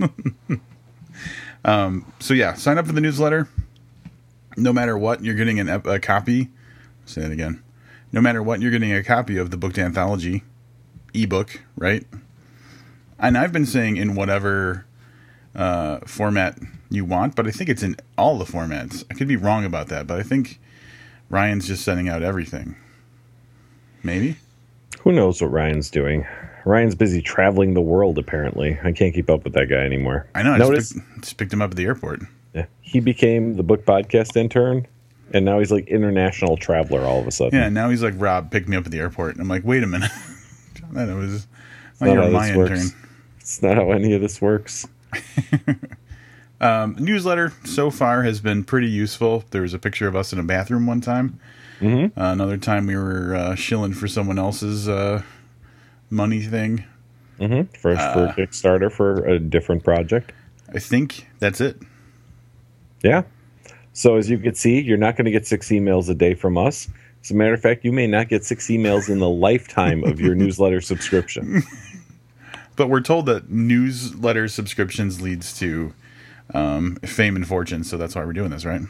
So, 2.20 2.34
yeah, 2.34 2.54
sign 2.54 2.78
up 2.78 2.86
for 2.86 2.92
the 2.92 3.00
newsletter. 3.00 3.48
No 4.56 4.72
matter 4.72 4.96
what, 4.96 5.22
you're 5.22 5.34
getting 5.34 5.60
an, 5.60 5.68
ep- 5.68 5.86
a 5.86 5.98
copy. 6.00 6.48
Say 7.04 7.22
it 7.22 7.30
again. 7.32 7.62
No 8.12 8.20
matter 8.20 8.42
what, 8.42 8.60
you're 8.62 8.70
getting 8.70 8.92
a 8.92 9.02
copy 9.04 9.36
of 9.36 9.50
the 9.50 9.56
booked 9.56 9.78
anthology 9.78 10.42
ebook, 11.14 11.60
right? 11.76 12.04
And 13.18 13.36
I've 13.36 13.52
been 13.52 13.66
saying 13.66 13.96
in 13.98 14.14
whatever 14.14 14.86
uh, 15.54 15.98
format 16.06 16.58
you 16.90 17.04
want, 17.04 17.36
but 17.36 17.46
I 17.46 17.50
think 17.50 17.68
it's 17.68 17.82
in 17.82 17.96
all 18.16 18.38
the 18.38 18.44
formats. 18.46 19.04
I 19.10 19.14
could 19.14 19.28
be 19.28 19.36
wrong 19.36 19.64
about 19.64 19.88
that, 19.88 20.06
but 20.06 20.18
I 20.18 20.22
think 20.22 20.58
Ryan's 21.30 21.66
just 21.66 21.84
sending 21.84 22.08
out 22.08 22.22
everything. 22.22 22.76
Maybe? 24.02 24.36
Who 25.00 25.12
knows 25.12 25.40
what 25.40 25.50
Ryan's 25.50 25.90
doing? 25.90 26.26
Ryan's 26.64 26.94
busy 26.94 27.22
traveling 27.22 27.74
the 27.74 27.80
world. 27.80 28.18
Apparently, 28.18 28.78
I 28.82 28.92
can't 28.92 29.14
keep 29.14 29.30
up 29.30 29.44
with 29.44 29.54
that 29.54 29.66
guy 29.66 29.84
anymore. 29.84 30.26
I 30.34 30.42
know. 30.42 30.52
I 30.52 30.58
Notice 30.58 30.90
just, 30.90 30.94
picked, 30.94 31.20
just 31.22 31.36
picked 31.36 31.52
him 31.52 31.62
up 31.62 31.70
at 31.70 31.76
the 31.76 31.84
airport. 31.84 32.20
yeah, 32.54 32.66
he 32.80 33.00
became 33.00 33.54
the 33.56 33.62
book 33.62 33.84
podcast 33.84 34.36
intern 34.36 34.86
And 35.32 35.44
now 35.44 35.58
he's 35.58 35.70
like 35.70 35.86
international 35.88 36.56
traveler 36.56 37.02
all 37.02 37.20
of 37.20 37.26
a 37.26 37.30
sudden. 37.30 37.58
Yeah, 37.58 37.68
now 37.68 37.90
he's 37.90 38.02
like 38.02 38.14
Rob 38.16 38.50
picked 38.50 38.68
me 38.68 38.76
up 38.76 38.86
at 38.86 38.92
the 38.92 38.98
airport. 38.98 39.32
And 39.32 39.40
I'm 39.40 39.48
like, 39.48 39.64
wait 39.64 39.82
a 39.82 39.86
minute. 39.86 40.10
that 40.92 41.14
was 41.14 41.46
not 42.00 42.16
how 42.16 42.28
my 42.28 42.56
works. 42.56 42.70
intern. 42.70 43.08
It's 43.40 43.62
not 43.62 43.76
how 43.76 43.90
any 43.92 44.12
of 44.14 44.20
this 44.20 44.40
works. 44.40 44.86
Um, 46.60 46.96
newsletter 46.98 47.52
so 47.64 47.90
far 47.90 48.22
has 48.24 48.40
been 48.40 48.64
pretty 48.64 48.88
useful. 48.88 49.44
There 49.50 49.62
was 49.62 49.74
a 49.74 49.78
picture 49.78 50.08
of 50.08 50.16
us 50.16 50.32
in 50.32 50.38
a 50.38 50.42
bathroom 50.42 50.86
one 50.86 51.00
time. 51.00 51.38
Mm-hmm. 51.80 52.18
Uh, 52.18 52.32
another 52.32 52.56
time 52.56 52.86
we 52.86 52.96
were 52.96 53.34
uh, 53.34 53.54
shilling 53.54 53.92
for 53.92 54.08
someone 54.08 54.38
else's 54.38 54.88
uh, 54.88 55.22
money 56.10 56.40
thing. 56.40 56.84
Mm-hmm. 57.38 57.72
For, 57.78 57.92
Uh, 57.92 58.12
for 58.34 58.40
Kickstarter 58.40 58.90
for 58.90 59.24
a 59.24 59.38
different 59.38 59.84
project. 59.84 60.32
I 60.74 60.80
think 60.80 61.28
that's 61.38 61.60
it. 61.60 61.80
Yeah. 63.02 63.22
So 63.92 64.16
as 64.16 64.28
you 64.28 64.38
can 64.38 64.54
see, 64.54 64.80
you're 64.80 64.96
not 64.98 65.16
going 65.16 65.26
to 65.26 65.30
get 65.30 65.46
six 65.46 65.68
emails 65.68 66.08
a 66.08 66.14
day 66.14 66.34
from 66.34 66.58
us. 66.58 66.88
As 67.22 67.30
a 67.30 67.34
matter 67.34 67.54
of 67.54 67.60
fact, 67.60 67.84
you 67.84 67.92
may 67.92 68.06
not 68.06 68.28
get 68.28 68.44
six 68.44 68.66
emails 68.66 69.08
in 69.08 69.18
the 69.18 69.28
lifetime 69.28 70.02
of 70.04 70.20
your 70.20 70.34
newsletter 70.36 70.80
subscription. 70.80 71.62
But 72.76 72.88
we're 72.88 73.00
told 73.00 73.26
that 73.26 73.50
newsletter 73.50 74.46
subscriptions 74.48 75.20
leads 75.20 75.56
to 75.58 75.92
um, 76.54 76.96
fame 76.96 77.36
and 77.36 77.46
fortune, 77.46 77.84
so 77.84 77.96
that's 77.96 78.14
why 78.14 78.24
we're 78.24 78.32
doing 78.32 78.50
this, 78.50 78.64
right? 78.64 78.82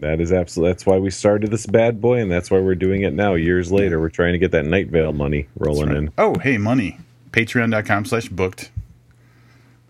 That 0.00 0.20
is 0.20 0.32
absolutely. 0.32 0.72
That's 0.72 0.86
why 0.86 0.98
we 0.98 1.10
started 1.10 1.50
this 1.50 1.66
bad 1.66 2.00
boy, 2.00 2.20
and 2.20 2.30
that's 2.30 2.50
why 2.50 2.58
we're 2.58 2.74
doing 2.74 3.02
it 3.02 3.12
now. 3.12 3.34
Years 3.34 3.70
later, 3.70 4.00
we're 4.00 4.08
trying 4.08 4.32
to 4.32 4.38
get 4.38 4.50
that 4.52 4.64
Night 4.64 4.88
Vale 4.88 5.12
money 5.12 5.46
rolling 5.56 5.94
in. 5.94 6.10
Oh, 6.16 6.36
hey, 6.38 6.56
money. 6.56 6.98
Patreon.com 7.32 8.06
slash 8.06 8.28
booked. 8.28 8.70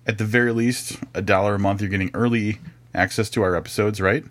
At 0.06 0.18
the 0.18 0.24
very 0.24 0.52
least, 0.52 0.98
a 1.14 1.22
dollar 1.22 1.54
a 1.54 1.58
month, 1.58 1.80
you're 1.80 1.90
getting 1.90 2.10
early 2.12 2.58
access 2.92 3.30
to 3.30 3.42
our 3.42 3.54
episodes, 3.54 4.00
right? 4.00 4.24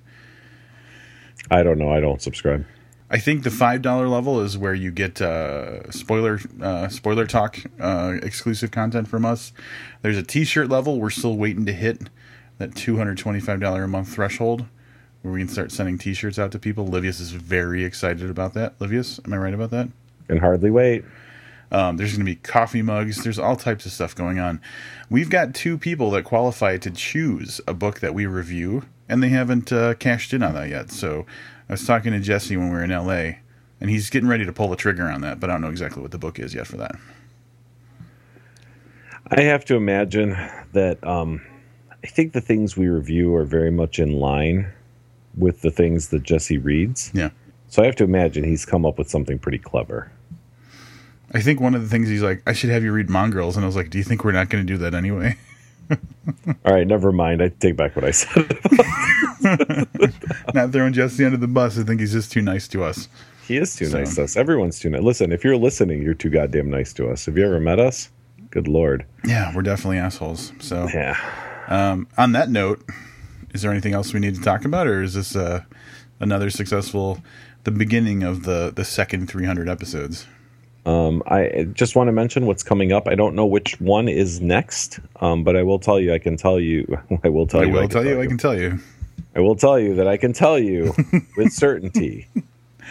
I 1.49 1.63
don't 1.63 1.77
know. 1.77 1.91
I 1.91 2.01
don't 2.01 2.21
subscribe. 2.21 2.65
I 3.09 3.17
think 3.17 3.43
the 3.43 3.49
five 3.49 3.81
dollar 3.81 4.07
level 4.07 4.41
is 4.41 4.57
where 4.57 4.73
you 4.73 4.91
get 4.91 5.21
uh, 5.21 5.89
spoiler 5.91 6.39
uh, 6.61 6.89
spoiler 6.89 7.25
talk 7.25 7.59
uh, 7.79 8.17
exclusive 8.21 8.69
content 8.69 9.07
from 9.07 9.25
us. 9.25 9.51
There's 10.01 10.17
a 10.17 10.23
T-shirt 10.23 10.69
level 10.69 10.99
we're 10.99 11.09
still 11.09 11.35
waiting 11.35 11.65
to 11.65 11.73
hit 11.73 12.09
that 12.59 12.75
two 12.75 12.97
hundred 12.97 13.17
twenty 13.17 13.39
five 13.39 13.59
dollar 13.59 13.83
a 13.83 13.87
month 13.87 14.09
threshold, 14.09 14.65
where 15.23 15.33
we 15.33 15.39
can 15.39 15.49
start 15.49 15.71
sending 15.71 15.97
T-shirts 15.97 16.37
out 16.37 16.51
to 16.51 16.59
people. 16.59 16.87
Livius 16.87 17.19
is 17.19 17.31
very 17.31 17.83
excited 17.83 18.29
about 18.29 18.53
that. 18.53 18.77
Livius, 18.79 19.19
am 19.25 19.33
I 19.33 19.37
right 19.37 19.53
about 19.53 19.71
that? 19.71 19.89
Can 20.27 20.37
hardly 20.37 20.69
wait. 20.69 21.03
Um, 21.71 21.97
there's 21.97 22.11
going 22.11 22.25
to 22.25 22.31
be 22.31 22.35
coffee 22.35 22.81
mugs. 22.81 23.23
There's 23.23 23.39
all 23.39 23.55
types 23.55 23.85
of 23.85 23.91
stuff 23.91 24.15
going 24.15 24.39
on. 24.39 24.61
We've 25.09 25.29
got 25.29 25.53
two 25.53 25.77
people 25.77 26.11
that 26.11 26.23
qualify 26.23 26.77
to 26.77 26.91
choose 26.91 27.61
a 27.67 27.73
book 27.73 27.99
that 27.99 28.13
we 28.13 28.25
review, 28.25 28.83
and 29.07 29.21
they 29.21 29.29
haven't 29.29 29.71
uh, 29.71 29.93
cashed 29.95 30.33
in 30.33 30.41
on 30.41 30.55
that 30.55 30.69
yet. 30.69 30.91
So 30.91 31.25
I 31.67 31.73
was 31.73 31.85
talking 31.85 32.11
to 32.11 32.19
Jesse 32.19 32.57
when 32.57 32.69
we 32.69 32.75
were 32.75 32.83
in 32.83 32.89
LA, 32.89 33.39
and 33.79 33.89
he's 33.89 34.09
getting 34.09 34.29
ready 34.29 34.45
to 34.45 34.51
pull 34.51 34.69
the 34.69 34.75
trigger 34.75 35.07
on 35.07 35.21
that, 35.21 35.39
but 35.39 35.49
I 35.49 35.53
don't 35.53 35.61
know 35.61 35.69
exactly 35.69 36.01
what 36.01 36.11
the 36.11 36.17
book 36.17 36.39
is 36.39 36.55
yet 36.55 36.65
for 36.65 36.77
that. 36.77 36.95
I 39.27 39.41
have 39.41 39.63
to 39.65 39.75
imagine 39.75 40.31
that 40.73 41.03
um, 41.05 41.41
I 42.03 42.07
think 42.07 42.33
the 42.33 42.41
things 42.41 42.77
we 42.77 42.87
review 42.87 43.35
are 43.35 43.43
very 43.43 43.71
much 43.71 43.99
in 43.99 44.13
line 44.19 44.67
with 45.37 45.61
the 45.61 45.71
things 45.71 46.09
that 46.09 46.23
Jesse 46.23 46.57
reads. 46.57 47.11
Yeah. 47.13 47.29
So 47.67 47.83
I 47.83 47.85
have 47.85 47.95
to 47.97 48.03
imagine 48.03 48.43
he's 48.43 48.65
come 48.65 48.85
up 48.85 48.97
with 48.97 49.09
something 49.09 49.37
pretty 49.37 49.59
clever. 49.59 50.11
I 51.33 51.41
think 51.41 51.59
one 51.61 51.75
of 51.75 51.81
the 51.83 51.87
things 51.89 52.09
he's 52.09 52.23
like, 52.23 52.41
I 52.47 52.53
should 52.53 52.71
have 52.71 52.83
you 52.83 52.91
read 52.91 53.09
Mongrels, 53.09 53.55
and 53.55 53.63
I 53.63 53.67
was 53.67 53.75
like, 53.75 53.89
Do 53.91 53.97
you 53.99 54.03
think 54.03 54.23
we're 54.23 54.31
not 54.31 54.49
going 54.49 54.65
to 54.65 54.73
do 54.73 54.77
that 54.79 54.95
anyway? 54.95 55.37
All 56.65 56.73
right, 56.73 56.87
never 56.87 57.11
mind. 57.11 57.41
I 57.43 57.49
take 57.49 57.75
back 57.75 57.95
what 57.95 58.05
I 58.05 58.11
said. 58.11 58.57
not 60.53 60.71
throwing 60.71 60.93
Jesse 60.93 61.25
under 61.25 61.37
the 61.37 61.47
bus. 61.47 61.77
I 61.77 61.83
think 61.83 61.99
he's 61.99 62.13
just 62.13 62.31
too 62.31 62.41
nice 62.41 62.67
to 62.69 62.83
us. 62.83 63.07
he 63.47 63.57
is 63.57 63.75
too 63.75 63.85
So- 63.85 63.99
nice 63.99 64.15
to 64.15 64.23
us. 64.23 64.35
Everyone's 64.37 64.79
too 64.79 64.89
nice. 64.89 65.01
Listen, 65.01 65.31
if 65.31 65.43
you're 65.43 65.57
listening, 65.57 66.01
you're 66.01 66.13
too 66.13 66.29
goddamn 66.29 66.69
nice 66.69 66.93
to 66.93 67.09
us. 67.09 67.25
Have 67.25 67.37
you 67.37 67.45
ever 67.45 67.59
met 67.59 67.79
us? 67.79 68.09
Good 68.51 68.67
lord. 68.67 69.05
Yeah, 69.25 69.53
we're 69.55 69.61
definitely 69.61 69.97
assholes. 69.97 70.53
So 70.59 70.87
Yeah. 70.93 71.17
Um, 71.69 72.07
on 72.17 72.33
that 72.33 72.49
note, 72.49 72.83
is 73.53 73.61
there 73.61 73.71
anything 73.71 73.93
else 73.93 74.13
we 74.13 74.19
need 74.19 74.35
to 74.35 74.41
talk 74.41 74.65
about, 74.65 74.87
or 74.87 75.01
is 75.01 75.13
this 75.13 75.35
uh, 75.35 75.63
another 76.19 76.49
successful, 76.49 77.19
the 77.63 77.71
beginning 77.71 78.23
of 78.23 78.43
the 78.43 78.73
the 78.75 78.83
second 78.83 79.29
300 79.29 79.69
episodes? 79.69 80.25
Um, 80.85 81.21
I 81.27 81.67
just 81.73 81.95
want 81.95 82.07
to 82.07 82.11
mention 82.11 82.45
what's 82.45 82.63
coming 82.63 82.91
up. 82.91 83.07
I 83.07 83.13
don't 83.15 83.35
know 83.35 83.45
which 83.45 83.79
one 83.79 84.07
is 84.07 84.41
next, 84.41 84.99
um, 85.21 85.43
but 85.43 85.55
I 85.55 85.63
will 85.63 85.77
tell 85.79 85.99
you. 85.99 86.13
I 86.13 86.19
can 86.19 86.35
tell 86.37 86.59
you. 86.59 86.97
I 87.23 87.29
will 87.29 87.45
tell 87.45 87.61
I 87.61 87.65
you. 87.65 87.73
will 87.73 87.81
can 87.81 87.89
tell 87.89 88.05
you. 88.05 88.21
I 88.21 88.25
can 88.27 88.37
tell 88.37 88.59
you. 88.59 88.79
I 89.35 89.39
will 89.41 89.55
tell 89.55 89.77
you 89.79 89.93
that 89.95 90.07
I 90.07 90.17
can 90.17 90.33
tell 90.33 90.57
you 90.57 90.93
with 91.37 91.51
certainty. 91.53 92.27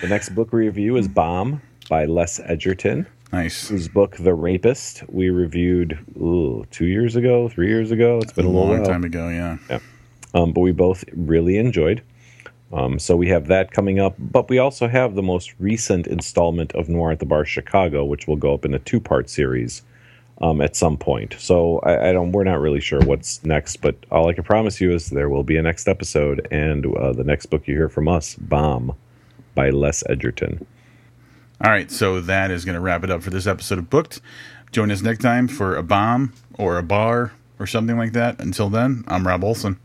The 0.00 0.08
next 0.08 0.30
book 0.30 0.52
review 0.52 0.96
is 0.96 1.08
Bomb 1.08 1.60
by 1.88 2.04
Les 2.04 2.38
Edgerton, 2.44 3.06
Nice. 3.32 3.68
His 3.68 3.88
book 3.88 4.16
The 4.16 4.34
Rapist 4.34 5.04
we 5.08 5.30
reviewed 5.30 5.98
ooh, 6.16 6.64
two 6.70 6.86
years 6.86 7.14
ago, 7.16 7.48
three 7.48 7.68
years 7.68 7.90
ago. 7.90 8.18
It's 8.22 8.32
been 8.32 8.46
A 8.46 8.48
a, 8.48 8.50
long 8.50 8.68
while. 8.70 8.84
time 8.84 9.04
ago. 9.04 9.28
Yeah. 9.28 9.78
um, 10.34 10.52
but 10.52 10.60
we 10.60 10.72
both 10.72 11.04
really 11.12 11.58
enjoyed. 11.58 12.02
Um, 12.72 12.98
so 12.98 13.16
we 13.16 13.28
have 13.28 13.46
that 13.48 13.70
coming 13.70 13.98
up, 13.98 14.14
but 14.18 14.48
we 14.50 14.58
also 14.58 14.88
have 14.88 15.14
the 15.14 15.22
most 15.22 15.54
recent 15.58 16.06
installment 16.06 16.72
of 16.74 16.88
Noir 16.88 17.12
at 17.12 17.18
the 17.18 17.26
Bar 17.26 17.44
Chicago, 17.44 18.04
which 18.04 18.26
will 18.26 18.36
go 18.36 18.52
up 18.52 18.64
in 18.64 18.74
a 18.74 18.78
two-part 18.78 19.30
series 19.30 19.82
um, 20.42 20.60
at 20.60 20.76
some 20.76 20.96
point. 20.98 21.34
So 21.38 21.78
I, 21.80 22.10
I 22.10 22.12
don't, 22.12 22.32
we're 22.32 22.44
not 22.44 22.60
really 22.60 22.80
sure 22.80 23.00
what's 23.00 23.42
next, 23.44 23.78
but 23.78 23.96
all 24.10 24.28
I 24.28 24.34
can 24.34 24.44
promise 24.44 24.80
you 24.80 24.92
is 24.92 25.08
there 25.10 25.30
will 25.30 25.44
be 25.44 25.56
a 25.56 25.62
next 25.62 25.88
episode, 25.88 26.46
and 26.50 26.94
uh, 26.96 27.12
the 27.12 27.24
next 27.24 27.46
book 27.46 27.66
you 27.66 27.74
hear 27.74 27.88
from 27.88 28.06
us, 28.06 28.34
Bomb, 28.34 28.94
by 29.54 29.70
Les 29.70 30.02
Edgerton. 30.08 30.66
All 31.62 31.70
right. 31.70 31.90
So 31.90 32.20
that 32.20 32.50
is 32.50 32.64
going 32.64 32.74
to 32.74 32.80
wrap 32.80 33.04
it 33.04 33.11
up 33.11 33.22
for 33.22 33.30
this 33.30 33.46
episode 33.46 33.78
of 33.78 33.90
Booked. 33.90 34.20
Join 34.70 34.90
us 34.90 35.02
next 35.02 35.20
time 35.20 35.48
for 35.48 35.76
a 35.76 35.82
bomb 35.82 36.32
or 36.54 36.78
a 36.78 36.82
bar 36.82 37.32
or 37.59 37.66
something 37.66 37.96
like 37.96 38.12
that. 38.12 38.40
Until 38.40 38.68
then, 38.68 39.04
I'm 39.09 39.26
Rob 39.26 39.42
Olson. 39.42 39.78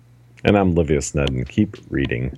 And 0.44 0.58
I'm 0.58 0.76
Livius 0.76 1.14
Nedin. 1.14 1.48
Keep 1.48 1.78
reading. 1.90 2.38